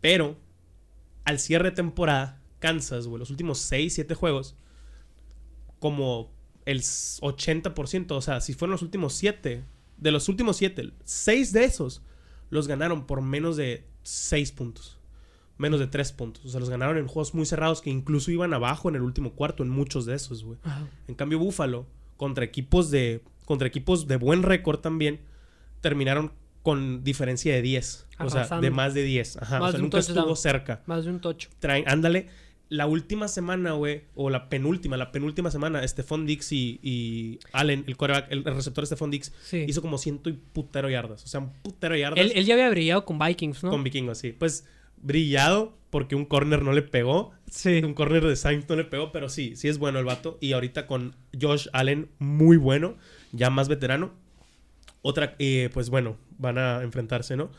[0.00, 0.36] pero
[1.24, 4.56] al cierre de temporada, Kansas, güey, los últimos 6, 7 juegos,
[5.78, 6.32] como
[6.64, 9.64] el 80%, o sea, si fueron los últimos 7,
[9.96, 12.02] de los últimos 7, 6 de esos
[12.50, 14.98] los ganaron por menos de 6 puntos.
[15.58, 16.44] Menos de 3 puntos.
[16.44, 19.32] O sea, los ganaron en juegos muy cerrados que incluso iban abajo en el último
[19.32, 20.58] cuarto en muchos de esos, güey.
[21.08, 25.20] En cambio, Buffalo, contra equipos de, contra equipos de buen récord también,
[25.80, 28.06] terminaron con diferencia de 10.
[28.20, 29.38] O sea, de más de 10.
[29.38, 29.62] Ajá.
[29.62, 30.82] o sea, nunca estuvo cerca.
[30.86, 31.50] Más de un tocho.
[31.58, 32.28] Traen, ándale.
[32.68, 37.84] La última semana, güey, o la penúltima, la penúltima semana, Stephon Dix y, y Allen,
[37.86, 37.96] el,
[38.30, 41.22] el, receptor Stephon Dix, hizo como ciento y putero yardas.
[41.22, 42.18] O sea, un putero yardas.
[42.18, 43.70] Él, él, ya había brillado con Vikings, ¿no?
[43.70, 44.32] Con Vikings, sí.
[44.32, 44.64] Pues
[45.02, 47.32] brillado porque un corner no le pegó.
[47.50, 47.82] Sí.
[47.84, 50.38] Un corner de Sainz no le pegó, pero sí, sí es bueno el vato.
[50.40, 52.96] Y ahorita con Josh Allen, muy bueno,
[53.32, 54.14] ya más veterano.
[55.02, 57.50] Otra, eh, pues bueno, van a enfrentarse, ¿no?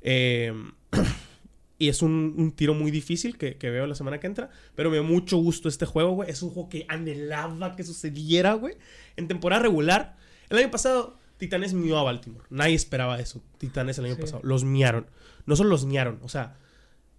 [0.00, 0.52] Eh,
[1.78, 4.50] y es un, tiro muy difícil que, veo la semana que entra.
[4.74, 6.28] Pero me dio mucho gusto este juego, güey.
[6.28, 8.74] Es un juego que anhelaba que sucediera, güey.
[9.14, 10.16] En temporada regular.
[10.48, 12.46] El año pasado, Titanes mió a Baltimore.
[12.50, 13.44] Nadie esperaba eso.
[13.58, 14.40] Titanes el año pasado.
[14.42, 15.06] Los miaron.
[15.44, 16.18] No solo los miaron.
[16.22, 16.56] O sea,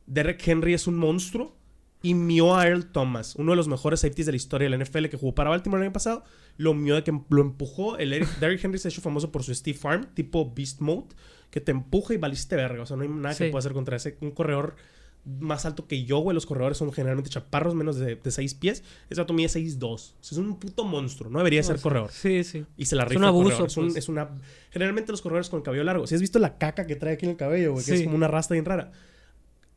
[0.08, 1.56] Derek Henry es un monstruo.
[2.04, 4.84] Y mió a Earl Thomas, uno de los mejores safeties de la historia de la
[4.84, 6.24] NFL que jugó para Baltimore el año pasado.
[6.56, 7.98] Lo mió de que lo empujó.
[7.98, 11.08] El Derek Henry se ha hecho famoso por su Steve Farm, tipo Beast Mode,
[11.50, 12.84] que te empuja y valiste verga.
[12.84, 14.16] O sea, no hay nada que pueda hacer contra ese.
[14.22, 14.76] Un corredor
[15.26, 16.36] más alto que yo, güey.
[16.36, 18.84] Los corredores son generalmente chaparros, menos de, 6 pies.
[19.10, 19.84] Ese vato mide 6'2.
[19.84, 21.32] O sea, es un puto monstruo.
[21.32, 22.12] No debería ser corredor.
[22.12, 22.64] Sí, sí.
[22.78, 23.14] Y se la rifa.
[23.16, 23.66] Es un abuso.
[23.66, 23.96] Es, pues.
[23.96, 24.30] es, una.
[24.70, 26.06] Generalmente los corredores con el cabello largo.
[26.06, 28.16] Si has visto la caca que trae aquí en el cabello, güey, que es como
[28.16, 28.92] una rasta bien rara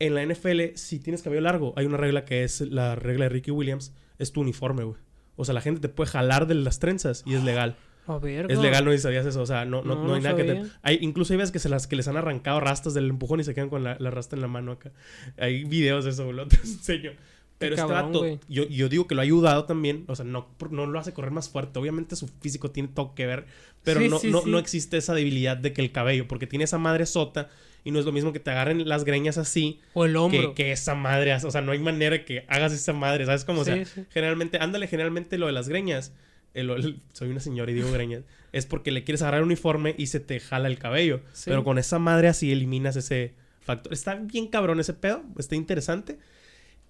[0.01, 3.29] en la NFL, si tienes cabello largo, hay una regla que es la regla de
[3.29, 4.99] Ricky Williams, es tu uniforme, güey.
[5.37, 7.77] O sea, la gente te puede jalar de las trenzas y es legal.
[8.07, 9.41] A ver, es legal, no sabías eso.
[9.41, 10.63] O sea, no, no, no, hay nada que te.
[10.83, 13.45] Hay, incluso hay veces que, se las, que les han arrancado rastas del empujón y
[13.45, 14.91] se quedan con la, la rasta en la mano acá.
[15.39, 16.33] Hay videos de eso.
[16.33, 17.13] Lo te enseño.
[17.59, 20.05] Pero este vato, yo, yo, digo que lo ha ayudado también.
[20.09, 21.79] O sea, no, no lo hace correr más fuerte.
[21.79, 23.45] Obviamente su físico tiene todo que ver.
[23.83, 27.05] Pero no, no, no existe esa debilidad de que el cabello, porque tiene esa madre
[27.05, 27.51] sota
[27.85, 29.81] y no es lo mismo que te agarren las greñas así.
[29.95, 30.55] O el hombro.
[30.55, 31.35] Que, esa madre.
[31.35, 33.27] O sea, no hay manera que hagas esa madre.
[33.27, 33.63] ¿Sabes cómo?
[33.63, 36.13] O sea, generalmente, ándale, generalmente lo de las greñas.
[36.55, 38.23] soy una señora y digo greñas.
[38.53, 41.21] es porque le quieres agarrar el uniforme y se te jala el cabello.
[41.45, 43.93] Pero con esa madre así eliminas ese factor.
[43.93, 45.23] Está bien cabrón ese pedo.
[45.39, 46.19] Está interesante.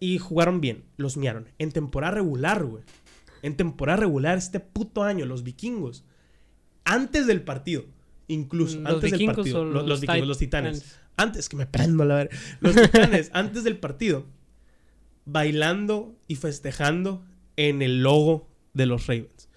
[0.00, 0.84] Y jugaron bien.
[0.96, 1.48] Los miaron.
[1.58, 2.82] En temporada regular, güey.
[3.42, 6.04] En temporada regular, este puto año, los vikingos.
[6.84, 7.84] Antes del partido
[8.32, 9.64] incluso antes del partido.
[9.64, 10.98] Los, los, vikingos, los titanes.
[11.16, 12.30] Antes, que me prendo a la ver.
[12.60, 14.26] Los titanes, antes del partido,
[15.24, 17.24] bailando y festejando
[17.56, 19.48] en el logo de los Ravens.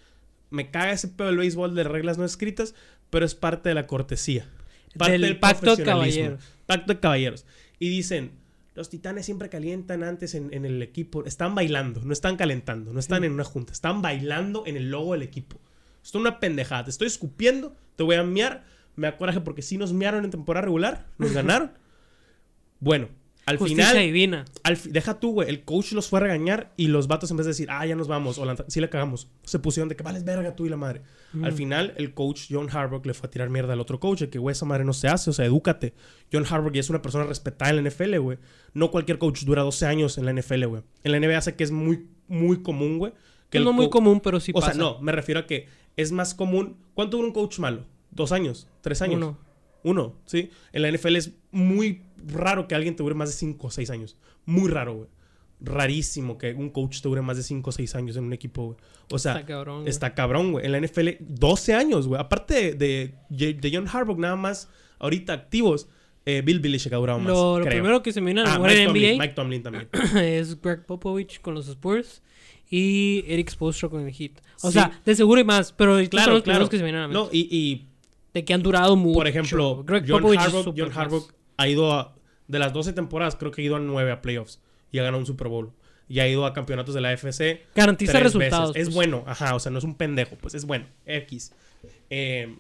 [0.50, 2.76] Me caga ese pedo del béisbol de reglas no escritas,
[3.10, 4.48] pero es parte de la cortesía.
[4.98, 6.44] Parte del, pacto de caballeros.
[6.66, 7.46] Pacto de caballeros.
[7.80, 8.32] Y dicen,
[8.76, 11.26] los titanes siempre calientan antes en, el equipo.
[11.26, 13.72] Están bailando, no están calentando, no están en una junta.
[13.72, 15.60] Están bailando en el logo del equipo.
[16.04, 16.86] Esto es una pendejada.
[16.86, 18.64] Te estoy escupiendo, te voy a miar.
[18.96, 21.72] Me acoraje porque si nos miaron en temporada regular, nos ganaron.
[22.80, 23.10] bueno,
[23.46, 23.98] al final.
[23.98, 24.46] divina.
[24.86, 25.50] deja tú, güey.
[25.50, 27.96] El coach los fue a regañar y los vatos en vez de decir, ah, ya
[27.96, 30.70] nos vamos, o la, sí la cagamos, se pusieron de que vales verga tú y
[30.70, 31.02] la madre.
[31.42, 34.30] Al final, el coach John Harbaugh le fue a tirar mierda al otro coach, de
[34.30, 35.94] que, güey, esa madre no se hace, o sea, edúcate.
[36.32, 38.38] John Harbaugh ya es una persona respetada en la NFL, güey.
[38.74, 40.84] No cualquier coach dura 12 años en la NFL, güey.
[41.04, 43.14] En la NBA sé que es muy, muy común, güey.
[43.50, 44.72] Que no muy común, pero sí o pasa.
[44.72, 45.68] O sea, no, me refiero a que
[45.98, 46.78] es más común.
[46.94, 47.86] ¿Cuánto dura un coach malo?
[48.12, 48.68] ¿Dos años?
[48.82, 49.18] ¿Tres años?
[49.18, 49.38] Uno.
[49.84, 50.50] Uno, ¿sí?
[50.72, 53.90] En la NFL es muy raro que alguien te dure más de cinco o seis
[53.90, 54.18] años.
[54.46, 55.10] Muy raro, güey.
[55.60, 58.66] Rarísimo que un coach te dure más de cinco o seis años en un equipo,
[58.66, 58.78] güey.
[59.12, 60.66] O sea, está cabrón, Está cabrón, güey.
[60.66, 62.20] En la NFL, 12 años, güey.
[62.20, 65.88] Aparte de, de, John Harbaugh, nada más ahorita activos.
[66.26, 67.28] Eh, Bill Belichick ha durado más.
[67.28, 69.90] Lo, primero que se me viene a ah, en NBA Mike Tomlin también.
[70.18, 72.22] es Greg Popovich con los Spurs
[72.76, 74.32] y Eric Spoelstra con el Heat.
[74.64, 76.70] O sea, de seguro y más, pero claro, son los claro.
[76.70, 77.86] que se vienen a la No, y,
[78.34, 79.14] De que han durado mucho.
[79.14, 81.28] Por ejemplo, John Harbaugh, John Harbaugh
[81.58, 82.16] ha ido a...
[82.48, 84.60] De las 12 temporadas, creo que ha ido a 9 a playoffs.
[84.92, 85.72] Y ha ganado un Super Bowl.
[86.10, 87.64] Y ha ido a campeonatos de la FC.
[87.76, 88.76] Garantiza resultados.
[88.76, 88.96] Es pues.
[88.96, 89.54] bueno, ajá.
[89.54, 90.36] O sea, no es un pendejo.
[90.38, 90.88] Pues es bueno.
[91.06, 91.54] X.
[92.10, 92.58] Eh,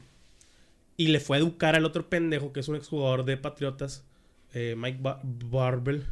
[0.95, 4.06] y le fue a educar al otro pendejo, que es un exjugador de Patriotas,
[4.53, 6.06] eh, Mike Barbell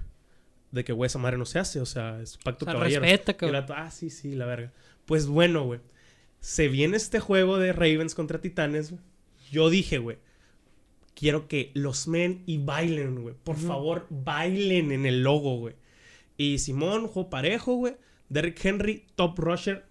[0.71, 1.79] de que, güey, esa madre no se hace.
[1.81, 3.03] O sea, es pacto o caballero.
[3.75, 4.71] ah, sí, sí, la verga.
[5.05, 5.79] Pues bueno, güey.
[6.39, 8.93] Se viene este juego de Ravens contra Titanes.
[9.51, 10.17] Yo dije, güey.
[11.13, 13.35] Quiero que los men y bailen, güey.
[13.43, 15.75] Por favor, bailen en el logo, güey.
[16.37, 17.95] Y Simón, juego parejo, güey.
[18.29, 19.85] Derrick Henry, top rusher.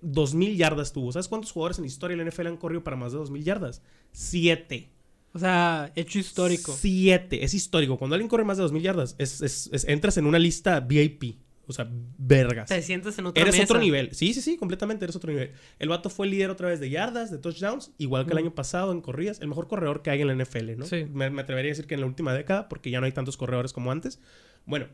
[0.00, 1.12] 2000 eh, yardas tuvo.
[1.12, 3.44] ¿Sabes cuántos jugadores en la historia de la NFL han corrido para más de 2000
[3.44, 3.82] yardas?
[4.12, 4.90] Siete.
[5.32, 6.72] O sea, hecho histórico.
[6.76, 7.44] Siete.
[7.44, 7.96] Es histórico.
[7.98, 11.38] Cuando alguien corre más de 2.000 yardas, es, es- es- entras en una lista VIP.
[11.66, 11.88] O sea,
[12.18, 12.68] vergas.
[12.68, 13.64] Te sientas en otra Eres mesa.
[13.64, 14.12] otro nivel.
[14.12, 15.52] Sí, sí, sí, completamente eres otro nivel.
[15.78, 18.46] El vato fue el líder otra vez de yardas, de touchdowns, igual que el Mm.
[18.46, 19.40] año pasado en corridas.
[19.40, 20.84] El mejor corredor que hay en la NFL, ¿no?
[20.86, 21.04] Sí.
[21.12, 23.36] Me, me atrevería a decir que en la última década, porque ya no hay tantos
[23.36, 24.18] corredores como antes.
[24.66, 24.86] Bueno,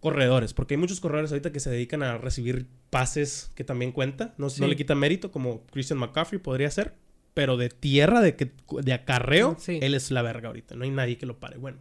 [0.00, 4.34] corredores, porque hay muchos corredores ahorita que se dedican a recibir pases que también cuenta.
[4.36, 4.60] No, Sí.
[4.60, 6.94] no le quita mérito, como Christian McCaffrey podría ser.
[7.34, 8.52] Pero de tierra, de, que,
[8.82, 9.78] de acarreo, Sí.
[9.82, 10.76] él es la verga ahorita.
[10.76, 11.58] No hay nadie que lo pare.
[11.58, 11.78] Bueno,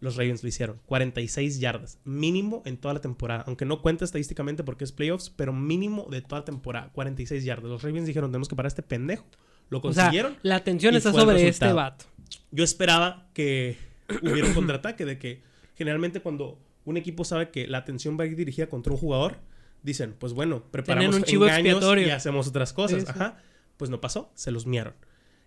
[0.00, 0.80] los Ravens lo hicieron.
[0.86, 1.98] 46 yardas.
[2.04, 3.42] Mínimo en toda la temporada.
[3.48, 6.90] Aunque no cuenta estadísticamente porque es playoffs, pero mínimo de toda la temporada.
[6.92, 7.68] 46 yardas.
[7.68, 9.26] Los Ravens dijeron, tenemos que parar a este pendejo.
[9.70, 10.36] Lo O sea, consiguieron.
[10.42, 12.04] la atención está sobre este vato.
[12.52, 13.76] Yo esperaba que
[14.22, 15.42] hubiera un contraataque de que
[15.74, 19.38] generalmente cuando un equipo sabe que la atención va a ir dirigida contra un jugador,
[19.82, 22.06] dicen, pues bueno, preparamos un chivo engaños expiatorio.
[22.06, 23.08] y hacemos otras cosas.
[23.08, 23.38] Ajá.
[23.76, 24.94] Pues no pasó, se los miaron.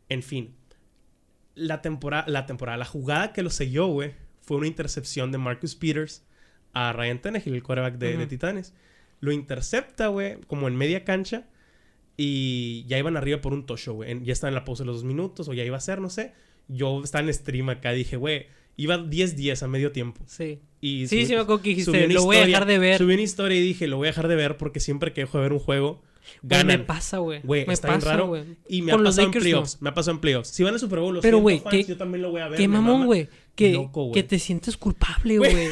[0.10, 0.56] En fin,
[1.56, 5.76] la temporada, la temporada, la jugada que lo selló, güey, fue una intercepción de Marcus
[5.76, 6.24] Peters
[6.74, 8.28] a Ryan Tannehill, el quarterback de, de Ujú.
[8.28, 8.74] Titanes.
[9.20, 11.48] Lo intercepta, güey, como en media cancha.
[12.18, 14.24] Y ya iban arriba por un tosho, güey.
[14.24, 16.10] Ya estaba en la pausa de los dos minutos, o ya iba a ser, no
[16.10, 16.34] sé.
[16.68, 20.22] Yo estaba en stream acá, dije, güey, iba 10-10 a medio tiempo.
[20.28, 20.60] Sí.
[20.82, 22.78] Y Sí, subí- sí me acuerdo que dijiste, subí una lo voy a dejar de
[22.80, 22.98] ver.
[22.98, 25.38] Subí una historia y dije, lo voy a dejar de ver porque siempre que dejo
[25.38, 26.02] de ver un juego,
[26.42, 27.42] Güey, me pasa, güey.
[27.44, 28.28] Güey, me está bien pasa, raro.
[28.28, 28.44] güey.
[28.68, 29.82] Y me Con ha los pasado en playoffs.
[29.82, 30.50] Me ha pasado en playoffs.
[30.50, 32.58] Si van a Super Bowl, los Pero, güey, yo también lo voy a ver.
[32.58, 33.30] Qué mamón, güey.
[33.56, 34.14] Que, Loco, güey.
[34.14, 35.52] que te sientes culpable, Güey.
[35.52, 35.68] güey.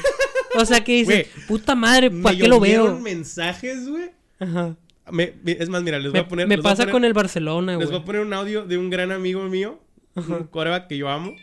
[0.57, 2.99] O sea, que dices, Güey, puta madre, ¿para qué lo veo?
[2.99, 4.09] mensajes, güey.
[4.39, 4.75] Ajá.
[5.11, 6.47] Me- es más, mira, les voy Me, a poner.
[6.47, 8.01] me voy pasa poner- con el Barcelona, Les voy güey.
[8.01, 9.79] a poner un audio de un gran amigo mío,
[10.15, 10.35] Ajá.
[10.35, 11.33] un coreback que yo amo.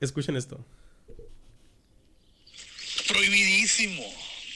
[0.00, 0.58] Escuchen esto.
[3.08, 4.02] Prohibidísimo,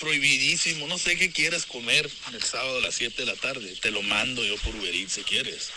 [0.05, 0.87] prohibidísimo.
[0.87, 3.73] No sé qué quieras comer el sábado a las 7 de la tarde.
[3.81, 5.71] Te lo mando yo por Uber Eats si quieres.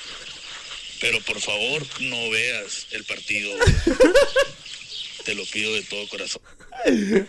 [0.99, 3.51] Pero por favor, no veas el partido.
[5.25, 6.41] Te lo pido de todo corazón.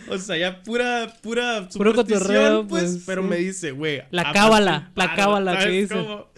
[0.07, 3.27] O sea, ya pura, pura Puro cotorreo, pues, pues, pero sí.
[3.27, 4.03] me dice, güey.
[4.11, 5.93] La cábala, la cábala que ¿sabes dice.
[5.95, 6.29] cómo?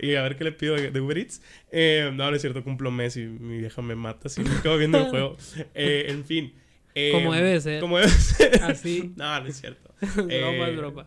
[0.00, 1.40] Y a ver qué le pido de, Uber Eats.
[1.70, 4.76] Eh, no, no es cierto, cumplo mes y mi vieja me mata si me quedo
[4.76, 5.36] viendo el juego.
[5.74, 6.52] Eh, en fin.
[6.96, 7.80] eh, Como debe de ser.
[7.80, 8.62] Como debe ser.
[8.64, 9.12] Así.
[9.16, 9.93] No, no es cierto.
[10.16, 11.06] broma, Eh, es broma.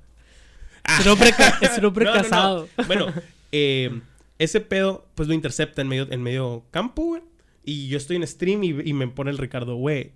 [1.00, 1.30] Es un hombre,
[1.62, 2.24] es un hombre no, no, no.
[2.24, 2.70] casado.
[2.88, 3.08] Bueno,
[3.52, 4.02] eh,
[4.40, 7.22] ese pedo, pues lo intercepta en medio, en medio campo, güey.
[7.66, 10.14] Y yo estoy en stream y, y me pone el Ricardo, güey.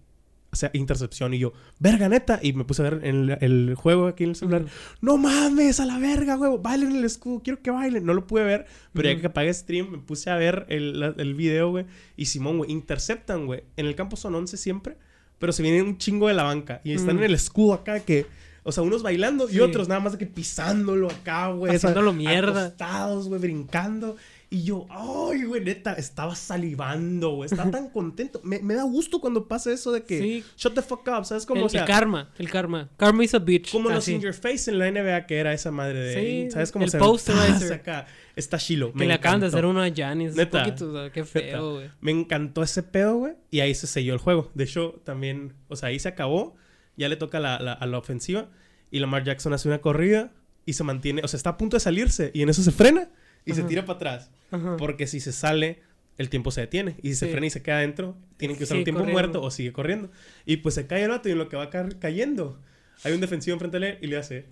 [0.53, 1.34] O sea, intercepción.
[1.34, 2.40] Y yo, verga, neta.
[2.41, 4.66] Y me puse a ver el, el juego aquí en el celular.
[5.02, 6.52] No mames, a la verga, güey.
[6.62, 7.41] Bailen el escudo.
[7.44, 8.06] Quiero que bailen.
[8.06, 8.66] No lo pude ver.
[8.94, 9.22] Pero ya Ujú.
[9.22, 11.86] que apagué stream, me puse a ver el, el video, güey.
[12.18, 13.64] Y Simón, güey, interceptan, güey.
[13.78, 14.98] En el campo son 11 siempre.
[15.40, 16.82] Pero se viene un chingo de la banca.
[16.84, 17.20] Y están Mm.
[17.20, 18.26] en el escudo acá que...
[18.63, 19.59] O sea, unos bailando y Sí.
[19.59, 21.75] otros nada más de que pisándolo acá, güey.
[21.75, 22.65] Haciéndolo mierda.
[22.67, 24.15] Acostados, güey, brincando.
[24.53, 27.47] Y yo, ay, güey, neta, estaba salivando, güey.
[27.49, 28.41] Estaba tan contento.
[28.43, 30.19] Me, me da gusto cuando pasa eso de que...
[30.19, 30.43] Sí.
[30.57, 31.45] Shut the fuck up, ¿sabes?
[31.45, 32.89] Como, el, o sea, el karma, el karma.
[32.97, 33.71] Karma is a bitch.
[33.71, 36.13] como los in your face en la NBA que era esa madre de...
[36.45, 36.71] Sí, ¿Sabes?
[36.71, 37.73] Como el se posterizer.
[37.73, 38.07] acá.
[38.35, 38.93] Está chilo.
[38.93, 40.35] Que le acaban de hacer uno a Giannis.
[40.35, 40.59] Neta.
[40.59, 41.89] Un poquito, o sea, qué feo, güey.
[42.01, 43.33] Me encantó ese pedo, güey.
[43.51, 44.51] Y ahí se selló el juego.
[44.53, 46.55] De hecho, también, o sea, ahí se acabó.
[47.02, 48.49] Ya le toca la- la- a la ofensiva.
[48.91, 50.32] Y Lamar Jackson hace una corrida
[50.65, 52.32] y se mantiene, o sea, está a punto de salirse.
[52.34, 53.10] Y en eso se frena
[53.45, 54.32] y se tira para atrás.
[54.52, 54.78] Ajá.
[54.78, 55.82] Porque si se sale,
[56.18, 56.98] el tiempo se detiene.
[57.02, 57.32] Y si se Sí.
[57.32, 59.22] frena y se queda adentro, tienen que usar un tiempo corriendo.
[59.22, 60.11] muerto o sigue corriendo.
[60.45, 62.60] Y pues se cae el vato y en lo que va ca- cayendo,
[63.03, 64.45] hay un defensivo enfrente de él y le hace.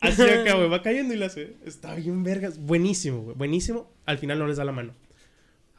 [0.00, 0.22] Así
[0.52, 1.56] acá, güey, va cayendo y le hace.
[1.64, 2.58] Está bien, vergas.
[2.58, 3.36] Buenísimo, güey.
[3.36, 3.90] Buenísimo.
[4.06, 4.94] Al final no les da la mano.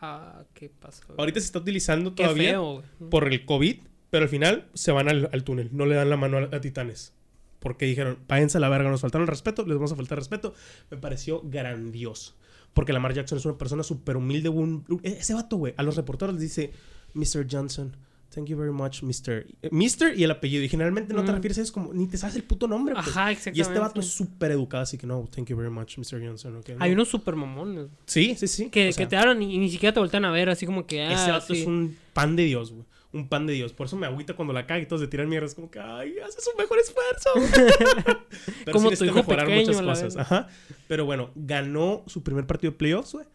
[0.01, 1.03] Ah, qué pasó.
[1.17, 3.77] Ahorita se está utilizando todavía feo, por el COVID,
[4.09, 5.69] pero al final se van al, al túnel.
[5.71, 7.13] No le dan la mano a, a Titanes.
[7.59, 10.53] Porque dijeron, váyanse a la verga, nos faltaron el respeto, les vamos a faltar respeto.
[10.89, 12.33] Me pareció grandioso.
[12.73, 14.47] Porque Lamar Jackson es una persona súper humilde.
[14.49, 16.71] un- e- ese vato, güey, a los reporteros les dice,
[17.15, 17.45] Mr.
[17.51, 17.97] Johnson,
[18.33, 19.45] thank you very much, Mr.
[19.63, 20.13] Eh, Mr.
[20.15, 20.63] y el apellido.
[20.63, 21.35] Y generalmente no te Mm.
[21.35, 22.93] refieres a eso como, ni te sabes el puto nombre.
[22.95, 23.07] pues.
[23.07, 23.79] Ajá, Y este exactamente.
[23.87, 26.25] vato es súper educado, así que no, thank you very much, Mr.
[26.25, 26.55] Johnson.
[26.57, 26.93] ok, Hay no.
[26.95, 27.87] unos super mamones.
[28.05, 28.69] Sí, sí, sí.
[28.69, 30.65] Que, O sea, que te hablan y, y ni siquiera te voltean a ver, así
[30.65, 31.01] como que.
[31.03, 31.61] Ah, ese vato sí.
[31.61, 32.85] es un pan de Dios, güey.
[33.11, 33.73] Un pan de Dios.
[33.73, 35.47] Por eso me agüita cuando la caga y todos se tiran mierda.
[35.47, 37.29] Es como que, ay, haces un mejor esfuerzo.
[38.65, 40.17] Pero Como sí tu hijo mejorar pequeño, muchas cosas.
[40.17, 40.47] Ajá.
[40.87, 43.25] Pero bueno, ganó su primer partido de playoffs, güey.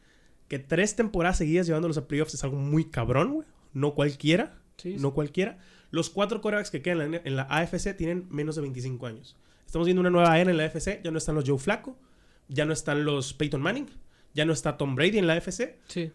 [0.49, 3.49] Que tres temporadas seguidas llevándolos a playoffs es algo muy cabrón, güey.
[3.73, 4.61] No cualquiera.
[4.77, 5.59] Sí, No cualquiera.
[5.91, 9.37] Los cuatro corebacks que quedan en la, en la AFC tienen menos de 25 años.
[9.67, 11.03] Estamos viendo una nueva era en la AFC.
[11.03, 11.97] Ya no están los Joe Flaco.
[12.49, 13.89] Ya no están los Peyton Manning.
[14.35, 15.79] Ya no está Tom Brady en la AFC.
[15.89, 16.13] Sí.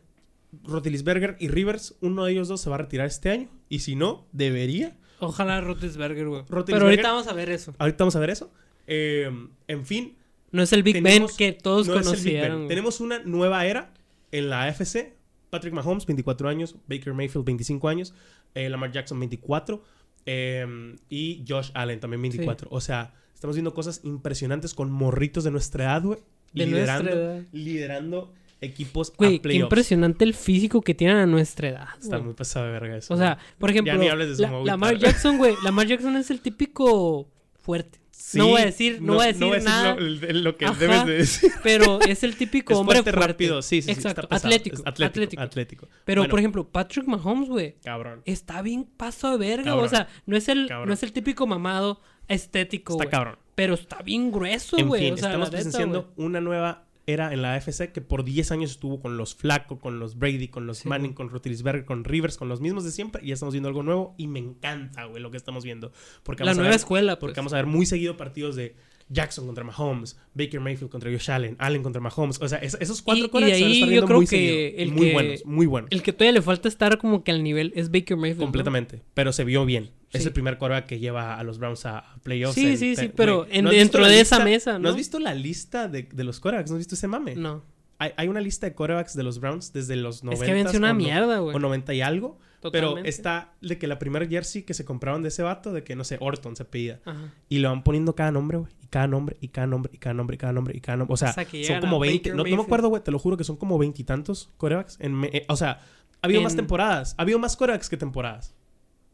[0.64, 3.50] Rotilisberger y Rivers, uno de ellos dos se va a retirar este año.
[3.70, 4.98] Y si no, debería.
[5.20, 6.44] Ojalá Rotesberger, güey.
[6.66, 7.74] Pero ahorita vamos a ver eso.
[7.78, 8.52] Ahorita vamos a ver eso.
[8.88, 9.30] Eh,
[9.68, 10.16] en fin.
[10.52, 12.68] No es el Big tenemos- Ben que todos no conocieron.
[12.68, 13.94] Tenemos una nueva era
[14.32, 15.14] en la AFC
[15.50, 16.76] Patrick Mahomes, 24 años.
[16.88, 18.14] Baker Mayfield, 25 años.
[18.56, 19.84] eh, Lamar Jackson, 24.
[20.26, 22.68] eh, y Josh Allen, también 24.
[22.72, 26.20] O sea, estamos viendo cosas impresionantes con morritos de nuestra edad, güey.
[26.54, 27.44] De liderando, nuestra edad.
[27.52, 29.64] liderando equipos Güey, a qué playoffs.
[29.64, 31.88] impresionante el físico que tienen a nuestra edad.
[32.02, 32.24] Está güey.
[32.26, 33.14] muy pasado de verga eso.
[33.14, 34.98] O sea, por ejemplo, ni hables de la- Lamar.
[34.98, 35.56] Jackson, güey.
[35.64, 37.30] Lamar Jackson es el típico
[37.60, 38.00] fuerte.
[38.12, 39.96] Sí, no voy a decir, no, voy a decir nada.
[39.98, 40.78] Lo, que Ajá.
[40.78, 41.52] debes de decir.
[41.64, 43.28] Pero es el típico Es hombre fuerte, fuerte.
[43.32, 45.42] rápido, sí, sí, sí, está atlético, es atlético, atlético.
[45.42, 45.88] atlético.
[46.04, 48.22] Pero, Bueno, por ejemplo, Patrick Mahomes, güey, cabrón.
[48.26, 49.64] está bien paso de verga.
[49.72, 49.86] Cabrón.
[49.86, 50.90] O sea, no es el, Cabrón.
[50.90, 53.38] no es el típico mamado estético, Está cabrón.
[53.56, 55.06] Pero está bien grueso, En güey.
[55.06, 58.72] fin, o sea, estamos presenciando una nueva era en la AFC que por 10 años
[58.72, 61.16] estuvo con los Flaco, con los Brady, con los Sí, Manning, güey.
[61.16, 63.24] con Roethlisberger, con Rivers, con los mismos de siempre.
[63.24, 65.92] Y ya estamos viendo algo nuevo y me encanta, güey, lo que estamos viendo.
[66.24, 67.30] Porque La nueva ver- escuela, pues.
[67.30, 68.76] Porque vamos a ver muy seguido partidos de
[69.12, 72.40] Jackson contra Mahomes, Baker Mayfield contra Josh Allen, Allen contra Mahomes.
[72.42, 75.14] O sea, es- esos cuatro Y- y ahí yo creo muy que el muy que-
[75.14, 75.92] buenos, muy buenos.
[75.92, 78.40] El que todavía le falta estar como que al nivel es Baker Mayfield.
[78.42, 78.46] ¿no?
[78.46, 79.02] Completamente.
[79.16, 79.90] Pero se vio bien.
[80.12, 80.28] Es Sí.
[80.28, 82.56] el primer quarterback que lleva a los Browns a playoffs.
[82.56, 84.90] Sí, en- sí, sí, pero en- ¿no dentro de esa mesa, ¿no?
[84.90, 86.72] has visto la lista de, de los quarterbacks?
[86.72, 87.36] ¿No has visto ese mame?
[87.36, 87.64] No.
[88.00, 90.80] Hay, hay una lista de quarterbacks de los Browns desde los 90 Es que sido
[90.80, 91.56] una mierda, güey.
[91.56, 92.40] O 90 y algo.
[92.62, 93.10] Pero Totalmente.
[93.10, 96.04] está de que la primera jersey que se compraban de ese vato, de que, no
[96.04, 97.00] sé, Orton se pedía.
[97.06, 97.34] Ajá.
[97.48, 98.72] Y lo van poniendo cada nombre, güey.
[98.84, 101.14] Y cada nombre, y cada nombre, y cada nombre, y cada nombre, y cada nombre.
[101.14, 102.18] O sea, son como a 20.
[102.32, 103.02] Baker No, no me acuerdo, güey.
[103.02, 104.98] Te lo juro que son como veintitantos quarterbacks.
[105.00, 105.80] En me- eh, o sea,
[106.22, 107.16] ha habido más temporadas.
[107.18, 108.54] Ha habido más quarterbacks que temporadas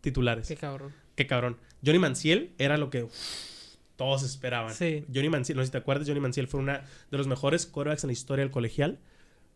[0.06, 0.48] titulares.
[0.48, 0.94] Qué cabrón.
[1.15, 1.57] Qué cabrón.
[1.86, 3.07] Johnny Manziel era lo que
[3.95, 4.73] todos esperaban.
[4.73, 5.06] Sí.
[5.14, 8.03] Johnny Manziel, no sé si te acuerdas, Johnny Manziel fue una de los mejores quarterbacks
[8.03, 8.99] en la historia del colegial.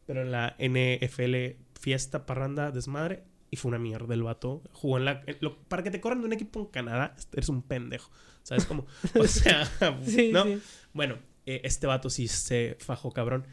[0.06, 3.24] Pero en la NFL, fiesta, parranda, desmadre.
[3.52, 4.62] Y fue una mierda el vato.
[4.74, 5.24] Jugó en la...
[5.28, 8.12] en lo- para que te corran de un equipo en Canadá, eres un pendejo.
[8.44, 8.86] ¿Sabes cómo?
[9.16, 9.66] O sea,
[10.06, 10.44] Sí, ¿no?
[10.46, 10.62] sí.
[10.94, 13.46] Bueno, eh, este vato sí se fajó, cabrón.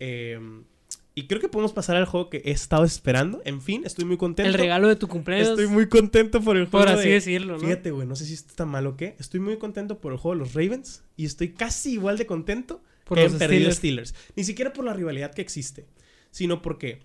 [0.00, 0.40] Eh,
[1.14, 3.42] y creo que podemos pasar al juego que he estado esperando.
[3.44, 4.48] En fin, estoy muy contento.
[4.48, 5.50] El regalo de tu cumpleaños.
[5.50, 6.86] Estoy muy contento por el juego.
[6.86, 7.60] Por así de- decirlo, ¿no?
[7.60, 9.14] Fíjate, güey, no sé si esto está mal o qué.
[9.18, 12.82] Estoy muy contento por el juego de los Ravens y estoy casi igual de contento
[13.04, 14.08] Por que los han perdido Steelers.
[14.10, 14.32] Steelers.
[14.36, 15.86] Ni siquiera por la rivalidad que existe,
[16.30, 17.00] sino porque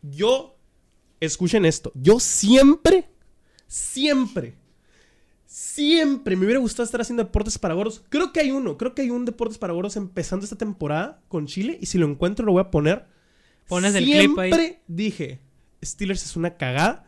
[0.00, 0.56] yo,
[1.20, 3.10] escuchen esto, yo siempre,
[3.66, 4.54] siempre,
[5.44, 8.02] siempre me hubiera gustado estar haciendo deportes para gordos.
[8.08, 11.46] Creo que hay uno, creo que hay un deportes para gordos empezando esta temporada con
[11.46, 13.04] Chile y si lo encuentro lo voy a poner.
[13.70, 14.78] Pones el siempre clip ahí.
[14.86, 15.38] dije,
[15.82, 17.06] Steelers es una cagada.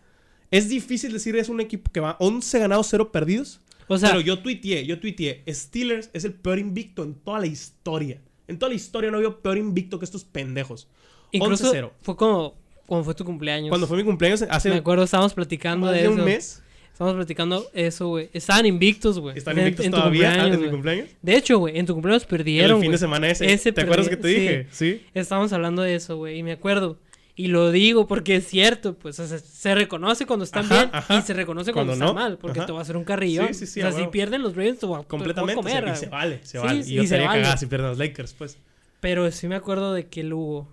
[0.50, 3.60] Es difícil decir es un equipo que va 11 ganados, 0 perdidos.
[3.88, 7.46] O sea, pero yo tuiteé, yo tuiteé, Steelers es el peor invicto en toda la
[7.46, 8.22] historia.
[8.48, 10.88] En toda la historia no había peor invicto que estos pendejos.
[11.30, 11.90] incluso 11-0.
[12.00, 12.54] fue como
[12.86, 13.70] cuando fue tu cumpleaños.
[13.70, 16.12] Cuando fue mi cumpleaños, hace Me acuerdo, estábamos platicando de de eso.
[16.12, 16.61] un mes,
[16.92, 18.28] Estábamos platicando eso, güey.
[18.32, 19.36] Estaban invictos, güey.
[19.38, 21.08] están En- invictos en tu todavía antes de mi cumpleaños.
[21.22, 23.50] De hecho, güey, en tu cumpleaños perdieron, el fin de semana ese.
[23.52, 24.66] Ese ¿Te acuerdas que te dije?
[24.70, 25.02] Sí.
[25.14, 26.98] Estábamos hablando de eso, güey, y me acuerdo.
[27.34, 30.90] Y lo digo porque es cierto, pues o sea, se reconoce cuando están Ajá, bien
[30.92, 31.18] ajá.
[31.18, 32.66] y se reconoce cuando, Cuando están no, mal, porque ajá.
[32.66, 33.48] te va a hacer un carrillón.
[33.48, 35.54] Sí, sí, sí, o sea, si pierden los Ravens, te va, te voy a Completamente.
[35.54, 36.84] comer, y se vale, se Sí, vale.
[36.84, 37.40] sí, y yo se estaría vale.
[37.40, 38.58] cagada si pierden los Lakers, pues.
[39.00, 40.68] Pero sí me acuerdo de que el Hugo,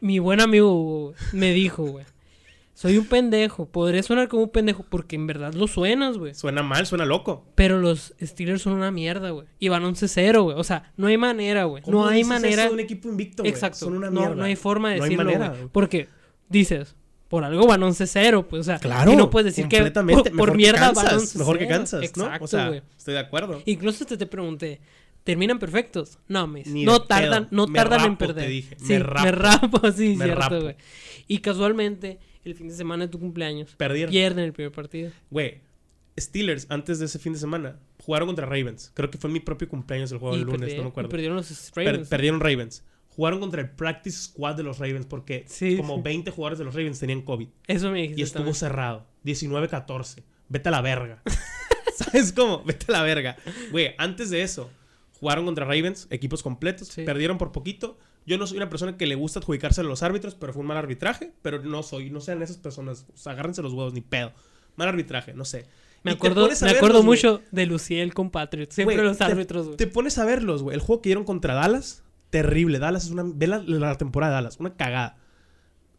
[0.00, 2.06] mi buen amigo Hugo, me dijo, güey,
[2.74, 6.34] soy un pendejo, podré sonar como un pendejo porque en verdad lo suenas, güey.
[6.34, 7.44] Suena mal, suena loco.
[7.54, 9.46] Pero los Steelers son una mierda, güey.
[9.58, 10.56] Y van 11-0, güey.
[10.58, 11.82] O sea, no hay manera, güey.
[11.82, 12.66] ¿Cómo No hay manera.
[12.66, 13.52] de un equipo invicto, güey?
[13.52, 13.78] Exacto.
[13.80, 14.34] Son una no, mierda.
[14.36, 15.60] no hay forma de No hay decirlo, manera, güey.
[15.60, 15.70] güey.
[15.72, 16.08] Porque
[16.48, 16.96] dices,
[17.28, 19.12] por algo van 11-0, pues, o sea, Claro.
[19.12, 21.38] y no puedes decir que por, por mierda van Kansas, 11-0.
[21.38, 22.44] Mejor que Kansas, Exacto, ¿no?
[22.44, 22.82] O sea, güey.
[22.96, 23.62] estoy de acuerdo.
[23.66, 24.80] Incluso te, te pregunté,
[25.24, 26.18] ¿terminan perfectos?
[26.28, 26.66] No, mis.
[26.68, 27.56] No tardan, pedo.
[27.56, 28.48] no Me tardan en rapo, te perder.
[28.50, 28.76] dije.
[28.78, 29.30] Sí, Me me rapo.
[29.78, 30.60] rapo, sí, Me cierto, rapo.
[30.60, 30.76] güey.
[31.28, 34.10] Y casualmente, el fin de semana de tu cumpleaños, Perdieron.
[34.10, 35.10] pierden el primer partido.
[35.30, 35.60] Güey,
[36.18, 38.90] Steelers, antes de ese fin de semana, jugaron contra Ravens.
[38.94, 41.08] Creo que fue mi propio cumpleaños el juego del lunes, perdieron, no me acuerdo.
[41.10, 42.08] perdieron los Per- Ravens.
[42.08, 42.84] perdieron Ravens.
[43.08, 46.02] Jugaron contra el practice squad de los Ravens porque Sí, como sí.
[46.02, 47.48] 20 jugadores de los Ravens tenían COVID.
[47.66, 48.20] Eso me dijiste.
[48.20, 48.54] Y estuvo también.
[48.54, 49.06] cerrado.
[49.24, 50.22] 19-14.
[50.48, 51.22] Vete a la verga.
[51.96, 52.62] ¿Sabes cómo?
[52.64, 53.36] Vete a la verga.
[53.70, 54.70] Güey, antes de eso,
[55.20, 57.04] jugaron contra Ravens, equipos completos, Sí.
[57.04, 57.98] perdieron por poquito.
[58.26, 60.66] Yo no soy una persona que le gusta adjudicarse a los árbitros, pero fue un
[60.66, 61.32] mal arbitraje.
[61.42, 63.06] Pero no soy, no sean esas personas.
[63.14, 64.32] O sea, agárrense los huevos, ni pedo.
[64.76, 65.66] Mal arbitraje, no sé.
[66.04, 68.74] Me acuerdo, me acuerdo mucho de Luciel con Patriots.
[68.74, 69.76] Siempre los árbitros, güey.
[69.76, 70.74] Te pones a verlos, güey.
[70.74, 72.78] El juego que dieron contra Dallas, terrible.
[72.78, 73.24] Dallas es una.
[73.24, 75.16] Ve la, la temporada de Dallas, una cagada.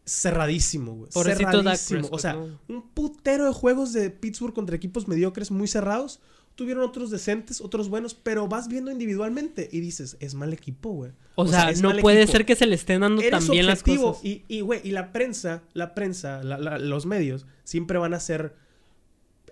[0.06, 1.10] Cerradísimo, güey.
[1.10, 2.08] Cerradísimo.
[2.10, 6.20] O sea, un putero de juegos de Pittsburgh contra equipos mediocres muy cerrados.
[6.54, 11.10] Tuvieron otros decentes, otros buenos, pero vas viendo individualmente y dices, es mal equipo, güey.
[11.34, 12.32] O, sea, no puede equipo.
[12.32, 14.24] ser que se le estén dando Eres tan bien las cosas.
[14.24, 18.20] Y, y, güey, y la prensa, la prensa, la- la- los medios, siempre van a
[18.20, 18.54] ser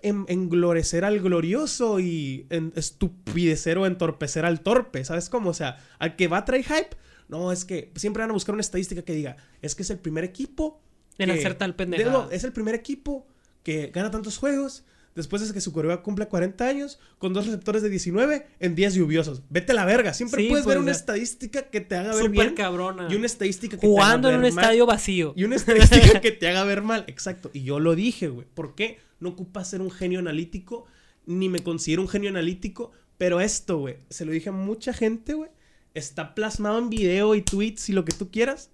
[0.01, 5.49] en, englorecer al glorioso y en estupidecer o entorpecer al torpe, ¿sabes cómo?
[5.49, 6.95] O sea, al que va a traer hype,
[7.27, 9.99] no, es que siempre van a buscar una estadística que diga, es que es el
[9.99, 10.79] primer equipo.
[11.17, 12.11] En hacer tal de- pendejada.
[12.11, 13.27] no, es el primer equipo
[13.63, 14.83] que gana tantos juegos.
[15.15, 18.95] Después de que su coreback cumpla 40 años, con dos receptores de 19 en días
[18.95, 19.43] lluviosos.
[19.49, 20.11] Vete a la verga.
[20.13, 22.53] Siempre Sí, puedes pues, ver una o sea, estadística que te haga ver Súper bien.
[22.55, 23.07] cabrona.
[23.11, 24.63] Y una estadística que Jugando te en haga un ver mal.
[24.63, 25.33] estadio vacío.
[25.35, 27.03] Y una estadística que te haga ver mal.
[27.07, 27.51] Exacto.
[27.53, 28.47] Y yo lo dije, güey.
[28.53, 28.97] ¿Por qué?
[29.19, 30.85] No ocupa ser un genio analítico,
[31.27, 32.91] ni me considero un genio analítico.
[33.19, 35.51] Pero esto, güey, se lo dije a mucha gente, güey.
[35.93, 38.71] Está plasmado en video y tweets y lo que tú quieras.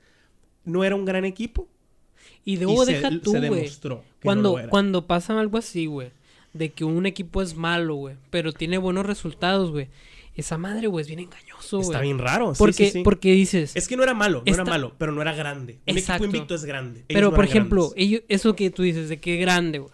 [0.64, 1.68] No era un gran equipo.
[2.46, 3.70] Y Y luego se- tú, güey.
[4.24, 6.12] Cuando, no cuando pasa algo así, güey,
[6.54, 9.88] de que un equipo es malo, güey, pero tiene buenos resultados, güey.
[10.36, 11.90] Esa madre, güey, es bien engañoso, güey.
[11.90, 12.54] Está bien raro.
[12.56, 13.02] sí, Porque, sí, sí.
[13.04, 13.76] porque dices.
[13.76, 15.80] Es que no era malo, no era malo, pero no era grande.
[15.86, 16.24] Un Exacto.
[16.24, 17.00] equipo invicto es grande.
[17.02, 19.92] Ellos pero, no por ejemplo, ellos, eso que tú dices, de que grande, güey.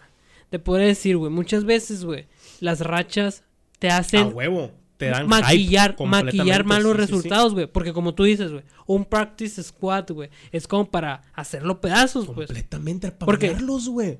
[0.50, 2.26] Te podría decir, güey, muchas veces, güey,
[2.60, 3.42] las rachas
[3.80, 4.70] te a hacen huevo.
[4.96, 7.12] Te dan maquillar, hype maquillar completamente, malos sí, sí, sí.
[7.12, 7.66] resultados, güey.
[7.66, 12.46] Porque como tú dices, güey, un practice squad, güey, es como para hacerlo pedazos, pues.
[12.46, 14.18] Completamente para Porque- ganarlos, güey.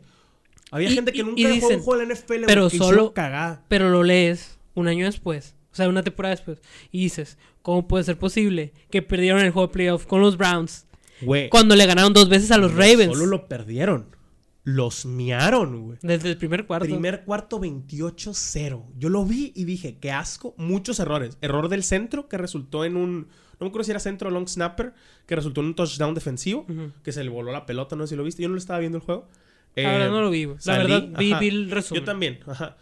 [0.71, 3.13] Había Y- gente que y- nunca y jugó un juego en la NFL, pero solo-
[3.15, 3.65] cagada.
[3.69, 6.61] Pero lo lees un año después, o sea, una temporada después,
[6.91, 10.87] y dices, ¿cómo puede ser posible que perdieron el juego de playoff con los Browns
[11.23, 11.49] Güey.
[11.51, 13.13] cuando le ganaron dos veces a los Ravens?
[13.13, 14.15] Solo lo perdieron.
[14.65, 15.99] Los miaron, güey.
[16.03, 16.87] Desde el primer cuarto.
[16.87, 18.85] Primer cuarto 28-0.
[18.99, 20.55] Yo lo vi y dije, qué asco.
[20.57, 21.39] Muchos errores.
[21.41, 23.29] Error del centro que resultó en un...
[23.61, 24.93] No me acuerdo si era centro o long snapper.
[25.27, 26.67] Que resultó en un touchdown defensivo.
[26.69, 26.91] Ujú.
[27.05, 28.43] Que se le voló la pelota, no sé si lo viste.
[28.43, 29.29] Yo no lo estaba viendo el juego.
[29.77, 30.47] Verdad Eh, no lo vi.
[30.47, 32.03] La salí, verdad vi, vi el resumen.
[32.03, 32.77] Yo también, ajá.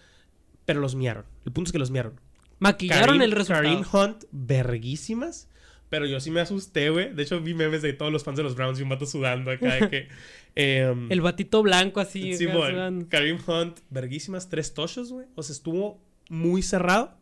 [0.64, 1.24] Pero los miaron.
[1.44, 2.20] El punto es que los miaron.
[2.58, 3.64] Maquillaron el resultado.
[3.64, 5.48] Kareem Hunt, verguísimas.
[5.90, 7.12] Pero yo sí me asusté, güey.
[7.14, 9.50] De hecho, vi memes de todos los fans de los Browns y un vato sudando
[9.50, 10.08] acá de que...
[10.56, 12.36] em, El batito blanco así.
[12.36, 13.06] sudando.
[13.08, 15.26] Kareem Hunt, verguísimas, tres tochos, güey.
[15.34, 16.00] O sea, estuvo
[16.30, 17.16] muy cerrado,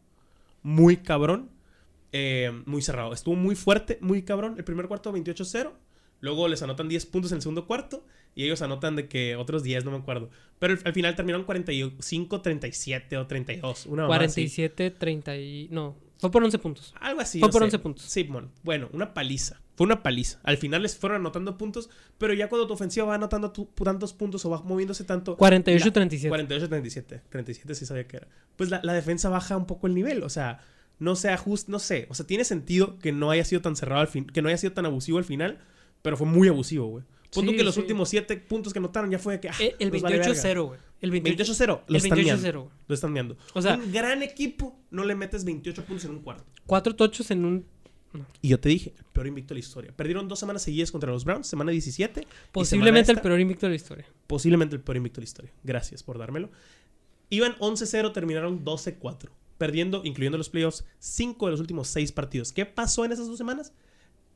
[0.62, 1.50] muy cabrón.
[2.12, 3.12] eh, muy cerrado.
[3.12, 4.54] Estuvo muy fuerte, muy cabrón.
[4.58, 5.72] El primer cuarto 28-0.
[6.22, 8.06] Luego les anotan 10 puntos en el segundo cuarto.
[8.34, 10.30] Y ellos anotan de que otros 10, no me acuerdo.
[10.58, 13.86] Pero al, al final terminaron 45-37 o 32.
[13.86, 14.34] Una mamada así.
[14.42, 15.68] 47, 30 y...
[15.70, 16.94] No, fue por 11 puntos.
[17.00, 17.38] Algo así.
[17.40, 17.64] Fue no por sé.
[17.66, 18.04] 11 puntos.
[18.06, 18.50] Simón.
[18.62, 19.60] Bueno, una paliza.
[19.74, 20.38] Fue una paliza.
[20.44, 24.12] Al final les fueron anotando puntos, pero ya cuando tu ofensiva va anotando tu- tantos
[24.12, 25.36] puntos o va moviéndose tanto.
[25.36, 26.28] 48, la- 37.
[26.28, 27.22] 48, 37.
[27.28, 28.28] 37 sí sabía que era.
[28.56, 30.22] Pues la, la defensa baja un poco el nivel.
[30.22, 30.60] O sea,
[30.98, 32.06] no se ajusta, no sé.
[32.10, 34.58] O sea, tiene sentido que no haya sido tan cerrado al fin, que no haya
[34.58, 35.58] sido tan abusivo al final,
[36.02, 37.04] pero fue muy abusivo, güey.
[37.32, 37.80] Punto Sí, que los sí.
[37.80, 39.48] últimos 7 puntos que anotaron ya fue de que.
[39.48, 40.32] ah, El nos vale verga.
[40.34, 40.80] 28-0, güey.
[41.00, 41.80] El 28 28-0.
[41.88, 42.60] Lo están 28-0, meando.
[42.60, 42.72] güey.
[42.88, 43.36] Lo están meando.
[43.54, 46.44] O sea- un gran equipo no le metes 28 puntos en un cuarto.
[46.66, 47.66] Cuatro tochos en un...
[48.42, 49.92] Y yo te dije, el peor invicto de la historia.
[49.96, 52.20] Perdieron dos semanas seguidas contra los Browns, semana 17.
[52.20, 54.06] y Posiblemente semana el peor invicto de la historia.
[54.26, 55.52] Posiblemente el peor invicto de la historia.
[55.64, 56.50] Gracias por dármelo.
[57.30, 59.30] Iban 11-0, terminaron 12-4.
[59.56, 62.52] Perdiendo, incluyendo los playoffs, 5 de los últimos 6 partidos.
[62.52, 63.72] ¿Qué pasó en esas dos semanas?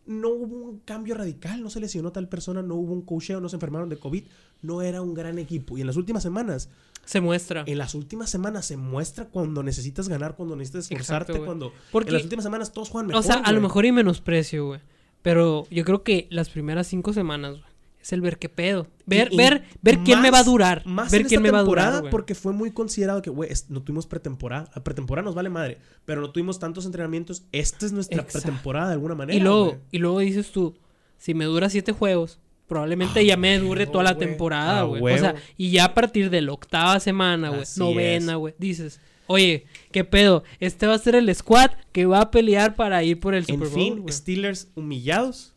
[0.07, 3.49] No hubo un cambio radical, no se lesionó tal persona, no hubo un cocheo, no
[3.49, 4.23] se enfermaron de COVID.
[4.63, 5.77] No era un gran equipo.
[5.77, 6.69] Y en las últimas semanas,
[7.05, 7.65] Se muestra.
[7.67, 11.73] en las últimas semanas se muestra cuando necesitas ganar, cuando necesitas esforzarte, Exacto, cuando...
[11.93, 14.67] Porque- en las últimas semanas todos juegan mejor, o sea, a lo mejor y menosprecio,
[14.67, 14.81] güey.
[15.23, 17.65] Pero yo creo que las primeras cinco semanas, güey,
[18.07, 18.87] es el ver qué pedo.
[19.05, 20.87] Ver, Y- ver, ver quién me va a durar.
[20.87, 23.51] Más ver en quién esta me va a durar, porque fue muy considerado que, güey,
[23.69, 24.71] no tuvimos pretemporada.
[24.77, 27.45] La pretemporada nos vale madre, pero no tuvimos tantos entrenamientos.
[27.51, 28.39] Esta es nuestra Exacto.
[28.43, 29.37] pretemporada de alguna manera.
[29.37, 30.77] Y luego, y luego dices tú,
[31.19, 32.39] si me dura siete juegos,
[32.69, 35.15] probablemente ya me dure huevo, toda la temporada, A güey.
[35.15, 39.67] O sea, y ya a partir de la octava semana, güey, novena, güey, dices, oye,
[39.91, 40.45] ¿qué pedo?
[40.61, 43.47] Este va a ser el squad que va a pelear para ir por el En
[43.47, 44.13] Super Bowl, fin, güey.
[44.15, 45.55] Steelers humillados.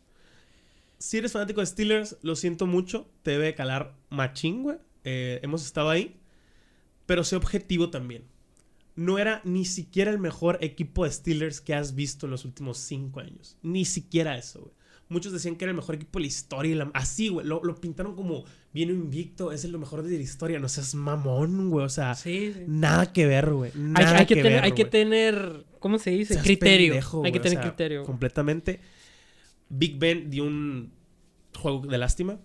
[1.00, 3.10] Si eres fanático de Steelers, lo siento mucho.
[3.22, 4.76] Te debe calar machín, güey.
[5.04, 6.20] Eh, hemos estado ahí.
[7.06, 8.24] Pero sé objetivo también.
[8.96, 12.76] No era ni siquiera el mejor equipo de Steelers que has visto en los últimos
[12.78, 13.56] cinco años.
[13.62, 14.72] Ni siquiera eso, güey.
[15.08, 16.70] Muchos decían que era el mejor equipo de la historia.
[16.72, 17.44] y la- Así, güey.
[17.46, 19.50] Lo, lo pintaron como bien invicto.
[19.52, 20.60] Es el mejor de la historia.
[20.60, 21.84] No seas mamón, güey.
[21.84, 22.60] O sea, Sí, sí.
[22.68, 23.72] nada que ver, güey.
[23.74, 26.34] Nada hay que, que tener, ver, hay que tener, ¿cómo se dice?
[26.34, 26.92] Seas criterio.
[26.92, 28.04] pendejo, hay que o tener sea, criterio.
[28.04, 28.80] Completamente.
[29.70, 30.92] Big Ben dio un
[31.58, 32.38] juego de lástima.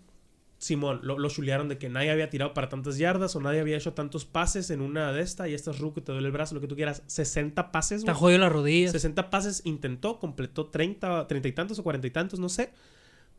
[0.58, 3.76] Simón, lo, lo chulearon de que nadie había tirado para tantas yardas o nadie había
[3.78, 6.56] hecho tantos pases en una de esta y esta es Ruco, te duele el brazo,
[6.56, 7.04] lo que tú quieras.
[7.08, 8.20] 60 pases, Está güey.
[8.22, 8.92] jodido las rodillas.
[8.94, 12.72] 60 pases intentó, completó 30, 30 y tantos o 40 y tantos, no sé.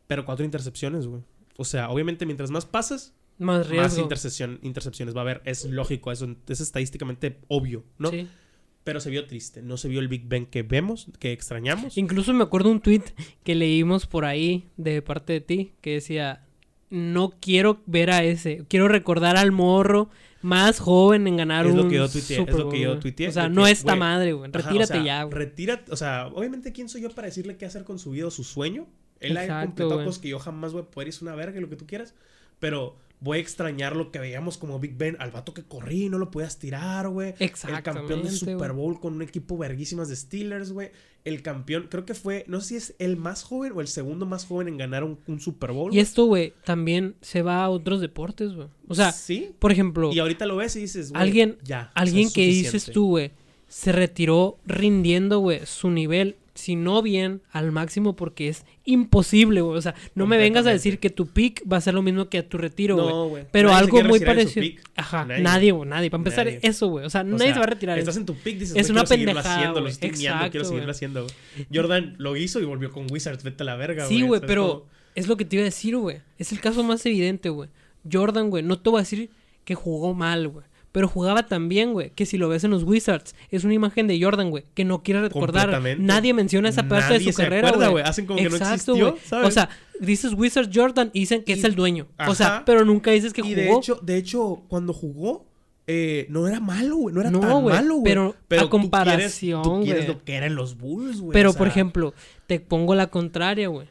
[0.05, 1.23] Pero cuatro intercepciones, güey.
[1.57, 4.01] O sea, obviamente mientras más pases, Más más riesgo.
[4.03, 5.41] intercepción, intercepciones va a haber.
[5.43, 8.11] Es lógico, eso es estadísticamente obvio, ¿no?
[8.11, 8.27] Sí.
[8.87, 9.61] Pero se vio triste.
[9.61, 11.97] No se vio el Big Ben que vemos, que extrañamos.
[11.97, 13.03] Incluso me acuerdo un tweet
[13.43, 16.45] que leímos por ahí de parte de ti que decía,
[16.89, 18.63] no quiero ver a ese.
[18.69, 20.09] Quiero recordar al morro
[20.41, 23.27] más joven en ganar Es un lo que yo tuiteé, es lo que yo tuiteé,
[23.27, 24.49] O sea, no que, esta madre, güey.
[24.53, 25.37] Ajá, Retírate o sea, ya, güey.
[25.37, 28.31] Retírate, o sea, obviamente, ¿quién soy yo para decirle qué hacer con su vida o
[28.31, 28.87] su sueño?
[29.19, 30.05] Él ha Exacto, completado güey.
[30.05, 32.13] cosas que yo jamás voy a poder, es una verga y lo que tú quieras.
[32.59, 36.17] Pero voy a extrañar lo que veíamos como Big Ben, al vato que corrí no
[36.19, 37.33] lo podías tirar, güey.
[37.39, 37.51] El
[37.83, 38.73] campeón de Super.
[38.73, 40.91] Bowl con un equipo verguísimas de Steelers, güey.
[41.25, 44.25] El campeón, creo que fue, no sé si es el más joven o el segundo
[44.25, 45.93] más joven en ganar un, un Super Bowl.
[45.93, 48.69] Y esto, güey, también se va a otros deportes, güey.
[48.87, 49.51] O sea, sí.
[49.59, 51.91] por ejemplo, Y ahorita lo ves y dices, güey, alguien, ya.
[51.95, 52.93] alguien que dices suficiente.
[52.93, 53.31] tú, güey,
[53.67, 59.77] se retiró rindiendo, güey, su nivel, si no bien, al máximo porque es imposible, güey.
[59.77, 62.29] O sea, no me vengas a decir que tu pick va a ser lo mismo
[62.29, 63.07] que a tu retiro, güey.
[63.07, 63.45] No, güey.
[63.51, 64.81] Pero Nadie algo muy parecido.
[64.95, 65.71] Ajá, Nadie.
[65.71, 66.09] güey, nadie.
[66.09, 66.59] Para empezar, Nadie.
[66.63, 67.05] eso, güey.
[67.05, 67.99] O sea, O nadie sea, se va a retirar.
[67.99, 69.91] Estás en tu pick, dices, es "Güey, una quiero seguirlo pendejada, haciendo, lo güey.
[69.93, 70.91] estoy Exacto, quiero seguirlo güey.
[70.95, 71.21] haciendo.
[71.23, 71.67] güey.
[71.73, 74.67] Jordan lo hizo y volvió con Wizards, vete a la verga, Sí, güey, ¿sabes pero
[74.67, 74.85] cómo?
[75.15, 76.17] es lo que te iba a decir, güey.
[76.37, 77.69] Es el caso más evidente, güey.
[78.11, 79.29] Jordan, güey, no te voy a decir
[79.65, 80.65] que jugó mal, güey.
[80.93, 84.07] Pero jugaba tan bien, güey, que si lo ves en los Wizards, es una imagen
[84.07, 85.81] de Jordan, güey, que no quiere recordar.
[85.99, 87.89] Nadie menciona esa parte de su se carrera, güey.
[87.91, 88.03] güey.
[88.03, 89.21] Hacen como que no existió, güey.
[89.25, 89.47] ¿sabes?
[89.47, 89.69] O sea,
[89.99, 92.07] dices Wizards Jordan y dicen que es el dueño.
[92.27, 93.55] O sea, pero nunca dices que y jugó.
[93.55, 95.45] de hecho, de hecho, cuando jugó,
[95.85, 97.13] eh, no era malo, güey.
[97.13, 98.03] No era No, tan malo, güey.
[98.03, 101.33] pero a tú quieres- comparación, Tú quieres, lo que eran los Bulls, güey.
[101.33, 102.13] pero, o por ejemplo,
[102.47, 103.87] te pongo la contraria, güey.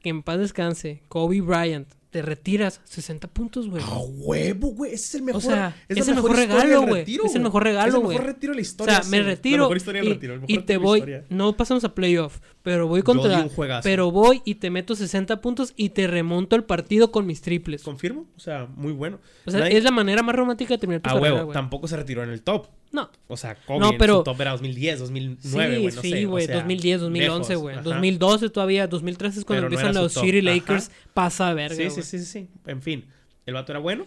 [0.00, 3.82] Que en paz descanse, Kobe Bryant, te retiras 60 puntos, güey.
[3.82, 4.94] A huevo, güey.
[4.94, 5.38] Ese es el mejor.
[5.42, 7.02] O sea, es, es el mejor regalo, güey.
[7.24, 8.16] Es el mejor regalo, Es el güey.
[8.16, 8.94] mejor retiro de la O historia.
[8.94, 10.34] sea, ese, me retiro La mejor historia y, retiro.
[10.34, 11.24] el mejor y te voy, historia.
[11.28, 13.50] no pasamos a playoff, pero voy Yo contra, un
[13.82, 17.82] pero voy y te meto 60 puntos y te remonto el partido con mis triples.
[17.82, 18.26] Confirmo.
[18.36, 19.18] O sea, muy bueno.
[19.44, 21.52] O sea, Nadie- es la manera más romántica de terminar tu A carrera, huevo.
[21.52, 22.66] Tampoco se retiró en el top.
[22.92, 23.10] No.
[23.28, 26.24] O sea, Kobe No, en pero- su top era 2010, 2009, sí, no sí, sé.
[26.26, 27.74] güey, sea, 2010, 2011, lejos, güey.
[27.74, 27.82] ajá.
[27.82, 30.54] 2012 todavía, 2013 es cuando Pero empiezan los City ajá.
[30.54, 32.48] Lakers, pasa a verga, Sí, sí, sí, sí, sí.
[32.66, 33.04] En fin,
[33.44, 34.06] el vato era bueno.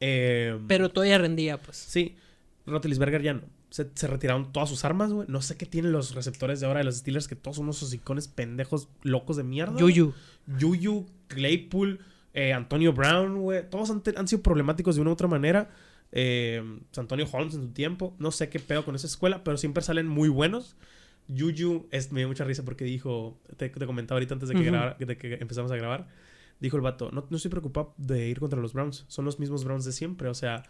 [0.00, 1.76] Eh, Pero todavía rendía, pues.
[1.76, 2.16] Sí,
[2.66, 3.42] Roethlisberger ya no.
[3.70, 5.28] Se, se retiraron todas sus armas, güey.
[5.28, 7.82] No sé qué tienen los receptores de ahora de los Steelers, que todos son unos
[7.82, 9.78] hocicones pendejos locos de mierda.
[9.78, 10.14] Yuyu.
[10.58, 11.98] Yuyu, Claypool,
[12.32, 13.68] eh, Antonio Brown, güey.
[13.68, 15.70] Todos han sido problemáticos de una u otra manera.
[16.12, 16.62] Eh,
[16.96, 18.14] Antonio Holmes en su tiempo.
[18.18, 20.76] No sé qué pedo con esa escuela, pero siempre salen muy buenos.
[21.28, 25.04] Yuyu es, me dio mucha risa porque dijo, te, te comentaba ahorita antes de que,
[25.04, 26.08] de que empezamos a grabar,
[26.58, 29.62] dijo el vato, no, no estoy preocupado de ir contra los Browns, son los mismos
[29.64, 30.62] Browns de siempre, o sea,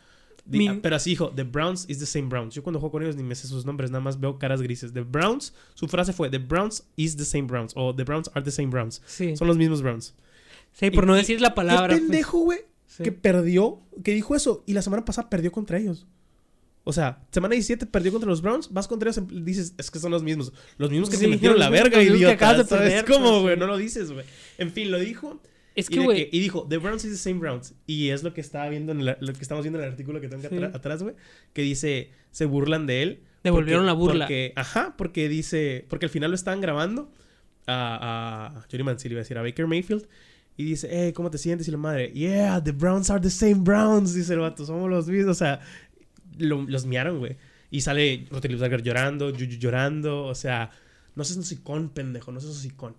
[0.44, 2.56] di- Mi- ah, pero así dijo, the Browns is the same Browns.
[2.56, 4.93] Yo cuando juego con ellos ni me sé sus nombres, nada más veo caras grises.
[4.93, 8.43] The Browns, su frase fue, the Browns is the same Browns, o the Browns are
[8.44, 9.01] the same Browns.
[9.06, 9.36] Sí.
[9.36, 10.12] Son los mismos Browns.
[10.73, 11.86] Sí, por Y- no decir la palabra.
[11.94, 12.01] Qué pues.
[12.10, 12.59] pendejo, güey,
[12.98, 13.04] Sí.
[13.04, 16.06] que perdió, que dijo eso, y la semana pasada perdió contra ellos.
[16.84, 19.98] O sea, semana 17 perdió contra los Browns, vas contra ellos, y dices, es que
[19.98, 20.52] son los mismos.
[20.78, 22.64] Los mismos que Sí, te metieron la verga, idiota.
[22.64, 23.56] ¿Sabes cómo, pues, güey?
[23.58, 24.24] No lo dices, güey.
[24.58, 25.40] En fin, lo dijo.
[25.74, 26.28] Es y, que, güey.
[26.32, 27.74] y dijo, The Browns is the same Browns.
[27.86, 30.20] Y es lo que estaba viendo en la- lo que estamos viendo en el artículo
[30.20, 30.56] que tengo Sí.
[30.64, 31.14] atrás, güey.
[31.52, 33.22] Que dice, se burlan de él.
[33.44, 34.24] Devolvieron porque- la burla.
[34.24, 37.12] Porque, ajá, porque dice, porque al final lo estaban grabando
[37.66, 40.08] a, a Johnny Manziel, iba a decir, a Baker Mayfield.
[40.59, 41.66] Y dice, hey, ¿cómo te sientes?
[41.68, 44.12] Y la madre, yeah, the Browns are the same Browns.
[44.12, 45.36] Dice el vato, somos los mismos.
[45.36, 45.60] O sea,
[46.36, 47.36] lo- los miaron, güey.
[47.70, 50.24] Y sale Roethlisberger llorando, Juju llorando.
[50.24, 50.70] O sea,
[51.14, 52.97] no seas un sicón, pendejo, no seas un sicón.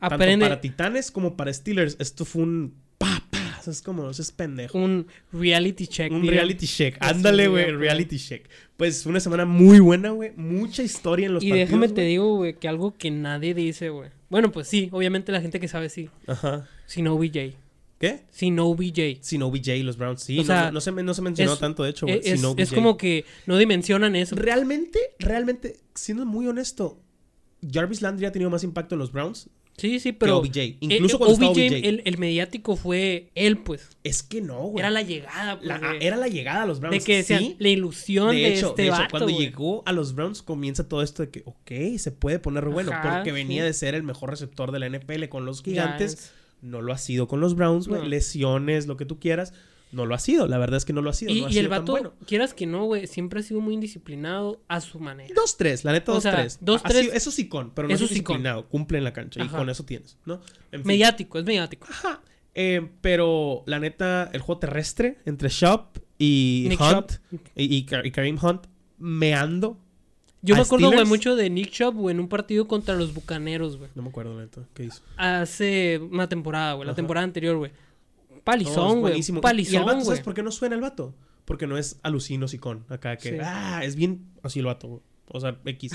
[0.00, 3.56] Tanto para Titanes como para Steelers, esto fue un pa, pa.
[3.60, 4.76] O sea, es como, no seas pendejo.
[4.78, 6.10] un reality check.
[6.12, 6.96] Un reality check.
[7.00, 8.48] Así Ándale, güey, reality check.
[8.76, 10.32] Pues una semana muy buena, güey.
[10.36, 11.68] Mucha historia en los Y partidos.
[11.68, 14.10] déjame te digo, güey, que algo que nadie dice, güey.
[14.30, 16.10] Bueno, pues sí, obviamente la gente que sabe sí.
[16.26, 16.68] Ajá.
[16.86, 17.54] Sin OBJ.
[17.98, 18.20] ¿Qué?
[18.30, 19.18] Sin OBJ.
[19.22, 20.22] Sin OBJ y los Browns.
[20.22, 22.06] Sí, O no- sea, no, no se, no se mencionó es- tanto, de hecho.
[22.06, 22.24] Es,
[22.56, 24.36] es como que no dimensionan eso.
[24.36, 27.00] Realmente, realmente, siendo muy honesto,
[27.68, 29.48] Jarvis Landry ha tenido más impacto en los Browns
[29.78, 30.38] Sí, sí, que pero.
[30.38, 30.76] OBJ.
[30.80, 31.86] Incluso eh, cuando estaba OBJ, OBJ.
[31.86, 33.88] El, el mediático fue él, pues.
[34.04, 34.80] Es que no, güey.
[34.80, 35.66] Era la llegada, pues.
[35.66, 36.98] La- de- era la llegada a los Browns.
[36.98, 37.56] de que decían, sí.
[37.58, 39.38] la ilusión de, De hecho, este de hecho, vato, cuando güey.
[39.38, 43.32] llegó a los Browns comienza todo esto de que, ok, se puede poner bueno, porque
[43.32, 46.14] venía de ser el mejor receptor de la NFL con los gigantes.
[46.16, 46.32] Giants.
[46.60, 48.02] No lo ha sido con los Browns, güey.
[48.02, 48.08] No.
[48.08, 49.52] Lesiones, lo que tú quieras.
[49.90, 50.46] No lo ha sido.
[50.48, 51.32] La verdad es que no lo ha sido.
[51.32, 52.12] Y, no ha y sido el tan vato, bueno.
[52.26, 55.34] quieras que no, güey, siempre ha sido muy indisciplinado a su manera.
[55.34, 56.20] 2-3, la neta O 2-3.
[56.22, 58.14] sea, Ha 2-3 sido- Eso sí con, pero no eso es con.
[58.14, 58.68] disciplinado.
[58.68, 60.40] Cumple en la cancha y con eso tienes, ¿no?
[60.72, 60.86] En fin.
[60.88, 61.86] Mediático, es mediático.
[61.90, 62.20] Ajá.
[62.54, 67.12] Eh, pero la neta, el juego terrestre entre Shop y Nick Hunt
[67.54, 68.66] y, y Ka- y Kareem Hunt
[68.98, 69.78] meando.
[70.42, 73.12] Yo ¿A me acuerdo, güey, mucho de Nick Chubb, güey, en un partido contra los
[73.12, 73.90] Bucaneros, güey.
[73.96, 74.62] No me acuerdo, neta.
[74.74, 75.02] ¿Qué hizo?
[75.16, 77.72] Hace una temporada, güey, la temporada anterior, güey.
[78.44, 79.00] Palizón, güey.
[79.00, 79.36] buenísimo.
[79.36, 80.04] Y el Palizón, vato.
[80.04, 81.14] ¿sabes por qué no suena el vato?
[81.44, 83.36] Porque no es alucino con acá que, Sí.
[83.42, 84.88] ah, es bien así el vato.
[84.88, 85.00] güey.
[85.30, 85.92] O sea, X.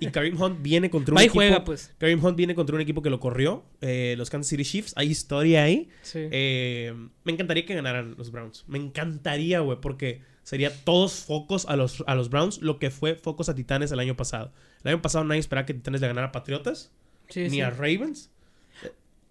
[0.00, 1.34] y Kareem Hunt viene contra un equipo.
[1.34, 1.92] juega, pues.
[1.98, 3.64] Kareem Hunt viene contra un equipo que lo corrió.
[3.80, 4.92] eh, los Kansas City Chiefs.
[4.96, 5.88] Hay historia ahí.
[6.02, 6.20] Sí.
[6.30, 6.94] Eh,
[7.24, 8.64] me encantaría que ganaran los Browns.
[8.68, 13.16] Me encantaría, güey, porque sería todos focos a los, a los Browns, lo que fue
[13.16, 14.52] focos a Titanes el año pasado.
[14.84, 16.92] El año pasado nadie esperaba que Titanes le ganara a Patriotas,
[17.28, 17.60] Sí, ni sí.
[17.60, 18.30] a Ravens.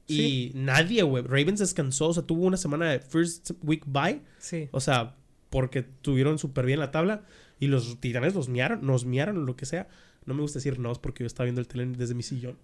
[0.08, 0.52] Y Sí.
[0.56, 1.24] nadie, güey.
[1.24, 4.22] Ravens descansó, o sea, tuvo una semana de first week bye.
[4.40, 4.70] Sí.
[4.72, 5.16] O sea,
[5.50, 7.24] porque tuvieron súper bien la tabla.
[7.60, 9.88] Y los titanes los miaron, nos miaron, lo que sea.
[10.26, 12.58] No me gusta decir nos porque yo estaba viendo el tele desde mi sillón.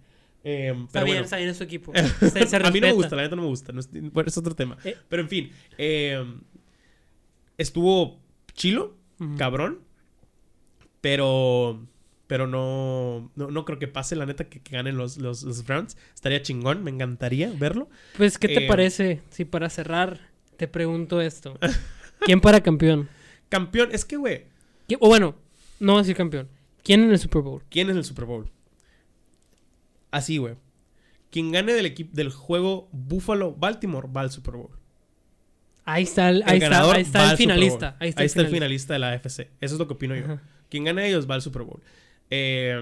[0.44, 1.24] Eh, Está bien, bueno.
[1.24, 1.92] está bien en su equipo.
[2.20, 3.72] Se- se a mí no me gusta, la neta no me gusta.
[3.72, 4.76] no es, bueno, es otro tema.
[4.84, 4.94] Eh.
[5.08, 6.22] Pero en fin, eh,
[7.58, 8.20] estuvo
[8.52, 8.96] chilo,
[9.38, 9.80] cabrón.
[11.00, 11.86] Pero.
[12.26, 15.64] Pero no, no, no creo que pase, la neta, que, que ganen los, los, los
[15.64, 15.96] Browns.
[16.14, 17.88] Estaría chingón, me encantaría verlo.
[18.16, 20.20] Pues, ¿qué te Eh, parece si para cerrar
[20.56, 21.58] te pregunto esto?
[22.20, 23.08] ¿Quién para campeón?
[23.50, 24.46] Campeón, es que, güey,
[24.88, 25.36] ¿Qui- O bueno,
[25.80, 26.48] no voy a decir campeón.
[26.82, 27.62] ¿Quién en el Super Bowl?
[27.70, 28.50] ¿Quién es el Super Bowl?
[30.10, 30.54] Así, güey.
[31.30, 34.70] Quien gane del equipo del juego Buffalo-Baltimore va al Super Bowl.
[35.84, 36.58] Ahí está el, El ahí
[37.02, 37.96] está, ahí el finalista.
[38.00, 38.54] Ahí está, el, finalista.
[38.54, 39.40] finalista de la AFC.
[39.60, 40.38] Eso es lo que opino yo.
[40.70, 41.82] Quien gane de ellos va al Super Bowl.
[42.30, 42.80] Eh,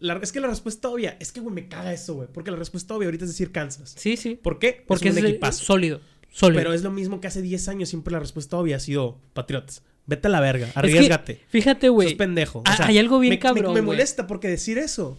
[0.00, 2.28] la- es que la respuesta obvia, es que, güey, me caga eso, güey.
[2.32, 3.94] Porque la respuesta obvia ahorita es decir Kansas.
[3.96, 4.34] Sí, sí.
[4.40, 4.84] ¿Por qué?
[4.86, 5.64] Porque es un equipazo.
[5.64, 6.00] sólido.
[6.30, 6.60] Sólido.
[6.60, 7.88] Pero es lo mismo que hace 10 años.
[7.88, 9.82] Siempre la respuesta obvia ha sido Patriotas.
[10.06, 10.66] Vete a la verga.
[10.68, 11.40] Es que, Arriesgate.
[11.48, 12.14] fíjate, Sos güey.
[12.16, 12.60] pendejo.
[12.60, 13.82] O sea, hay algo bien me, me- cabrón, Me, güey.
[13.96, 15.18] molesta porque decir eso.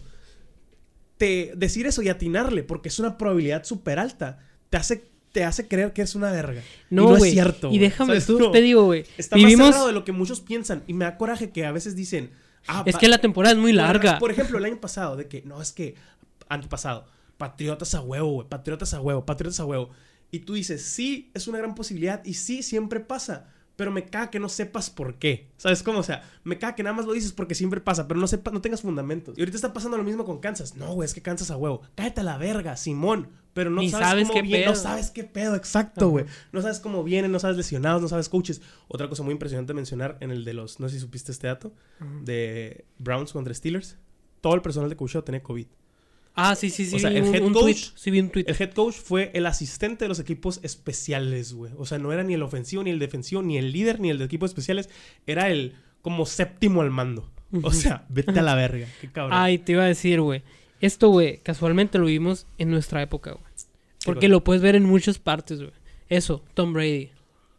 [1.18, 4.38] Te, decir eso y atinarle, porque es una probabilidad súper alta,
[4.70, 6.62] te hace, te hace creer que es una verga.
[6.90, 7.70] Y No, no es cierto.
[7.70, 8.50] Y déjame, tú No.
[8.50, 9.04] te digo, güey.
[9.18, 9.66] Está más Vivimos.
[9.68, 10.82] cerrado de lo que muchos piensan.
[10.86, 12.30] Y me da coraje que a veces dicen.
[12.66, 14.18] Ah, Es que la temporada es muy larga.
[14.18, 15.94] Por, ejemplo, el año pasado, de que no, es que.
[16.48, 17.06] Antepasado.
[17.36, 18.48] Patriotas a huevo, güey.
[18.48, 19.90] Patriotas a huevo, patriotas a huevo.
[20.30, 22.24] Y tú dices, sí, es una gran posibilidad.
[22.24, 23.48] Y sí, siempre pasa.
[23.80, 25.48] Pero me caga que no sepas por qué.
[25.56, 26.00] ¿Sabes cómo?
[26.00, 28.50] O sea, me caga que nada más lo dices porque siempre pasa, pero no, sepa,
[28.50, 29.38] no tengas fundamentos.
[29.38, 30.76] Y ahorita está pasando lo mismo con Kansas.
[30.76, 31.80] No, güey, es que Kansas a huevo.
[31.94, 33.28] Cállate a la verga, Simón.
[33.54, 34.64] Pero no Ni sabes, sabes cómo qué viene.
[34.64, 34.74] pedo.
[34.74, 36.26] No sabes qué pedo, exacto, güey.
[36.52, 38.60] No sabes cómo vienen, no sabes lesionados, no sabes coaches.
[38.86, 41.72] Otra cosa muy impresionante mencionar en el de los, no sé si supiste este dato,
[42.22, 43.96] de Browns contra Steelers.
[44.42, 45.68] Todo el personal de coacheo tenía COVID.
[46.34, 46.96] Ah, sí, sí, sí.
[46.96, 47.76] O sea, el un, head un coach- tweet.
[47.96, 48.44] Sí, vi un tweet.
[48.46, 51.72] El head coach fue el asistente de los equipos especiales, güey.
[51.76, 54.18] O sea, no era ni el ofensivo, ni el defensivo, ni el líder, ni el
[54.18, 54.88] de equipos especiales.
[55.26, 57.30] Era el como séptimo al mando.
[57.62, 58.86] O sea, vete a la verga.
[59.00, 59.36] Qué cabrón.
[59.38, 60.42] Ay, te iba a decir, güey.
[60.80, 63.44] Esto, güey, casualmente lo vimos en nuestra época, güey.
[64.04, 65.72] Porque lo puedes ver en muchas partes, güey.
[66.08, 67.10] Eso, Tom Brady.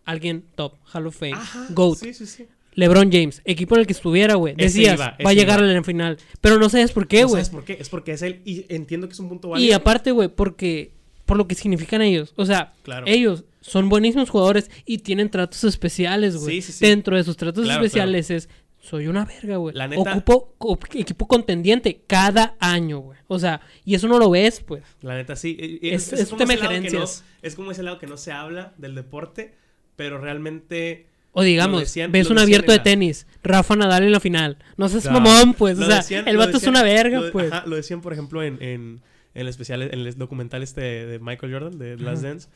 [0.05, 1.99] Alguien top, Hall of Fame, Ajá, GOAT.
[1.99, 2.47] Sí, sí, sí.
[2.73, 4.55] LeBron James, equipo en el que estuviera, güey.
[4.55, 5.69] Decías, iba, va a llegar iba.
[5.69, 6.17] a la final.
[6.39, 7.43] Pero no sabes por qué, ¿No güey.
[7.43, 7.77] ¿Sabes por qué?
[7.79, 8.41] Es porque es él.
[8.45, 9.75] Y entiendo que es un punto y válido.
[9.75, 10.91] aparte, güey, porque...
[11.25, 12.33] Por lo que significan ellos.
[12.35, 13.05] O sea, Claro.
[13.07, 16.61] ellos son buenísimos jugadores y tienen tratos especiales, güey.
[16.61, 16.85] Sí, sí, sí.
[16.85, 18.49] Dentro de sus tratos Claro, especiales es...
[18.81, 19.75] Soy una verga, güey.
[19.75, 20.55] La neta- Ocupo
[20.93, 23.19] equipo contendiente cada año, güey.
[23.27, 24.83] O sea, y eso no lo ves, pues.
[25.01, 25.55] La neta, sí.
[25.57, 27.23] Y- y Es- es como tema ese de lado que gerencias.
[27.23, 29.53] no- es como ese lado que no se habla del deporte,
[29.95, 31.05] pero realmente.
[31.33, 34.57] O digamos, decían- ves un abierto de la- tenis, Rafa Nadal en la final.
[34.77, 35.21] No seas Claro.
[35.21, 35.77] mamón, pues.
[35.77, 37.51] Lo o sea, decían- el vato es una verga, pues.
[37.51, 39.01] ajá, lo decían, por ejemplo, en, en,
[39.33, 42.23] en el especial, en el documental este de, de Michael Jordan, de Last.
[42.23, 42.49] Dance,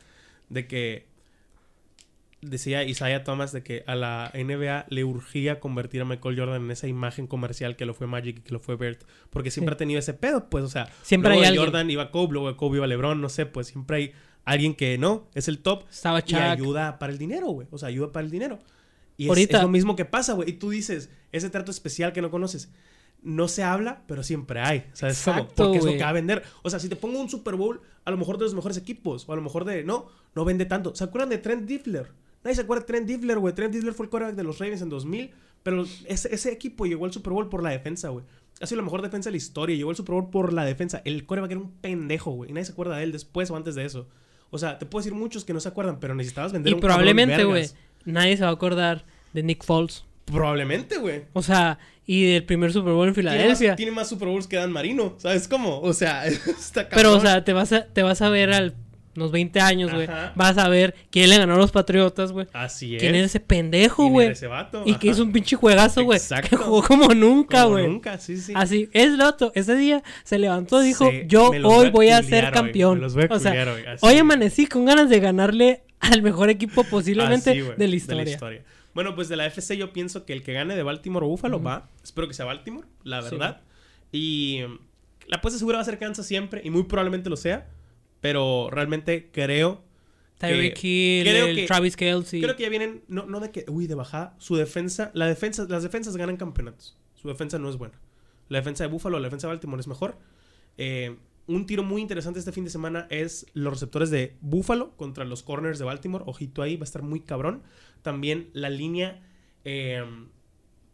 [0.50, 1.06] de que
[2.42, 6.72] decía Isaiah Thomas de que a la NBA le urgía convertir a Michael Jordan en
[6.72, 9.76] esa imagen comercial que lo fue Magic y que lo fue Bert, porque siempre Sí.
[9.76, 11.58] ha tenido ese pedo, pues, o sea, Siempre luego hay de.
[11.58, 14.12] Jordan iba Kobe, luego de Kobe iba LeBron, no sé, pues siempre hay
[14.46, 17.68] alguien que no, es el top Estaba y ayuda para el dinero, güey.
[17.72, 18.60] O sea, ayuda para el dinero.
[19.18, 20.50] Y es, es lo mismo que pasa, güey.
[20.50, 22.70] Y tú dices, ese trato especial que no conoces.
[23.22, 24.86] No se habla, pero siempre hay.
[24.94, 25.38] ¿Sabes cómo?
[25.38, 26.44] Exacto, Porque es lo que va a vender.
[26.62, 29.28] O sea, si te pongo un Super Bowl, a lo mejor de los mejores equipos.
[29.28, 29.84] O a lo mejor de.
[29.84, 30.94] No, no vende tanto.
[30.96, 32.12] ¿Se acuerdan de Trent Diffler?
[32.44, 33.56] Nadie se acuerda de Trent Diffler, güey.
[33.56, 35.32] Trent Diffler fue el quarterback de los Ravens en 2000.
[35.64, 38.24] Pero ese, ese equipo llegó al Super Bowl por la defensa, güey.
[38.62, 39.76] Ha sido la mejor defensa de la historia.
[39.76, 41.02] Llegó al Super Bowl por la defensa.
[41.06, 42.52] El quarterback era un pendejo, güey.
[42.52, 44.08] Y nadie se acuerda de él después o antes de eso.
[44.52, 46.82] O sea, te puedo decir muchos que no se acuerdan, pero necesitabas vender Y un
[46.82, 47.70] probablemente, güey,
[48.06, 50.06] nadie se va a acordar de Nick Foles.
[50.26, 51.24] Probablemente, güey.
[51.34, 53.76] O sea, y del primer Super Bowl en Tiene más, Filadelfia.
[53.76, 55.16] tiene más Super Bowls que Dan Marino.
[55.18, 55.80] ¿Sabes cómo?
[55.82, 56.90] O sea, está cabrón.
[56.96, 58.76] Pero, o sea, te vas a, te vas a ver al
[59.16, 60.08] unos 20 años, güey.
[60.36, 62.48] Vas a ver quién le ganó a los Patriotas, güey.
[62.54, 63.02] Así es.
[63.02, 64.26] ¿Quién es ese pendejo, ¿Quién güey?
[64.28, 64.84] era ese vato?
[64.86, 66.18] Y que hizo un pinche juegazo, güey.
[66.18, 66.50] Exacto.
[66.50, 67.88] Que jugó como nunca, Como güey.
[67.88, 68.54] Nunca, sí, sí.
[68.56, 69.52] Así, es loto.
[69.56, 73.00] Ese día se levantó y dijo, yo hoy voy a ser culiar hoy, campeón.
[73.14, 76.84] voy a o sea, culiar hoy, hoy amanecí con ganas de ganarle al mejor equipo
[76.84, 78.24] posiblemente Así, güey, de la historia.
[78.34, 78.64] historia.
[78.94, 81.62] Bueno, pues de la FC yo pienso que el que gane de Baltimore o Buffalo
[81.62, 81.90] va.
[82.04, 83.30] Espero que sea Baltimore, la Sí.
[83.32, 83.62] verdad.
[84.12, 84.62] Y
[85.28, 87.68] la apuesta segura va a ser Kansas siempre y muy probablemente lo sea.
[88.26, 89.84] Pero realmente creo
[90.40, 92.42] Tyreek que- Hill, creo el que- Travis Kelsey.
[92.42, 94.36] Creo que ya vienen, no, no de que, uy, de bajada.
[94.40, 96.98] Su defensa, la defensa, las defensas ganan campeonatos.
[97.14, 98.00] Su defensa no es buena.
[98.50, 100.18] La defensa de Buffalo, la defensa de Baltimore es mejor.
[100.80, 105.24] Eh, un tiro muy interesante este fin de semana es los receptores de Buffalo contra
[105.24, 106.24] los corners de Baltimore.
[106.28, 107.62] Ojito ahí, va a estar muy cabrón.
[108.02, 109.22] También la línea.
[109.66, 110.04] eh,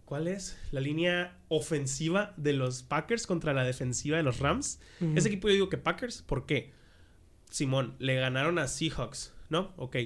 [0.03, 0.57] ¿Cuál es?
[0.71, 4.81] La línea ofensiva de los Packers contra la defensiva de los Rams.
[5.15, 6.73] Ese equipo yo digo que Packers, ¿por qué?
[7.51, 9.73] Simón, le ganaron a Seahawks, ¿no?
[9.77, 9.97] Ok.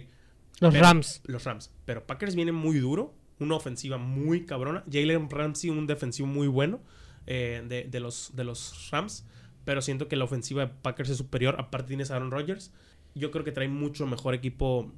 [0.60, 1.22] Los Pero- Rams.
[1.26, 1.72] Los Rams.
[1.86, 3.14] Pero Packers viene muy duro.
[3.40, 4.84] Una ofensiva muy cabrona.
[4.92, 6.82] Jalen Ramsey, un defensivo muy bueno
[7.28, 9.26] eh, de, de los, de los Rams.
[9.64, 11.56] Pero siento que la ofensiva de Packers es superior.
[11.60, 12.72] Aparte tienes a Aaron Rodgers.
[13.14, 14.92] Yo creo que trae mucho mejor equipo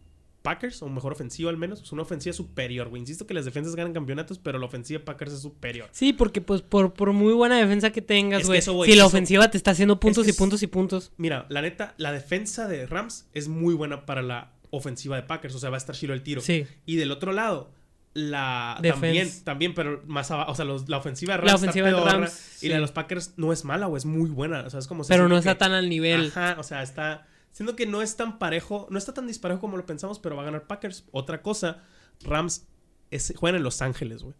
[0.47, 1.81] Packers, o mejor ofensiva al menos.
[1.81, 3.01] Es una ofensiva superior, güey.
[3.01, 5.89] Insisto que las defensas ganan campeonatos, pero la ofensiva de Packers es superior.
[5.91, 8.59] Sí, porque pues por, por muy buena defensa que tengas, Es que güey.
[8.59, 11.11] eso, Si la ofensiva te está haciendo puntos que y puntos y puntos.
[11.17, 15.53] Mira, la neta, la defensa de Rams es muy buena para la ofensiva de Packers.
[15.55, 16.39] O sea, va a estar chilo el tiro.
[16.41, 16.65] Sí.
[16.85, 17.71] Y del otro lado,
[18.13, 19.01] la Defense.
[19.01, 21.87] también, también, pero más abajo, o sea, los- la ofensiva de Rams La está ofensiva
[21.87, 24.61] de pedorra, Rams, y la de los Packers no es mala, o es muy buena,
[24.61, 26.27] o sea, es como Pero no está tan al nivel.
[26.35, 27.27] Ajá, o sea, está
[27.57, 30.43] siendo que no es tan parejo, no está tan disparejo como lo pensamos, pero va
[30.43, 31.05] a ganar Packers.
[31.11, 31.83] Otra cosa,
[32.21, 32.67] Rams
[33.09, 34.35] es, juegan en Los Ángeles, güey.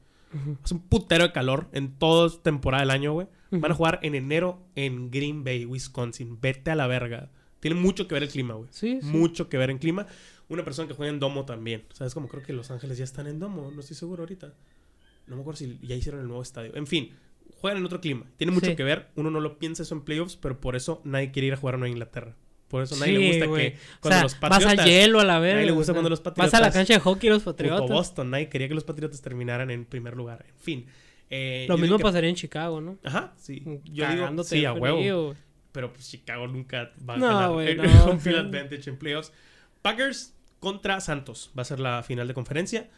[0.63, 3.27] Es un putero de calor en toda temporada del año, güey.
[3.49, 6.39] Van a jugar en enero en Green Bay, Wisconsin.
[6.39, 7.31] Vete a la verga.
[7.59, 8.69] Tiene mucho que ver el clima, güey.
[8.71, 9.07] Sí, sí.
[9.07, 10.05] Mucho que ver en clima.
[10.47, 11.85] Una persona que juega en domo también.
[11.91, 12.13] ¿Sabes?
[12.13, 13.71] Como creo que Los Ángeles ya están en domo.
[13.71, 14.53] No estoy seguro ahorita.
[15.25, 16.75] No me acuerdo si ya hicieron el nuevo estadio.
[16.75, 17.13] En fin,
[17.61, 18.25] juegan en otro clima.
[18.37, 18.75] Tiene mucho Sí.
[18.75, 19.07] que ver.
[19.15, 21.75] Uno no lo piensa eso en playoffs, pero por eso nadie quiere ir a jugar
[21.75, 22.35] a Nueva Inglaterra.
[22.67, 23.71] Por eso a nadie le Sí, gusta güey.
[23.71, 24.79] que O cuando sea, los vas Patriotas...
[24.79, 25.53] al hielo a la vez.
[25.53, 27.89] nadie le gusta cuando los Vas a la Patriotas- cancha de hockey los Puto Patriotas.
[27.89, 28.29] Boston.
[28.31, 30.45] Nadie quería que los Patriotas terminaran en primer lugar.
[30.49, 30.85] En fin.
[31.29, 32.97] eh, Lo mismo digo que- pasaría en Chicago, ¿no?
[33.03, 33.61] Ajá, sí.
[33.65, 35.35] Yo digo, Cagándote sí, de a huevo.
[35.71, 37.83] Pero pues Chicago nunca va a No, ganar el no,
[38.19, 38.29] field sí.
[38.35, 39.31] advantage en playoffs.
[39.81, 41.51] Packers contra Santos.
[41.57, 42.89] Va a ser la final de conferencia.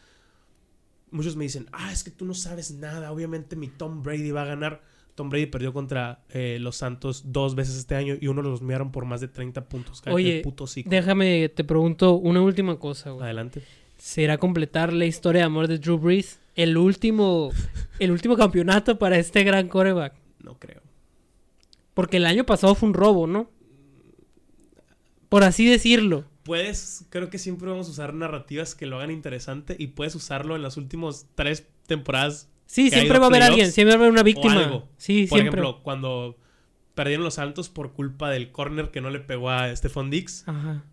[1.10, 3.10] Muchos me dicen, ah, es que tú no sabes nada.
[3.12, 4.80] Obviamente mi Tom Brady va a ganar.
[5.20, 8.90] Tom Brady perdió contra eh, los Santos dos veces este año y uno los mearon
[8.90, 10.02] por más de 30 puntos.
[10.10, 10.64] Oye, puto.
[10.86, 13.24] Déjame, te pregunto una última cosa, güey.
[13.24, 13.62] Adelante.
[13.98, 16.40] ¿Será completar la historia de amor de Drew Brees?
[16.54, 17.50] El último,
[17.98, 20.14] el último campeonato para este gran coreback.
[20.42, 20.80] No creo.
[21.92, 23.50] Porque el año pasado fue un robo, ¿no?
[25.28, 26.24] Por así decirlo.
[26.44, 30.56] Puedes, creo que siempre vamos a usar narrativas que lo hagan interesante y puedes usarlo
[30.56, 34.12] en las últimas tres temporadas Sí, siempre va a haber alguien, siempre va a haber
[34.12, 34.84] una víctima.
[34.96, 35.60] Sí, Por siempre.
[35.60, 36.38] ejemplo, cuando
[36.94, 40.84] perdieron los Santos por culpa del corner que no le pegó a Stephon Dix, Ajá.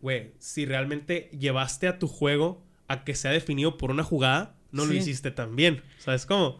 [0.00, 4.86] güey, si realmente llevaste a tu juego a que sea definido por una jugada, no
[4.86, 5.82] lo hiciste tan bien.
[5.98, 6.58] ¿Sabes cómo?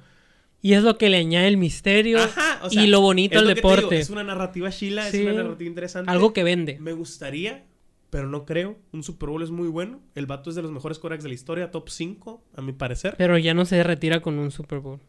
[0.61, 3.44] Y es lo que le añade el misterio Ajá, o sea, y lo bonito al
[3.47, 3.98] digo, deporte.
[3.98, 5.19] es una narrativa chila, Sí.
[5.19, 6.11] es una narrativa interesante.
[6.11, 6.78] Algo que vende.
[6.81, 7.65] Me gustaría,
[8.11, 8.77] pero no creo.
[8.93, 10.01] Un Super Bowl es muy bueno.
[10.15, 13.15] El vato es de los mejores quarterbacks de la historia, top 5, a mi parecer.
[13.19, 15.01] Pero ya no se retira con un Super Bowl.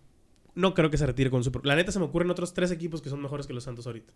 [0.55, 1.67] No creo que se retire con un Super Bowl.
[1.67, 4.13] La neta se me ocurren otros tres equipos que son mejores que los Santos ahorita.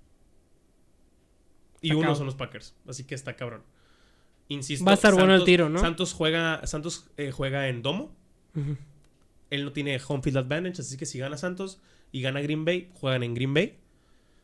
[1.82, 2.76] Y uno son los Packers.
[2.88, 3.64] Así que está cabrón.
[4.48, 4.86] Insisto.
[4.86, 5.80] Va a estar bueno el Santos- tiro, ¿no?
[5.80, 8.16] Santos juega, Santos eh, juega en domo.
[9.50, 11.82] Él no tiene home field advantage, así que si gana Santos
[12.12, 13.78] y gana Green Bay, juegan en Green Bay.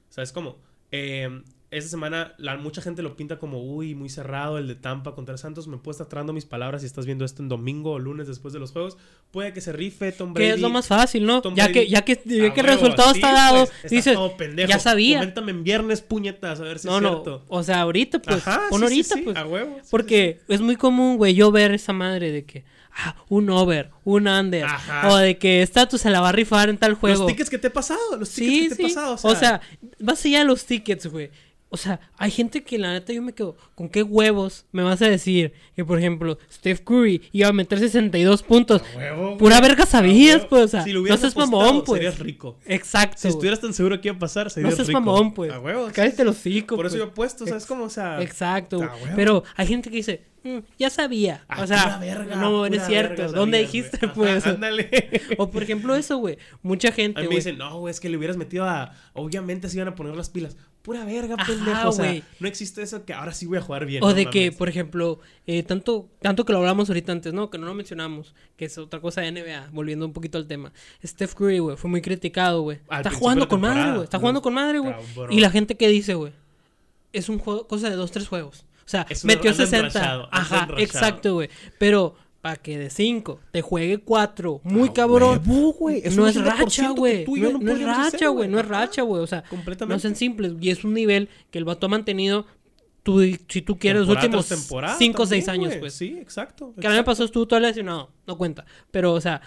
[0.09, 0.57] ¿Sabes cómo?
[0.91, 5.13] Eh, esta semana la, mucha gente lo pinta como, uy, muy cerrado el de Tampa
[5.15, 5.67] contra Santos.
[5.67, 8.53] Me puedo estar trayendo mis palabras si estás viendo esto en domingo o lunes después
[8.53, 8.97] de los juegos.
[9.31, 10.47] Puede que se rife Tom Brady.
[10.49, 11.41] Que es lo más fácil, ¿no?
[11.41, 14.13] Tom Ya Brady- que, ya que, ya que el resultado está dado, pues, estás dices,
[14.13, 14.69] todo pendejo.
[14.69, 15.19] ya sabía.
[15.19, 17.09] Coméntame en viernes, puñetas, a ver si No, es no.
[17.09, 17.43] cierto.
[17.49, 18.47] O sea, ahorita, pues.
[18.47, 19.35] Ajá, pon sí, ahorita, sí, sí, pues.
[19.37, 22.63] a huevo, Porque es muy común, güey, yo ver esa madre de que,
[22.95, 24.63] ah, un over, un under.
[24.63, 25.09] Ajá.
[25.11, 27.23] O de que estatus se la va a rifar en tal juego.
[27.23, 29.17] Los tickets que te he pasado, los tickets que te he pasado.
[29.21, 29.59] O sea,
[29.99, 31.29] vas allá a los tickets, güey.
[31.69, 35.01] O sea, hay gente que la neta yo me quedo, ¿con qué huevos me vas
[35.01, 38.81] a decir que, por ejemplo, Steph Curry iba a meter 62 puntos?
[38.93, 40.49] a huevo, Pura verga a sabías, huevo.
[40.49, 41.99] pues, o sea, si lo no hubieras seas apostado, mamón, pues.
[41.99, 42.57] Serías rico.
[42.65, 43.17] Exacto.
[43.19, 45.01] Si estuvieras tan seguro que iba a pasar, no serías seas rico.
[45.01, 45.51] mamón, pues.
[45.51, 45.87] A huevo.
[45.87, 47.05] sí, Cállate los hocico, Por eso pues.
[47.05, 47.83] yo apuesto, ¿sabes cómo?
[47.83, 48.81] O sea, Exacto.
[48.81, 48.91] a.
[49.17, 51.43] Pero hay gente que dice, "Mm, ya sabía.
[51.49, 53.23] ah, o sea, pura verga, no, no es cierto.
[53.23, 54.37] verga ¿Dónde sabías, dijiste, pues?
[54.45, 54.89] Ajá, ándale.
[55.37, 56.37] O por ejemplo eso, güey.
[56.61, 58.93] Mucha A gente, mí me dicen, no, güey, es que le hubieras metido a.
[59.11, 60.55] Obviamente se iban a poner las pilas.
[60.87, 61.89] Pura verga, Ajá, pendejo.
[61.89, 62.23] O sea, güey.
[62.39, 64.01] no existe eso que ahora sí voy a jugar bien.
[64.01, 67.49] O no de que, por ejemplo, eh, tanto, tanto que lo hablamos ahorita antes, ¿no?
[67.49, 70.71] Que no lo mencionamos, que es otra cosa de NBA, volviendo un poquito al tema.
[71.05, 72.79] Steph Curry, güey, fue muy criticado, güey.
[72.89, 74.03] Está jugando con madre, güey.
[74.05, 74.95] Está jugando con madre, güey.
[75.29, 76.31] Y la gente que dice, güey,
[77.11, 78.63] es un juego, cosa de dos, tres juegos.
[78.85, 79.77] O sea, Es metió anda 60.
[79.89, 80.79] enrachado, anda Ajá, enrachado.
[80.79, 81.49] exacto, güey.
[81.77, 85.41] Pero para que de 5 te juegue 4, muy A cabrón.
[86.03, 87.25] Es no es 80% racha, güey.
[87.25, 88.47] No, yo no no es racha, güey.
[88.49, 89.21] No es racha, güey.
[89.21, 89.43] O sea,
[89.87, 90.53] no sean simples.
[90.61, 92.45] Y es un nivel que el vato ha mantenido,
[93.03, 95.79] tú, si tú quieres, los últimos tras temporada 5 o 6 también, años, güey.
[95.79, 95.93] pues.
[95.93, 96.73] Sí, exacto.
[96.79, 98.65] Que el año pasado estuvo todo lesionado, no cuenta.
[98.91, 99.41] Pero, o sea,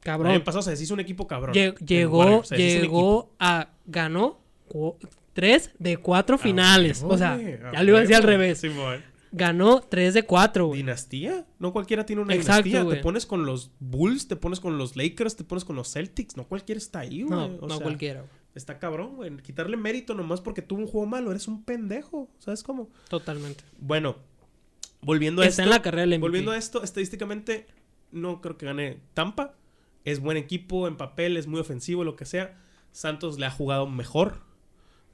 [0.00, 0.30] Cabrón.
[0.32, 1.54] El año pasado se deshizo un equipo cabrón.
[1.54, 3.68] Llegó, Warriors, llegó a.
[3.86, 4.38] Ganó
[4.68, 4.96] cu-
[5.32, 6.48] tres de cuatro equipo.
[6.48, 7.02] finales.
[7.02, 7.38] O sea,
[7.72, 8.58] ya lo iba a decir al revés.
[8.58, 9.02] Simón.
[9.36, 10.78] Ganó tres de cuatro, güey.
[10.78, 11.44] ¿Dinastía?
[11.58, 12.94] No cualquiera tiene una Exacto, dinastía.
[12.96, 16.36] Te pones con los Bulls, te pones con los Lakers, te pones con los Celtics.
[16.36, 17.30] No cualquiera está ahí, güey.
[17.36, 18.30] No, O no sea, cualquiera, güey.
[18.54, 19.36] Está cabrón, güey.
[19.38, 21.32] Quitarle mérito nomás porque tuvo un juego malo.
[21.32, 22.30] Eres un pendejo.
[22.38, 22.88] ¿Sabes cómo?
[23.08, 23.64] Totalmente.
[23.80, 24.14] Bueno,
[25.02, 25.70] volviendo a Está esto.
[25.70, 26.20] en la carrera del MVP.
[26.20, 27.66] Volviendo a esto, estadísticamente,
[28.12, 29.54] no creo que gane Tampa.
[30.04, 32.56] Es buen equipo en papel, es muy ofensivo, lo que sea.
[32.92, 34.42] Santos le ha jugado mejor.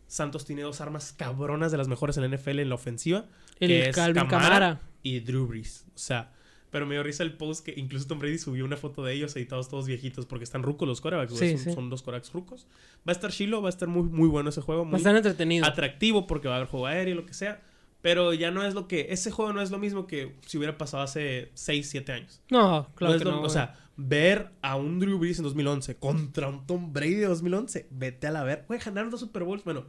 [0.09, 3.26] Santos tiene dos armas cabronas de las mejores en la NFL en la ofensiva.
[3.61, 4.81] El que es Calvin Kamara.
[5.03, 5.87] y Drew Brees.
[5.95, 6.32] O sea,
[6.70, 9.35] pero me dio risa el post que incluso Tom Brady subió una foto de ellos
[9.37, 11.37] editados todos viejitos porque están rucos los corebacks.
[11.37, 11.73] Sí, son, sí.
[11.73, 12.66] son dos corebacks rucos.
[12.99, 14.82] Va a estar Shiloh, va a estar muy, muy bueno ese juego.
[14.82, 15.66] Va a Muy estar entretenido.
[15.66, 17.61] atractivo porque va a haber juego aéreo, lo que sea.
[18.03, 19.09] Pero ya no es lo que.
[19.11, 22.41] Ese juego no es lo mismo que si hubiera pasado hace 6, 7 años.
[22.51, 23.43] No, claro No es que lo- no.
[23.43, 27.89] o sea, ver a un Drew Brees en 2011 contra un Tom Brady de 2011,
[27.91, 28.65] vete a la ver.
[28.69, 29.65] Güey, ganaron dos Super Bowls.
[29.65, 29.85] Bueno,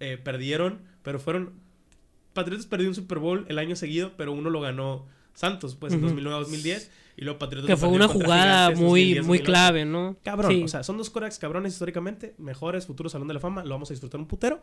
[0.00, 1.52] eh, perdieron, pero fueron.
[2.34, 6.04] Patriotas perdió un Super Bowl el año seguido, pero uno lo ganó Santos, pues en
[6.04, 6.14] Ujú.
[6.16, 6.90] 2009-2010.
[7.16, 9.44] Y luego Patriotas que fue una jugada Gigantes muy, 2010, muy 2011.
[9.44, 10.16] clave, ¿no?
[10.24, 10.62] Cabrón, Sí.
[10.64, 13.90] o sea, son dos corebacks cabrones históricamente, mejores, futuros salón de la fama, lo vamos
[13.90, 14.60] a disfrutar un putero.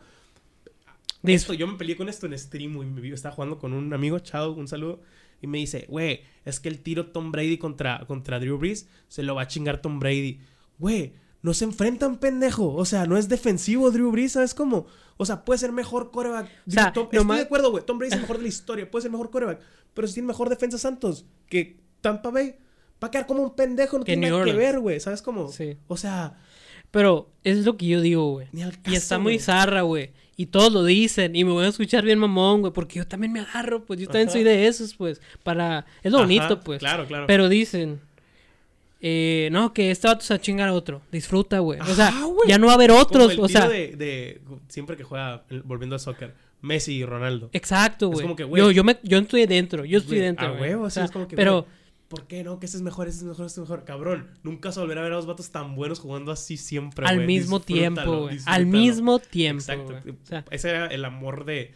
[1.22, 2.88] Dis- Esto, yo me peleé con esto en stream, güey.
[2.88, 5.00] me Estaba jugando con un amigo, Chao, un saludo.
[5.40, 9.22] Y me dice, güey, es que el tiro Tom Brady contra, contra Drew Brees se
[9.22, 10.40] lo va a chingar Tom Brady.
[10.78, 12.74] Güey, no se enfrentan, pendejo.
[12.74, 14.86] O sea, no es defensivo Drew Brees, ¿sabes cómo?
[15.16, 16.48] O sea, puede ser mejor coreback.
[16.66, 17.84] O sea, Tom- nomás- Estoy de acuerdo, güey.
[17.84, 18.90] Tom Brady es el mejor de la historia.
[18.90, 19.60] Puede ser mejor coreback.
[19.94, 22.56] Pero si tiene mejor defensa Santos que Tampa Bay,
[23.02, 23.98] va a quedar como un pendejo.
[23.98, 24.98] No Que tiene nada que ver, güey.
[25.00, 25.48] ¿Sabes cómo?
[25.52, 25.76] Sí.
[25.88, 26.38] O sea,
[26.90, 28.46] Pero es lo que yo digo, güey.
[28.86, 30.12] Y está muy zarra, güey.
[30.36, 31.34] Y todos lo dicen.
[31.36, 32.72] Y me voy a escuchar bien mamón, güey.
[32.72, 33.98] Porque yo también me agarro, pues.
[34.00, 34.32] Yo también Ajá.
[34.32, 35.20] soy de esos, pues.
[35.42, 35.86] Para...
[36.02, 36.78] Es lo Ajá, bonito, pues.
[36.80, 37.26] Claro, claro.
[37.26, 38.00] Pero dicen...
[39.04, 41.02] eh, no, que este vato se va a chingar a otro.
[41.10, 41.80] Disfruta, güey.
[41.80, 43.32] O sea, Ajá, ya no va a haber Como otros.
[43.32, 47.50] el O tiro sea, de, de- siempre que juega, volviendo al soccer, Messi y Ronaldo.
[47.52, 48.22] exacto, Es güey.
[48.22, 49.84] como que, güey, Yo, yo, me, yo estoy dentro.
[49.84, 50.46] Yo estoy dentro.
[50.46, 50.74] A güey.
[50.74, 51.36] O sea, es como que.
[51.36, 51.66] pero...
[52.08, 52.60] ¿Por qué no?
[52.60, 53.84] Que este es mejor, este es mejor, este es mejor.
[53.86, 57.06] Cabrón, nunca se volverá a ver a dos vatos tan buenos jugando así siempre.
[57.06, 58.38] al mismo Disfrútalo, tiempo, güey.
[58.44, 59.84] Al mismo tiempo, Exacto.
[60.02, 60.14] güey.
[60.22, 61.72] O sea, Ese era el amor de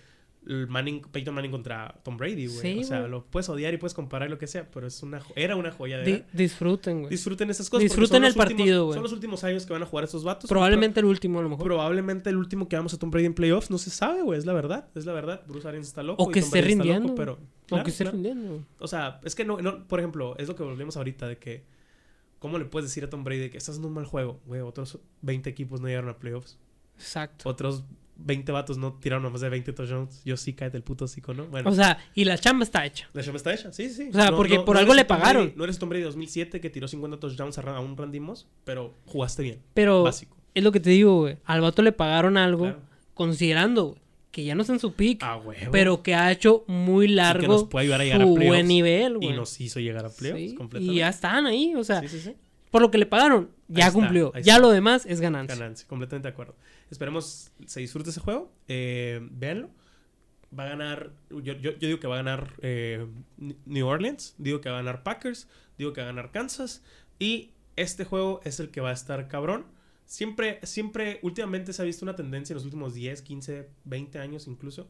[0.68, 2.58] Manning, Peyton Manning contra Tom Brady, güey.
[2.60, 5.20] Sí, o sea, lo puedes odiar y puedes comparar lo que sea, pero es una
[5.34, 7.10] era una joya de di- disfruten, güey.
[7.10, 7.82] Disfruten esas cosas.
[7.82, 8.94] Disfruten el partido, güey.
[8.94, 10.48] Son los últimos años que van a jugar estos vatos.
[10.48, 11.64] Probablemente el último, a lo mejor.
[11.64, 13.70] probablemente el último que vamos a Tom Brady en playoffs.
[13.70, 14.38] No se sabe, güey.
[14.38, 14.88] Es la verdad.
[14.94, 15.42] Es la verdad.
[15.48, 16.22] Bruce Arians está loco.
[16.22, 17.02] O y que Tom esté Brady rindiendo.
[17.08, 17.38] loco, pero,
[17.70, 18.14] o que esté claro.
[18.14, 18.64] rindiendo.
[18.78, 21.64] O sea, es que no, no, por ejemplo, es lo que volvemos ahorita de que,
[22.38, 24.40] ¿cómo le puedes decir a Tom Brady que estás haciendo un mal juego?
[24.46, 26.56] Güey, otros 20 equipos no llegaron a playoffs.
[26.96, 27.48] Exacto.
[27.48, 27.82] Otros
[28.18, 30.22] 20 vatos no tiraron a más de 20 touchdowns.
[30.24, 31.46] Yo sí cállate el puto hocico, ¿no?
[31.46, 33.08] Bueno, O sea, y la chamba está hecha.
[33.12, 34.08] la chamba está hecha, sí, sí.
[34.10, 35.48] O sea, porque por algo le pagaron.
[35.48, 38.46] Brady- no eres Tom Brady 2007 que tiró 50 touchdowns a, a un Randy Moss,
[38.64, 39.60] pero jugaste bien.
[39.74, 40.36] Pero Básico.
[40.54, 41.36] es lo que te digo, güey.
[41.44, 42.80] Al vato le pagaron algo Claro.
[43.14, 45.70] considerando güey, que ya no está en su pick, A huevo.
[45.72, 48.54] pero que ha hecho muy largo nos puede ayudar a llegar a su playoffs.
[48.56, 49.32] buen nivel, y güey.
[49.36, 50.94] nos hizo llegar a playoffs Sí, completamente.
[50.94, 52.34] Y ya están ahí, o sea, Sí,
[52.70, 54.32] por lo que le pagaron, ya está, cumplió.
[54.42, 55.56] Ya lo demás es ganancia.
[55.56, 56.54] Ganancia, completamente de acuerdo.
[56.90, 58.52] Esperemos se disfrute ese juego.
[58.68, 59.70] Eh, véanlo.
[60.56, 61.12] Va a ganar.
[61.30, 63.06] Yo, yo, yo digo que va a ganar eh,
[63.36, 64.34] New Orleans.
[64.38, 65.48] Digo que va a ganar Packers.
[65.78, 66.82] Digo que va a ganar Kansas.
[67.18, 69.66] Y este juego es el que va a estar cabrón.
[70.06, 74.46] Siempre, siempre, últimamente se ha visto una tendencia en los últimos 10, 15, 20 años
[74.46, 74.88] incluso.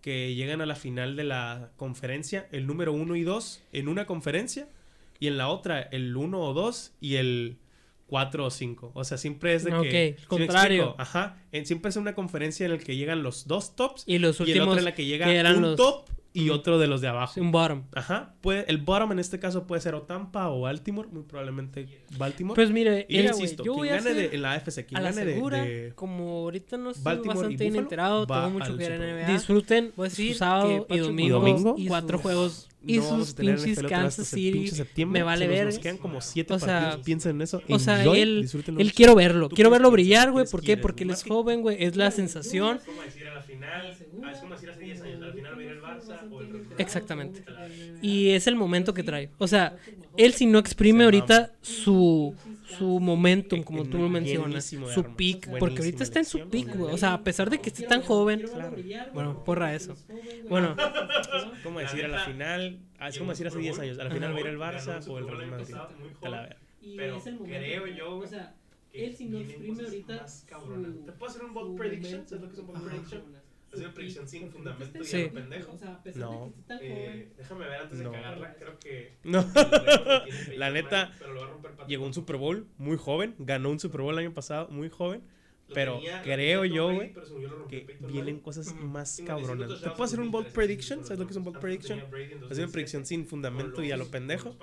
[0.00, 4.06] Que llegan a la final de la conferencia, el número 1 y 2 en una
[4.06, 4.68] conferencia.
[5.20, 7.58] Y en la otra, el 1 o 2 y el
[8.08, 8.90] 4 o 5.
[8.94, 10.08] O sea, siempre es de Ok, que.
[10.08, 10.82] el ¿sí me contrario.
[10.82, 11.02] explico?
[11.02, 11.36] Ajá.
[11.52, 14.02] En- siempre es una conferencia en la que llegan los dos tops.
[14.06, 16.08] Y los y el últimos otro en la que llega que eran un los- top
[16.34, 17.40] y otro de los de abajo.
[17.40, 17.84] un bottom.
[17.94, 18.34] Ajá.
[18.42, 21.08] Puede, el bottom en este caso puede ser o Tampa o Baltimore.
[21.10, 22.54] Muy probablemente Baltimore.
[22.54, 24.52] Pues mire, y mira, yo güey, insisto, yo quien voy a gane de, en la
[24.52, 28.76] AFC, quien gane segura, de, como ahorita no estoy Baltimore bastante bien enterado, tengo mucho
[28.76, 29.16] que ver en.
[29.26, 29.32] NBA.
[29.32, 31.74] Disfruten Voy a decir su sábado que y domingo, Domingo.
[31.76, 35.04] y cuatro sus- juegos y no sus pinches Kansas City.
[35.04, 35.66] Me vale Se ver.
[35.66, 37.04] Nos quedan como siete O sea, partidos.
[37.04, 37.62] Piensen en eso.
[37.68, 40.46] O sea, Enjoy, él, él quiero verlo, quiero verlo brillar, güey.
[40.46, 40.66] ¿Por qué?
[40.66, 41.82] quieres, Porque él es joven, güey.
[41.82, 42.76] Es la sensación.
[42.76, 45.56] Es como decir a la final, ah, es como decir hace 10 años, al final
[45.56, 46.66] viene el Barça o el.
[46.78, 47.44] Exactamente.
[48.00, 49.30] Y es el momento que trae.
[49.38, 49.76] O sea,
[50.16, 52.34] él si no exprime ahorita su,
[52.78, 56.94] su momentum, como tú lo mencionas, su peak, porque ahorita está en su peak, güey.
[56.94, 58.44] O sea, a pesar de que esté tan joven.
[59.12, 59.96] Bueno, porra eso.
[60.48, 64.04] Bueno, Es como decir a la final, ah, es como decir hace 10 años, a
[64.04, 65.74] la final va a ir el Barça o el Real Madrid.
[66.20, 66.56] Te la.
[66.96, 68.30] Pero creo yo, güey,
[68.90, 72.26] que él si no exprime ahorita ¿Te puedo hacer un bold prediction?
[72.26, 73.22] ¿Sabes lo que es un bold prediction?
[73.72, 75.16] Es una predicción sin fundamento y Sí.
[75.22, 75.78] a lo pendejo.
[76.16, 76.52] No.
[76.80, 78.12] Eh, déjame ver antes de No.
[78.12, 79.12] cagarla, creo que...
[79.24, 79.44] No.
[80.56, 81.12] La neta,
[81.86, 84.88] llegó a un Super Bowl muy joven, ganó un Super Bowl el año pasado muy
[84.88, 85.22] joven.
[85.74, 87.12] Pero creo yo, güey,
[87.68, 89.82] que vienen cosas más cabronas.
[89.82, 91.04] ¿Te puedo hacer un bold prediction?
[91.04, 92.00] ¿Sabes lo que es un bold prediction?
[92.50, 94.56] Hacer una predicción sin fundamento y a lo pendejo.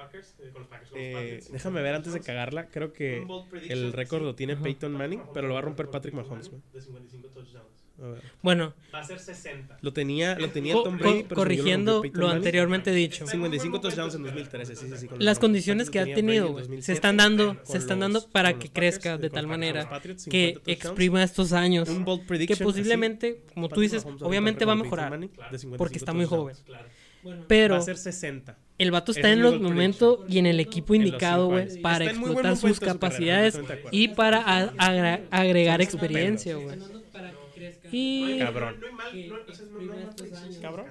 [0.96, 2.70] Eh, déjame ver antes de cagarla.
[2.70, 3.24] Creo que
[3.70, 6.64] el récord lo tiene Peyton Manning, pero lo va a romper Patrick Mahomes, güey.
[6.74, 7.85] A ver.
[8.42, 9.78] Bueno, Va a ser 60.
[9.82, 12.38] Lo tenía, lo tenía Tom co- Brady, pero corrigiendo lo Manning.
[12.38, 13.26] anteriormente dicho.
[13.26, 15.08] 55 touchdowns en 2013, sí, sí, sí.
[15.08, 18.30] con Las condiciones que ha tenido, güey, se 2007, están dando, se están los- dando
[18.32, 21.88] para que crezca eh, de con tal manera Patriots, 50 que exprima estos años.
[21.90, 25.18] Un bold Que posiblemente, como tú dices, obviamente va a mejorar
[25.78, 26.56] porque está muy joven.
[27.48, 28.56] Pero Va a ser 60.
[28.78, 32.20] el vato está en los momentos y en el equipo indicado, güey, para Está en
[32.20, 32.90] muy buen explotar sus momento
[37.96, 39.46] de su carrera, capacidades completamente de y acuerdo.
[39.46, 40.06] para a- agra- agregar Son estupendos.
[40.06, 40.56] experiencia, güey.
[40.56, 40.86] Y Cabrón.
[40.86, 40.88] Cabrón.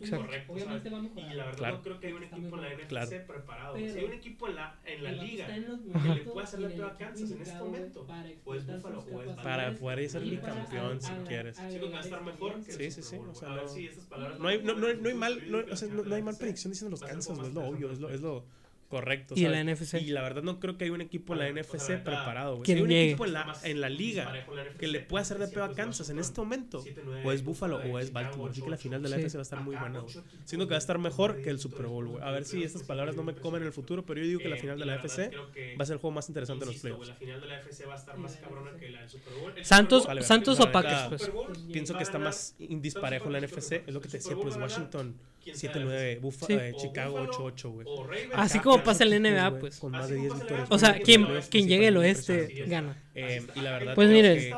[0.00, 0.52] Exacto.
[0.52, 1.32] Obviamente va a mejorar.
[1.32, 1.76] Y la verdad Claro.
[1.76, 3.10] no creo que hay un equipo en la NFC Claro.
[3.26, 3.74] preparado.
[3.74, 6.60] Pero si hay un equipo en la, en la liga en que le puede hacer
[6.60, 9.74] y la prueba a Kansas en este momento, para o es sus o es Para
[9.74, 11.58] poder ser y el campeón si quieres.
[11.58, 11.68] experiencia.
[11.70, 14.48] Siento que va a estar mejor que el Sí, sí, sí, o sea, no- no
[14.48, 16.90] hay, no, no, no hay mal, no, o sea, no, no hay mal predicción diciendo
[16.90, 18.44] los Kansas, es lo obvio, es lo, es lo
[18.90, 19.34] correcto.
[19.36, 19.66] Y en ¿sabes?
[19.66, 19.94] la NFC.
[20.02, 22.66] Y la verdad no creo que haya un equipo en la NFC preparado, güey.
[22.66, 23.06] Si hay un llegue.
[23.10, 24.30] equipo en la, en la liga
[24.78, 26.84] que le pueda hacer de pedo a Kansas en este momento,
[27.24, 28.50] o es Buffalo o es Baltimore.
[28.50, 29.22] Así que la final de la Sí.
[29.22, 30.14] NFC va a estar muy buena, güey.
[30.44, 32.22] Siento que va a estar mejor que el Super Bowl, güey.
[32.22, 34.48] A ver si estas palabras no me comen en el futuro, pero yo digo que
[34.48, 35.30] la final de la NFC
[35.78, 37.08] va a ser el juego más interesante de los playoffs.
[37.08, 39.52] La final de la FC va a estar más cabrona que la del Super Bowl.
[39.62, 41.30] Santos, Vale, Santos o Packers, pues.
[41.72, 43.84] Pienso que está más disparejo en la NFC.
[43.86, 46.52] Es lo que te decía, pues Washington 7-9, Buffalo, Sí.
[46.60, 47.86] eh, Chicago 8-8, güey.
[48.34, 49.78] Así como pasa en la equipos, NBA, pues.
[49.78, 50.68] Con más de 10 victorias.
[50.70, 52.96] O sea, quien, playoffs quien llegue al oeste gana.
[53.22, 54.36] Eh, y la verdad, Pues mire.
[54.38, 54.54] que,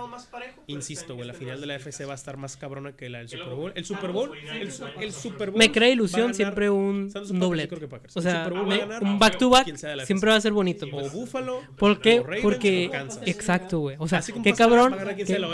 [0.66, 3.28] insisto, güey, la final de la FC va a estar más cabrona que la del
[3.28, 3.72] Super Bowl.
[3.74, 4.30] El Super Bowl,
[4.60, 5.58] el, su- el Super Bowl.
[5.58, 7.74] Me crea ilusión ganar siempre un, o doblete.
[7.74, 7.78] O
[8.16, 10.40] El sea, Super Bowl va me- a ganar un back to back siempre va a
[10.40, 10.86] ser bonito.
[10.86, 11.12] O pues.
[11.12, 12.20] Buffalo, ¿Por qué?
[12.20, 13.22] o Porque, o Kansas.
[13.26, 13.96] exacto, güey.
[13.98, 14.96] O sea, qué cabrón,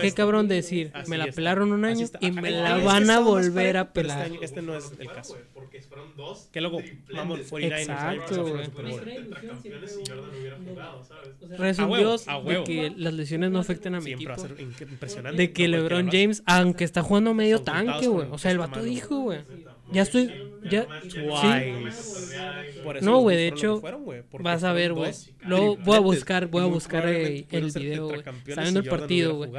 [0.01, 1.37] qué, cabrón decir, Así me la está.
[1.37, 4.23] pelaron un año y me la van a volver a este pelar.
[4.27, 5.37] año- Este no es el caso.
[6.53, 6.81] Que luego,
[7.13, 7.81] mamón, 49ers.
[7.81, 8.69] Exacto, güey.
[11.41, 11.57] De
[12.37, 12.65] huevo.
[12.65, 14.57] que las lesiones no afecten a mi Siempre va a equipo.
[14.57, 15.37] ser impresionante.
[15.41, 18.29] De que No LeBron James, aunque está jugando medio tanque, güey.
[18.31, 19.41] O sea, el vato dijo, güey.
[19.93, 20.31] Ya estoy,
[20.71, 21.19] ya, sí.
[23.03, 24.05] No, güey, de hecho, fueron,
[24.41, 25.13] Vas a ver, güey.
[25.47, 28.23] Luego voy a buscar, voy a buscar el video, güey.
[28.45, 29.51] si el partido, güey.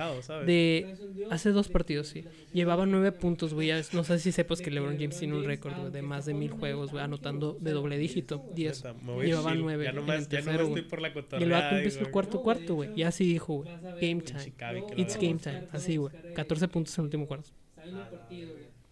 [0.46, 0.96] De
[1.30, 2.26] hace dos partidos, sí.
[2.54, 3.68] Llevaba nueve puntos, güey.
[3.70, 6.34] Ya- No sé si sepas que LeBron James tiene un récord, güey, de más de
[6.34, 8.84] mil juegos, güey, anotando de doble dígito, diez.
[9.26, 12.76] Llevaba nueve Ya en el tercero, por la Y el vato empezó el cuarto cuarto,
[12.76, 12.90] güey.
[12.96, 13.70] Y así dijo, güey.
[14.02, 14.54] Game time.
[14.98, 15.68] It's game time.
[15.72, 16.14] Así, güey.
[16.36, 17.50] 14 puntos en el último cuarto.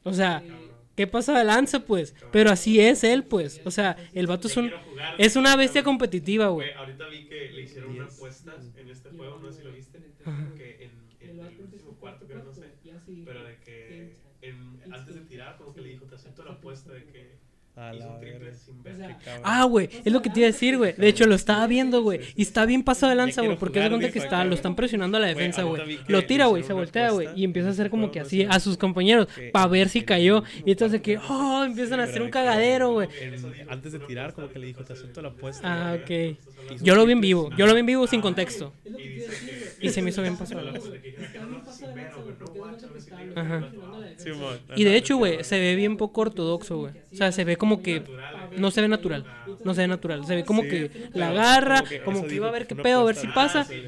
[0.04, 0.42] O sea,
[0.98, 2.15] ¿qué pasa de lanza, pues?
[2.32, 3.61] Pero así es él, pues.
[3.65, 4.76] O sea, el vato es un...
[5.18, 6.69] Es una bestia competitiva, güey.
[6.69, 9.72] Güey, ahorita vi que le hicieron una apuesta en este juego, no sé si lo
[9.74, 12.76] viste, que en, en el último cuarto, creo, no sé,
[13.24, 16.94] pero de que en- antes de tirar, como que le dijo, te acepto la apuesta
[16.94, 17.38] de que
[19.44, 20.94] Ah, güey, es lo que te iba a decir, güey.
[20.94, 22.22] De hecho, lo estaba viendo, güey.
[22.36, 23.58] Y está bien pasado de lanza, güey.
[23.60, 25.82] Porque se cuenta que está, lo están presionando a la defensa, güey.
[26.08, 27.28] Lo tira, güey, se voltea, güey.
[27.36, 29.28] Y empieza a hacer como que así a sus compañeros.
[29.52, 30.44] Para ver si cayó.
[30.66, 33.10] Y entonces que, oh, empiezan a hacer un cagadero, güey.
[33.22, 35.62] en- Antes de tirar, como que le dijo, te acepto la apuesta.
[35.91, 36.38] Ah, ok.
[36.82, 37.49] Yo lo vi en vivo.
[37.58, 38.74] Yo lo vi en vivo sin contexto.
[38.86, 39.28] Y dice
[39.80, 40.90] que- Y se me hizo bien pasado de lanza.
[43.36, 43.70] Ajá.
[44.76, 46.94] Y de hecho, güey, se ve bien poco ortodoxo, güey.
[47.14, 48.02] O sea, se ve como que
[48.56, 49.26] no se ve natural.
[49.64, 50.26] No se ve natural.
[50.26, 53.02] Se ve como Sí, que la agarra, que como que iba a ver qué pedo,
[53.02, 53.61] a ver si pasa.
[53.61, 53.84] Ah, sí,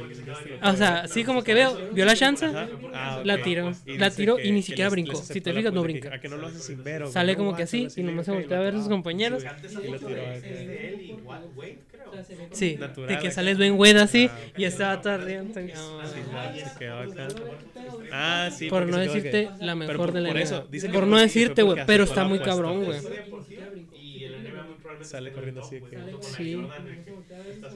[0.62, 2.46] O sea, sí como que veo, vio la chance.
[2.94, 3.74] Ah, la tiró.
[3.86, 5.16] Y La tiró y ni siquiera brincó.
[5.16, 6.10] Si te fijas, no brinca.
[6.10, 8.26] que- A que no lo hace sin ver, o Sale como que así y nomás
[8.26, 9.44] se voltea a ver a sus compañeros.
[12.52, 15.20] Sí, Natural de que sales bien güey así Ah, y estaba acá.
[18.12, 18.70] Ah, sí.
[18.70, 20.30] Por no decirte que- la mejor por- de la
[20.92, 23.00] por no decirte, güey, pero está muy cabrón, güey.
[25.04, 25.98] Sale corriendo así de que...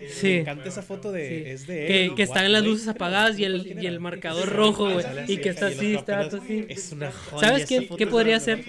[0.10, 0.28] Sí.
[0.28, 1.28] Me encanta esa foto de...
[1.28, 1.44] Sí.
[1.50, 1.88] Es de él.
[1.88, 2.16] Que, ¿no?
[2.16, 5.06] que están las luces apagadas y el, ¿Quién y el marcador rojo, güey.
[5.28, 6.66] Y que está así, está así.
[6.70, 7.48] Es una joya.
[7.48, 8.64] ¿Sabes qué- qué podría ser?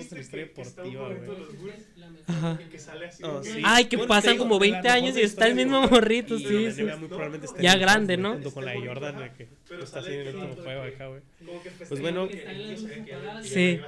[2.27, 2.59] Ajá.
[3.23, 3.43] Oh.
[3.65, 6.69] Ay, que pasan como la 20 mejor años y está el mismo morrito, sí,
[7.61, 8.41] Ya grande, ¿no?
[8.53, 9.19] Con la de Jordan.
[9.19, 9.49] de
[9.79, 11.21] que- Está así en el último juego acá, güey.
[11.89, 12.29] Pues bueno.
[13.43, 13.81] Sí.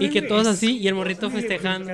[0.00, 1.90] Y que todos así y el morrito festejando.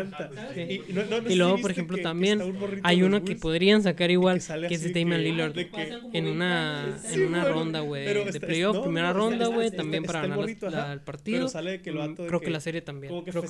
[0.57, 2.41] Y, no- no- no sé Y si luego, por ejemplo, también
[2.83, 5.53] hay de uno que podrían sacar igual, que es de así Damian Lillard.
[5.55, 9.71] de que- En una, Sí, en una ronda, güey, pero de playoff, primera ronda, güey,
[9.71, 11.49] también para ganar el partido.
[11.53, 13.13] Pero de Creo que la serie también.
[13.25, 13.43] Creo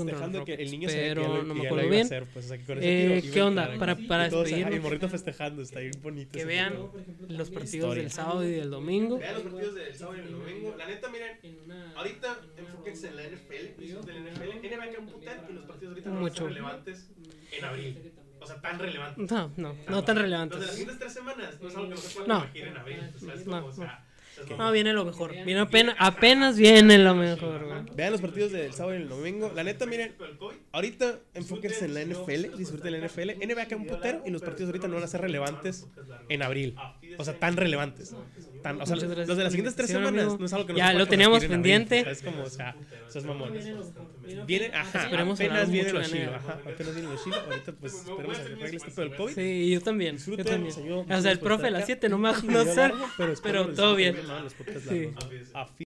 [0.44, 2.08] que el niño pero no me acuerdo bien.
[2.32, 3.74] pues, Eh, ¿Qué onda?
[3.78, 3.94] Para,
[4.24, 6.30] despedirnos, El morrito festejando, está bien bonito.
[6.32, 6.74] que vean
[7.28, 8.97] los partidos del sábado y del domingo.
[9.18, 10.74] Vean los partidos del sábado y el domingo.
[10.76, 11.38] La neta, miren,
[11.96, 14.66] ahorita enfóquense en la NFL, disfruten la NFL.
[14.66, 16.48] NBA que un putero y los partidos ahorita no van a ser Mucho.
[16.48, 17.10] relevantes
[17.52, 18.12] en abril.
[18.40, 19.30] O sea, tan relevantes.
[19.30, 20.66] No, no, no tan Los de las relevantes.
[20.70, 22.38] siguientes tres semanas no es algo que no se puede No.
[22.40, 23.00] corregir en abril.
[23.14, 24.04] O sea, es No, como, o sea,
[24.56, 25.32] No, viene lo mejor.
[25.32, 27.82] Viene apenas, apenas viene lo mejor, güey.
[27.96, 29.50] Vean los partidos del sábado y el domingo.
[29.56, 30.14] La neta, miren,
[30.70, 33.30] ahorita enfóquense en la NFL, disfruten la NFL.
[33.44, 35.88] NBA que un putero y los partidos ahorita no van a ser relevantes
[36.28, 36.76] en abril.
[37.16, 38.14] O sea, tan relevantes.
[38.62, 40.92] Tan, o sea, los de las siguientes tres semanas no es algo que no Ya
[40.92, 42.00] lo teníamos pendiente.
[42.10, 42.74] Es como, o sea,
[43.08, 43.66] esos mamones.
[44.46, 46.36] Viene, ajá, Esperemos apenas hablar viene mucho los NBA.
[46.36, 47.36] ajá, apenas viene los Chilo.
[47.36, 49.34] Ahorita pues esperemos a que arregle este pedo del COVID.
[49.34, 50.18] Sí, yo también.
[50.18, 50.72] Yo también.
[50.72, 51.86] señor, O sea, el por profe a las acá.
[51.86, 52.92] 7 no me va a conocer,
[53.42, 54.16] pero todo bien.
[54.16, 54.22] Sí.
[54.26, 54.54] largos.
[55.54, 55.74] A fin-